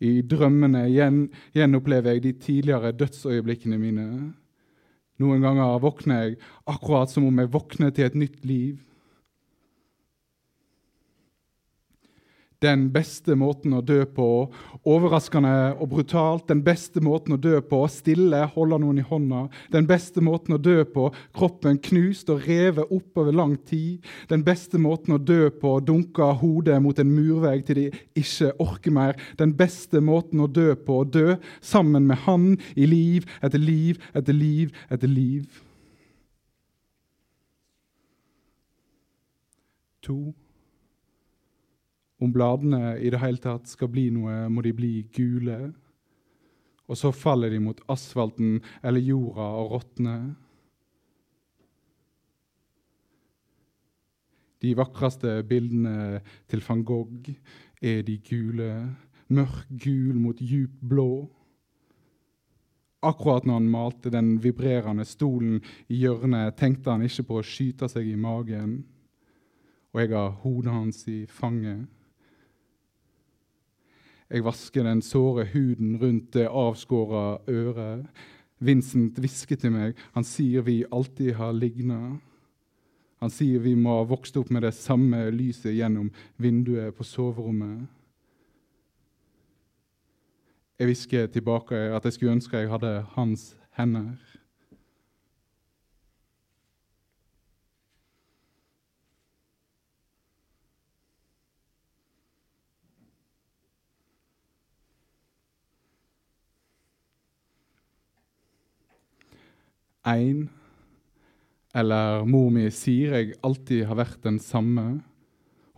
[0.04, 1.24] I drømmene gjen,
[1.56, 4.04] gjenopplever jeg de tidligere dødsøyeblikkene mine.
[5.18, 6.36] Noen ganger våkner jeg
[6.70, 8.76] akkurat som om jeg våkner til et nytt liv.
[12.58, 14.24] Den beste måten å dø på,
[14.82, 16.48] overraskende og brutalt.
[16.50, 19.44] Den beste måten å dø på, stille, holde noen i hånda.
[19.70, 21.04] Den beste måten å dø på,
[21.38, 24.02] kroppen knust og revet opp over lang tid.
[24.32, 27.86] Den beste måten å dø på, dunke hodet mot en murvegg til de
[28.18, 29.14] ikke orker mer.
[29.38, 34.34] Den beste måten å dø på, dø sammen med han i liv etter liv etter
[34.34, 35.46] liv etter liv.
[40.02, 40.34] To.
[42.18, 45.58] Om bladene i det hele tatt skal bli noe, må de bli gule.
[46.88, 50.28] Og så faller de mot asfalten eller jorda og råtner.
[54.58, 56.20] De vakreste bildene
[56.50, 57.28] til van Gogh
[57.78, 58.70] er de gule,
[59.30, 61.10] mørk gul mot djup blå.
[63.06, 67.86] Akkurat når han malte den vibrerende stolen i hjørnet, tenkte han ikke på å skyte
[67.92, 68.80] seg i magen.
[69.94, 71.86] Og jeg har hodet hans i fanget.
[74.28, 78.06] Jeg vasker den såre huden rundt det avskåra øret.
[78.58, 79.94] Vincent hvisker til meg.
[80.12, 82.18] Han sier vi alltid har ligna.
[83.22, 87.86] Han sier vi må ha vokst opp med det samme lyset gjennom vinduet på soverommet.
[90.78, 94.27] Jeg hvisker tilbake at jeg skulle ønske jeg hadde hans hender.
[110.08, 110.46] Én
[111.76, 114.86] eller mor mi sier jeg alltid har vært den samme.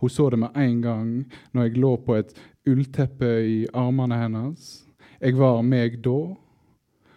[0.01, 1.09] Hun så det med en gang
[1.53, 2.31] når jeg lå på et
[2.69, 4.69] ullteppe i armene hennes.
[5.21, 6.19] Jeg var meg da.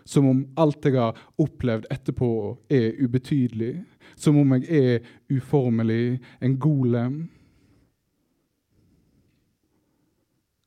[0.05, 2.29] Som om alt jeg har opplevd etterpå,
[2.69, 3.79] er ubetydelig.
[4.21, 7.15] Som om jeg er uformelig, en golem.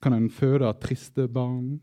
[0.01, 1.77] Kan en føde triste barn?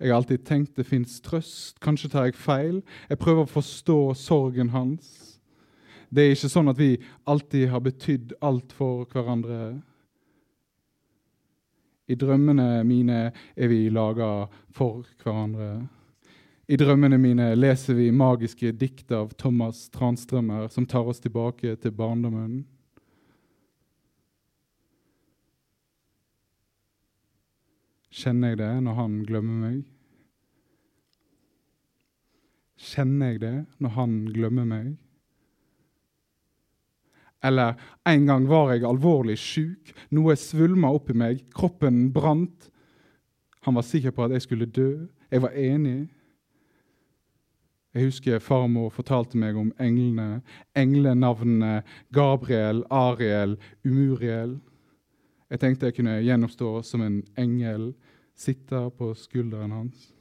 [0.00, 1.78] Jeg har alltid tenkt det fins trøst.
[1.80, 2.82] Kanskje tar jeg feil.
[3.08, 5.38] Jeg prøver å forstå sorgen hans.
[6.12, 6.90] Det er ikke sånn at vi
[7.26, 9.78] alltid har betydd alt for hverandre.
[12.06, 15.88] I drømmene mine er vi laga for hverandre.
[16.68, 21.94] I drømmene mine leser vi magiske dikt av Thomas Transtrømmer som tar oss tilbake til
[21.94, 22.64] barndommen.
[28.16, 29.80] Kjenner jeg det når han glemmer meg?
[32.80, 34.94] Kjenner jeg det når han glemmer meg?
[37.44, 37.76] Eller
[38.08, 42.70] en gang var jeg alvorlig sjuk, noe svulma oppi meg, kroppen brant.
[43.68, 45.06] Han var sikker på at jeg skulle dø.
[45.30, 46.06] Jeg var enig.
[47.96, 50.42] Jeg husker farmor fortalte meg om englene,
[50.76, 51.82] englenavnene
[52.12, 54.58] Gabriel, Ariel, Umuriel.
[55.50, 57.92] Jeg tenkte jeg kunne gjennomstå som en engel,
[58.36, 60.12] sitte på skulderen hans.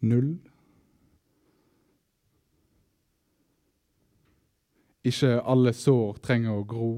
[0.00, 0.38] Null.
[5.04, 6.92] Ikke alle sår trenger å gro.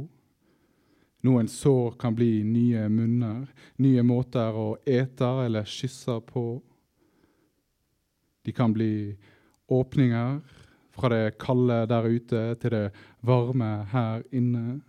[1.22, 3.46] Noen sår kan bli nye munner,
[3.78, 6.46] nye måter å ete eller kysse på.
[8.42, 9.14] De kan bli
[9.72, 10.40] åpninger
[10.92, 12.86] fra det kalde der ute til det
[13.24, 14.80] varme her inne.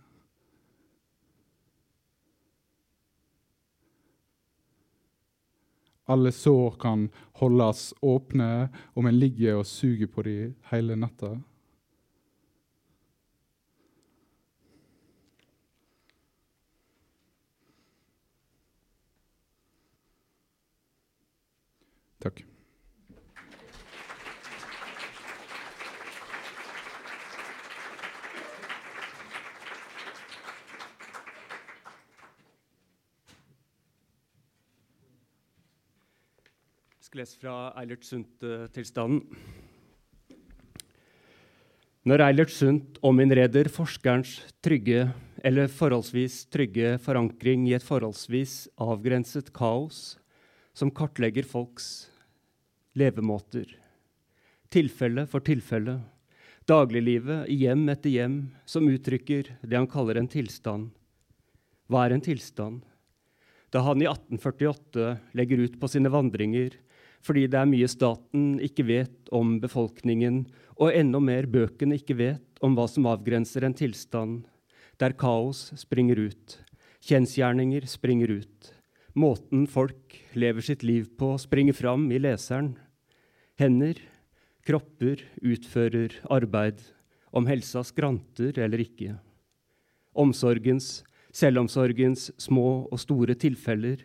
[6.04, 7.08] Alle sår kan
[7.40, 11.32] holdes åpne om en ligger og suger på dem hele natta.
[22.24, 22.53] Takk.
[37.14, 39.20] Skal lese fra Eilert Sundt-tilstanden.
[42.10, 45.04] Når Eilert Sundt ominnreder forskerens trygge
[45.46, 50.16] eller forholdsvis trygge forankring i et forholdsvis avgrenset kaos
[50.74, 52.08] som kartlegger folks
[52.98, 53.68] levemåter,
[54.74, 56.00] tilfelle for tilfelle,
[56.66, 60.90] dagliglivet i hjem etter hjem, som uttrykker det han kaller en tilstand.
[61.86, 62.82] Hva er en tilstand?
[63.70, 66.74] Da han i 1848 legger ut på sine vandringer
[67.24, 70.44] fordi det er mye staten ikke vet om befolkningen,
[70.76, 74.42] og enda mer bøkene ikke vet om hva som avgrenser en tilstand,
[75.00, 76.58] der kaos springer ut,
[77.04, 78.72] kjensgjerninger springer ut,
[79.14, 82.74] måten folk lever sitt liv på, springer fram i leseren.
[83.60, 83.98] Hender,
[84.66, 86.80] kropper utfører arbeid,
[87.34, 89.16] om helsa skranter eller ikke.
[90.14, 91.02] Omsorgens,
[91.34, 94.02] selvomsorgens små og store tilfeller,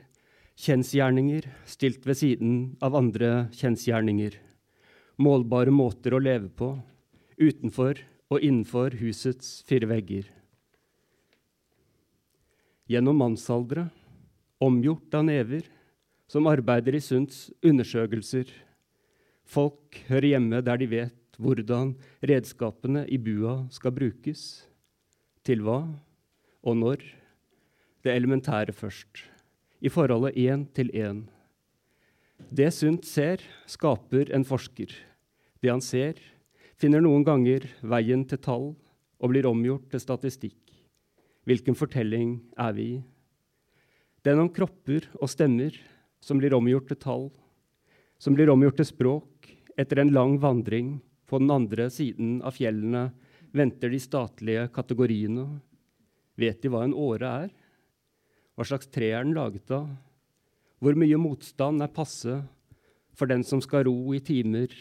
[0.60, 4.34] Kjensgjerninger stilt ved siden av andre kjensgjerninger.
[5.24, 6.74] Målbare måter å leve på,
[7.40, 10.28] utenfor og innenfor husets fire vegger.
[12.92, 13.88] Gjennom mannsaldre,
[14.60, 15.64] omgjort av never,
[16.28, 18.52] som arbeider i Sunds undersøkelser.
[19.48, 24.46] Folk hører hjemme der de vet hvordan redskapene i bua skal brukes.
[25.48, 25.86] Til hva
[26.68, 27.08] og når.
[28.04, 29.24] Det elementære først
[29.80, 31.24] i forholdet én til én.
[32.52, 34.92] Det Sundt ser, skaper en forsker.
[35.62, 36.20] Det han ser,
[36.80, 38.68] finner noen ganger veien til tall
[39.20, 40.60] og blir omgjort til statistikk.
[41.48, 43.00] Hvilken fortelling er vi i?
[44.24, 45.76] Den om kropper og stemmer
[46.24, 47.30] som blir omgjort til tall,
[48.20, 50.98] som blir omgjort til språk etter en lang vandring
[51.30, 53.10] på den andre siden av fjellene
[53.56, 55.46] venter de statlige kategoriene.
[56.40, 57.54] Vet de hva en åre er?
[58.60, 59.88] Hva slags tre er den laget av?
[60.84, 62.34] Hvor mye motstand er passe
[63.16, 64.74] for den som skal ro i timer?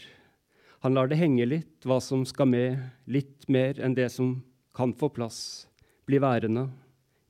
[0.82, 4.32] Han lar det henge litt, hva som skal med, litt mer enn det som
[4.74, 5.68] kan få plass,
[6.10, 6.64] bli værende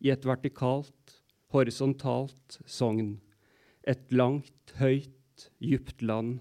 [0.01, 1.19] i et vertikalt,
[1.53, 3.19] horisontalt sogn.
[3.85, 6.39] Et langt, høyt, djupt land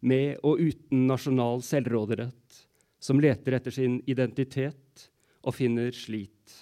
[0.00, 2.62] med og uten nasjonal selvråderett,
[2.96, 5.04] som leter etter sin identitet
[5.44, 6.56] og finner slit.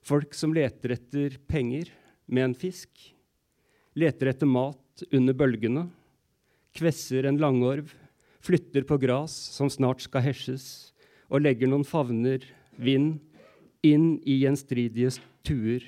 [0.00, 1.92] Folk som leter etter penger
[2.26, 2.90] med en fisk,
[3.94, 5.86] leter etter mat under bølgene,
[6.74, 7.92] kvesser en langorv,
[8.44, 10.92] flytter på gras som snart skal hesjes,
[11.32, 12.44] og legger noen favner
[12.76, 13.18] vind
[13.84, 15.14] inn i gjenstridige
[15.46, 15.84] tuer.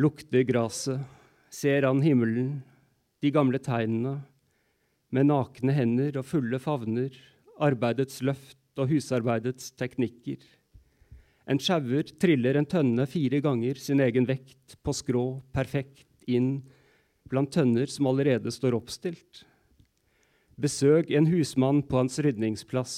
[0.00, 1.02] Lukter graset,
[1.52, 2.62] ser an himmelen,
[3.22, 4.22] de gamle tegnene,
[5.12, 7.12] med nakne hender og fulle favner,
[7.60, 10.40] arbeidets løft og husarbeidets teknikker.
[11.50, 16.62] En sjauer triller en tønne fire ganger sin egen vekt på skrå, perfekt inn
[17.28, 19.44] blant tønner som allerede står oppstilt.
[20.60, 22.94] Besøk en husmann på hans rydningsplass,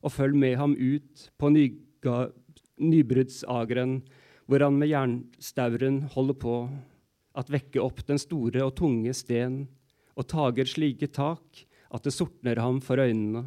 [0.00, 4.02] og følg med ham ut på nybruddsageren,
[4.46, 6.56] hvor han med jernstauren holder på
[7.34, 9.66] at vekke opp den store og tunge sten
[10.14, 13.44] og tager slike tak at det sortner ham for øynene.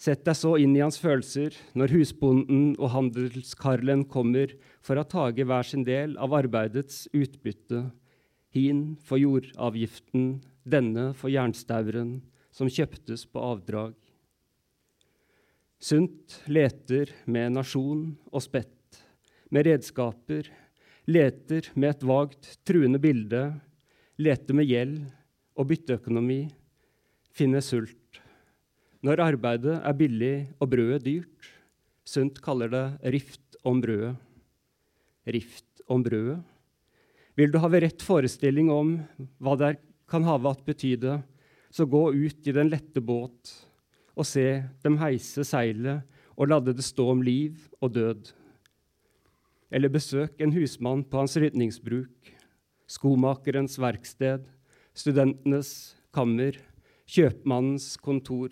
[0.00, 5.44] Sett deg så inn i hans følelser når husbonden og handelskarlen kommer for å tage
[5.44, 7.90] hver sin del av arbeidets utbytte,
[8.56, 13.92] hin for jordavgiften, denne for jernstauren, som kjøptes på avdrag.
[15.80, 19.04] Sunt leter med nasjon og spett,
[19.52, 20.48] med redskaper,
[21.12, 23.46] leter med et vagt, truende bilde,
[24.16, 25.00] leter med gjeld
[25.60, 26.42] og bytteøkonomi,
[27.36, 27.99] finner sult.
[29.06, 31.50] Når arbeidet er billig og brødet dyrt,
[32.10, 34.16] Sundt kaller det rift om brødet.
[35.30, 36.40] Rift om brødet.
[37.38, 38.96] Vil du ha rett forestilling om
[39.38, 39.74] hva det
[40.10, 41.20] kan ha at betyde,
[41.70, 43.52] så gå ut i den lette båt
[44.18, 46.02] og se dem heise seilet
[46.34, 48.32] og ladde det stå om liv og død.
[49.70, 52.32] Eller besøk en husmann på hans rydningsbruk,
[52.90, 54.42] skomakerens verksted,
[54.98, 56.58] studentenes kammer,
[57.06, 58.50] kjøpmannens kontor.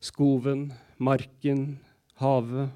[0.00, 1.78] Skoven, marken,
[2.20, 2.70] havet,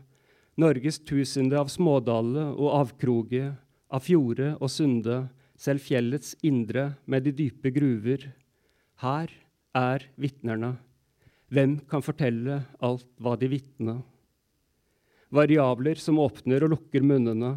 [0.61, 3.55] Norges tusende av smådale og avkroger,
[3.91, 5.25] av fjorder og sunde,
[5.59, 8.29] selv fjellets indre med de dype gruver.
[9.03, 9.33] Her
[9.75, 10.77] er vitnerne.
[11.51, 13.99] Hvem kan fortelle alt hva de vitner?
[15.35, 17.57] Variabler som åpner og lukker munnene.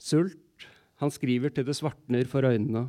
[0.00, 0.68] Sult,
[1.02, 2.86] han skriver til det svartner for øynene.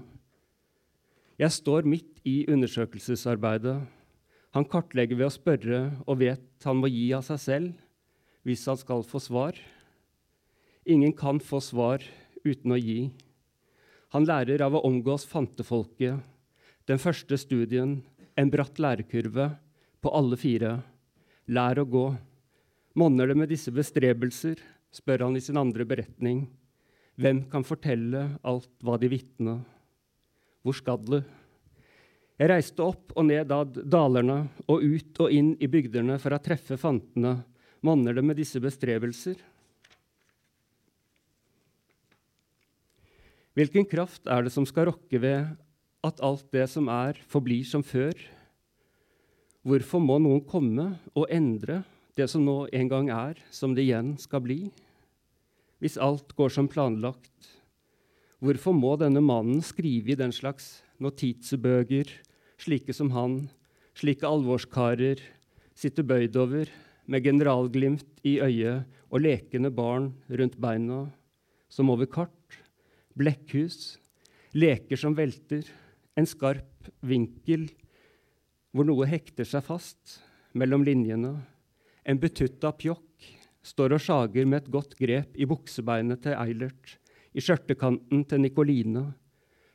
[1.35, 3.81] Jeg står midt i undersøkelsesarbeidet.
[4.55, 8.79] Han kartlegger ved å spørre og vet han må gi av seg selv hvis han
[8.79, 9.57] skal få svar.
[10.87, 12.03] Ingen kan få svar
[12.45, 13.09] uten å gi.
[14.15, 16.21] Han lærer av å omgås fantefolket.
[16.87, 17.97] Den første studien,
[18.37, 19.49] en bratt lærekurve
[19.99, 20.77] på alle fire.
[21.51, 22.05] Lær å gå.
[22.95, 24.61] Monner det med disse bestrebelser,
[24.93, 26.45] spør han i sin andre beretning.
[27.19, 29.65] Hvem kan fortelle alt hva de vitner?
[30.63, 31.19] Hvor skal du?
[32.35, 36.41] Jeg reiste opp og ned ad dalerne og ut og inn i bygdene for å
[36.43, 37.37] treffe fantene.
[37.85, 39.37] Monner det med disse bestrebelser?
[43.55, 45.53] Hvilken kraft er det som skal rokke ved
[46.03, 48.11] at alt det som er, forblir som før?
[49.63, 51.85] Hvorfor må noen komme og endre
[52.19, 54.59] det som nå en gang er, som det igjen skal bli?
[55.79, 57.47] Hvis alt går som planlagt,
[58.43, 62.09] hvorfor må denne mannen skrive i den slags notitsebøker,
[62.61, 63.45] slike som han,
[63.97, 65.19] slike alvorskarer,
[65.75, 66.71] sitter bøyd over
[67.05, 71.05] med generalglimt i øyet og lekende barn rundt beina,
[71.69, 72.59] som over kart,
[73.15, 73.97] blekkhus,
[74.55, 75.67] leker som velter,
[76.15, 77.67] en skarp vinkel
[78.75, 80.19] hvor noe hekter seg fast
[80.55, 81.33] mellom linjene.
[82.07, 83.27] En betutta pjokk
[83.65, 86.97] står og sjager med et godt grep i buksebeinet til Eilert,
[87.35, 89.09] i skjørtekanten til Nikoline.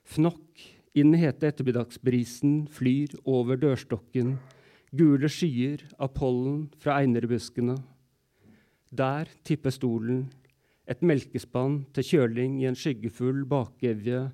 [0.09, 0.64] Fnokk
[0.94, 4.34] i den hete ettermiddagsbrisen flyr over dørstokken
[4.90, 7.76] gule skyer av pollen fra einerbuskene.
[8.90, 10.24] Der tipper stolen,
[10.90, 14.24] et melkespann til kjøling i en skyggefull bakevje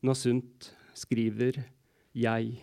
[0.00, 1.60] noe sunt, skriver
[2.16, 2.54] jeg.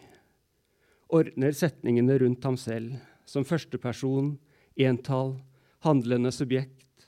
[1.14, 2.96] Ordner setningene rundt ham selv,
[3.30, 4.34] som førsteperson,
[4.76, 5.36] entall,
[5.86, 7.06] handlende subjekt.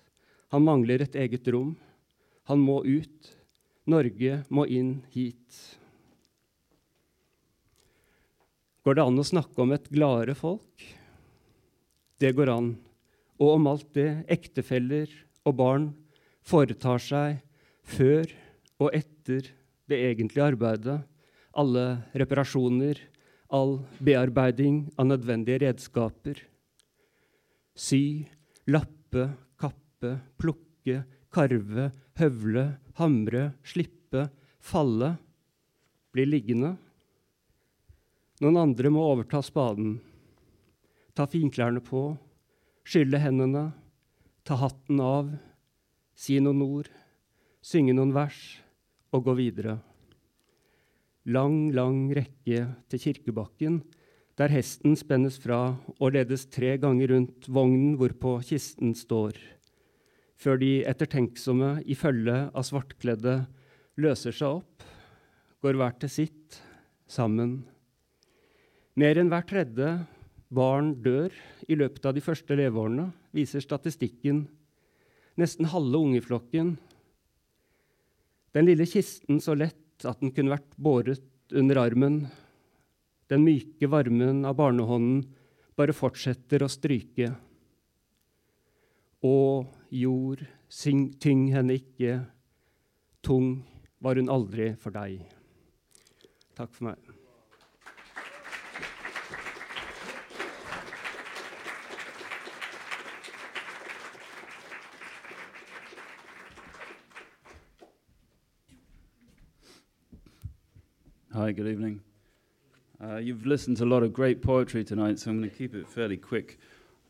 [0.54, 1.74] Han mangler et eget rom.
[2.48, 3.34] Han må ut.
[3.90, 5.58] Norge må inn hit.
[8.88, 10.84] Går det an å snakke om et gladere folk?
[12.24, 12.70] Det går an.
[13.36, 15.12] Og om alt det ektefeller
[15.44, 15.90] og barn
[16.48, 17.42] foretar seg
[17.84, 18.32] før
[18.80, 19.50] og etter
[19.92, 20.98] det egentlige arbeidet,
[21.52, 21.84] alle
[22.16, 23.04] reparasjoner,
[23.52, 26.40] all bearbeiding av nødvendige redskaper.
[27.76, 28.24] Sy,
[28.72, 31.92] lappe, kappe, plukke, karve,
[32.24, 32.70] høvle,
[33.04, 34.30] hamre, slippe,
[34.64, 35.18] falle.
[36.16, 36.78] Bli liggende.
[38.44, 39.96] Noen andre må overta spaden.
[41.18, 42.12] Ta finklærne på,
[42.86, 43.72] skylle hendene,
[44.46, 45.32] ta hatten av,
[46.14, 46.90] si noen ord,
[47.66, 48.42] synge noen vers
[49.16, 49.80] og gå videre.
[51.28, 53.80] Lang, lang rekke til kirkebakken,
[54.38, 59.34] der hesten spennes fra og ledes tre ganger rundt vognen hvorpå kisten står,
[60.38, 63.40] før de ettertenksomme i følge av svartkledde
[63.98, 64.86] løser seg opp,
[65.66, 66.62] går hver til sitt,
[67.10, 67.64] sammen.
[68.98, 69.88] Mer enn hver tredje
[70.50, 71.34] barn dør
[71.70, 74.48] i løpet av de første leveårene, viser statistikken.
[75.38, 76.72] Nesten halve ungeflokken.
[78.58, 82.24] Den lille kisten så lett at den kunne vært båret under armen.
[83.30, 85.28] Den myke varmen av barnehånden
[85.78, 87.30] bare fortsetter å stryke.
[89.22, 89.38] Å,
[89.94, 90.42] jord,
[90.74, 92.24] syng, tyng henne ikke,
[93.22, 93.60] tung
[94.02, 95.22] var hun aldri for deg.
[96.58, 97.07] Takk for meg.
[111.38, 112.02] Hi, good evening.
[113.00, 115.76] Uh, you've listened to a lot of great poetry tonight, so I'm going to keep
[115.76, 116.58] it fairly quick.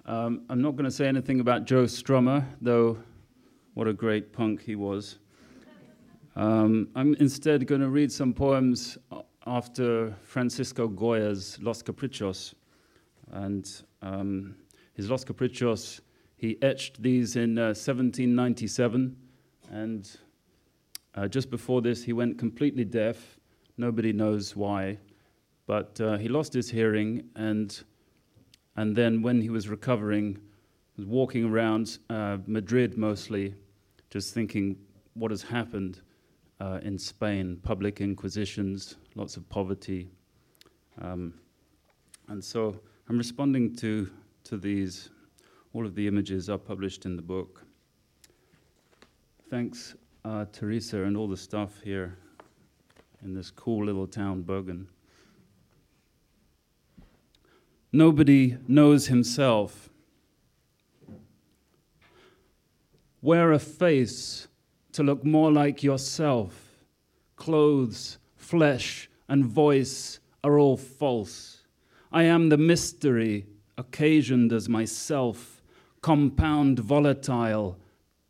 [0.06, 2.98] Um, I'm not going to say anything about Joe Strummer, though
[3.74, 5.20] what a great punk he was.
[6.36, 8.98] Um, I'm instead going to read some poems
[9.46, 12.54] after Francisco Goya's Los Caprichos.
[13.32, 14.56] And um,
[14.94, 16.02] his Los Caprichos,
[16.36, 19.16] he etched these in uh, 1797.
[19.72, 20.20] And
[21.16, 23.38] uh, just before this, he went completely deaf.
[23.78, 24.98] Nobody knows why.
[25.68, 27.78] But uh, he lost his hearing, and,
[28.76, 30.40] and then when he was recovering,
[30.96, 33.54] was walking around uh, Madrid mostly,
[34.10, 34.78] just thinking
[35.14, 36.02] what has happened
[36.60, 40.10] uh, in Spain public inquisitions, lots of poverty.
[41.02, 41.34] Um,
[42.30, 42.80] and so
[43.10, 44.10] I'm responding to,
[44.46, 45.10] to these.
[45.74, 47.64] All of the images are published in the book.
[49.50, 49.96] Thanks,
[50.26, 52.18] uh, Teresa, and all the staff here
[53.24, 54.88] in this cool little town, Bergen.
[57.92, 59.90] Nobody knows himself.
[63.22, 64.48] Wear a face
[64.94, 66.86] to look more like yourself.
[67.36, 71.64] Clothes, flesh, and voice are all false.
[72.12, 75.62] I am the mystery, occasioned as myself,
[76.02, 77.78] compound volatile,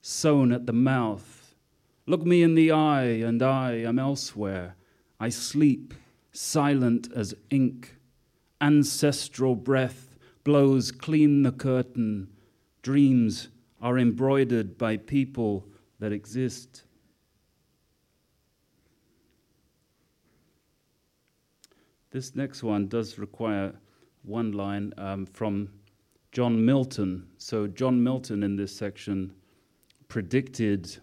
[0.02, 1.37] sewn at the mouth.
[2.10, 4.78] Look me in the eye, and I am elsewhere.
[5.20, 5.94] I sleep,
[6.32, 7.98] silent as ink.
[8.62, 10.16] Ancestral breath
[10.46, 12.30] blows clean the curtain.
[12.82, 13.50] Dreams
[13.82, 15.68] are embroidered by people
[16.00, 16.84] that exist.
[22.12, 23.74] This next one does require
[24.24, 25.70] one line um, from
[26.32, 27.28] John Milton.
[27.38, 29.34] So, John Milton in this section
[30.08, 30.98] predicted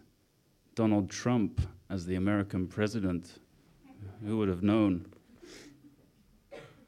[0.74, 1.60] Donald Trump
[1.90, 3.38] as the American president.
[4.24, 5.06] Who would have known?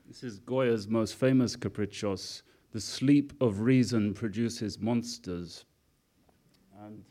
[0.06, 2.42] This is Goya's most famous caprichos.
[2.72, 5.64] The sleep of reason produces monsters.
[6.82, 7.04] And,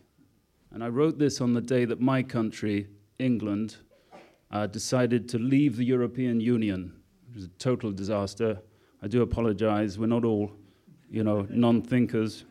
[0.71, 2.87] and I wrote this on the day that my country,
[3.19, 3.77] England,
[4.51, 6.93] uh, decided to leave the European Union.
[7.29, 8.59] It was a total disaster.
[9.01, 9.97] I do apologize.
[9.97, 10.51] We're not all,
[11.09, 12.45] you know, non thinkers.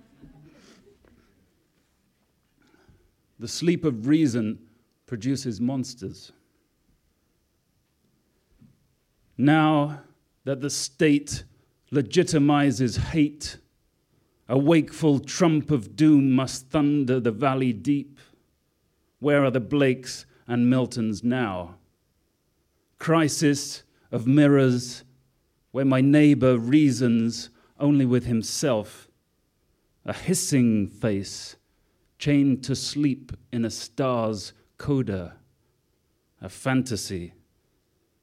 [3.39, 4.59] The sleep of reason
[5.07, 6.33] produces monsters.
[9.37, 10.01] Now
[10.45, 11.45] that the state
[11.91, 13.59] legitimizes hate,
[14.49, 18.19] a wakeful trump of doom must thunder the valley deep.
[19.19, 21.77] Where are the Blakes and Miltons now?
[22.99, 23.83] Crisis
[24.13, 25.03] of mirrors,
[25.73, 27.51] where my neighbor reasons
[27.81, 29.09] only with himself.
[30.05, 31.57] A hissing face,
[32.25, 35.37] chained to sleep in a star's coda.
[36.41, 37.35] a fantasy,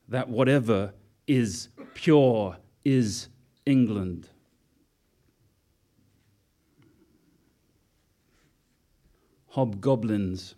[0.07, 0.91] that whatever
[1.27, 3.27] is pure is
[3.63, 4.27] England.
[9.49, 10.55] Hobgoblins.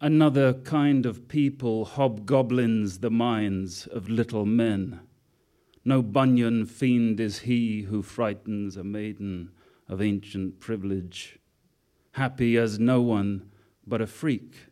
[0.00, 4.98] Another kind of people hobgoblins the minds of little men.
[5.84, 9.50] No Bunyan fiend is he who frightens a maiden
[9.88, 11.38] of ancient privilege,
[12.12, 13.50] happy as no one
[13.86, 14.66] but a freak,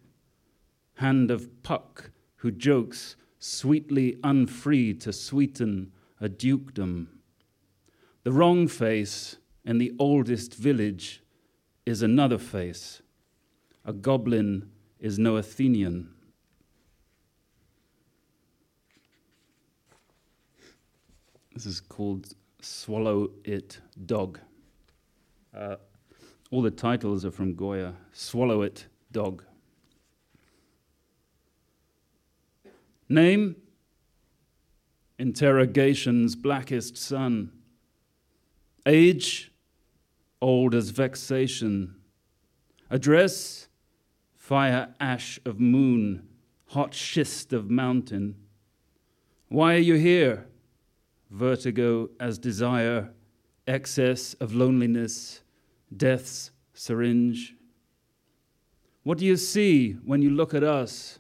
[0.94, 7.09] hand of Puck who jokes sweetly unfree to sweeten a dukedom.
[8.22, 11.22] The wrong face in the oldest village
[11.84, 13.02] is another face.
[13.84, 14.70] A goblin
[15.01, 16.14] is no Athenian.
[21.52, 24.39] This is called Swallow It Dog.
[25.57, 25.77] Uh,
[26.51, 27.95] all the titles are from Goya.
[28.12, 29.45] Swallow It Dog.
[33.09, 33.57] Name?
[35.19, 37.53] Interrogation's blackest sun.
[38.87, 39.53] Age?
[40.41, 41.97] Old as vexation.
[42.91, 43.69] Address?
[44.35, 46.27] Fire ash of moon,
[46.66, 48.35] hot schist of mountain.
[49.49, 50.49] Why are you here?
[51.31, 53.11] Vertigo as desire,
[53.66, 55.43] excess of loneliness,
[55.97, 57.55] death's syringe.
[59.02, 61.18] What do you see when you look at us?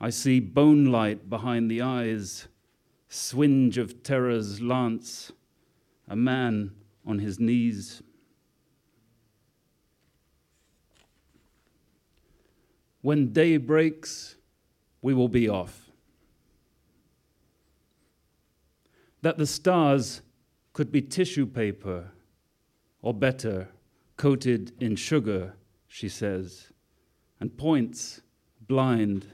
[0.00, 2.48] I see bone light behind the eyes,
[3.08, 5.32] swinge of terror's lance,
[6.08, 6.72] a man
[7.06, 8.02] on his knees.
[13.02, 14.36] When day breaks,
[15.02, 15.90] we will be off.
[19.20, 20.22] That the stars
[20.74, 22.10] could be tissue paper,
[23.00, 23.68] or better,
[24.16, 25.54] coated in sugar,
[25.86, 26.72] she says,
[27.40, 28.20] and points,
[28.66, 29.26] blind,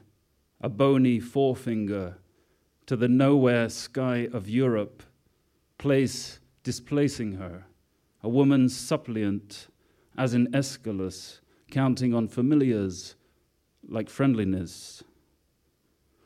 [0.61, 2.15] a bony forefinger
[2.85, 5.01] to the nowhere sky of Europe,
[5.79, 7.65] place displacing her,
[8.21, 9.67] a woman suppliant,
[10.17, 11.41] as in Aeschylus,
[11.71, 13.15] counting on familiars
[13.87, 15.03] like friendliness.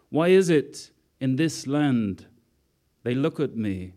[0.09, 2.25] Why is it in this land
[3.03, 3.93] they look at me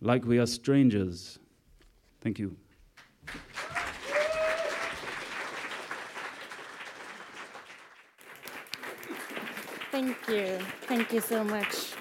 [0.00, 1.38] like we are strangers?
[2.20, 2.56] Thank you.
[9.90, 10.58] Thank you.
[10.82, 11.92] Thank you so much.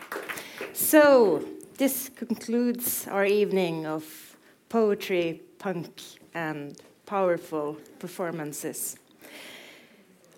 [0.73, 1.43] So,
[1.77, 4.03] this concludes our evening of
[4.67, 6.01] poetry, punk,
[6.33, 8.97] and powerful performances.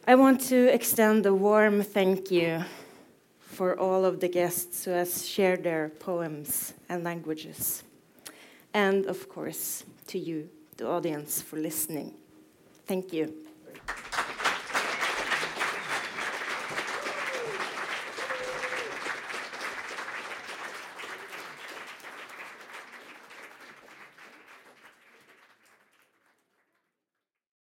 [0.07, 2.63] I want to extend a warm thank you
[3.57, 7.81] for all of the guests who has shared their poems and languages.
[8.71, 10.47] And of course, to you,
[10.77, 12.13] the audience, for listening.
[12.85, 13.47] Thank you.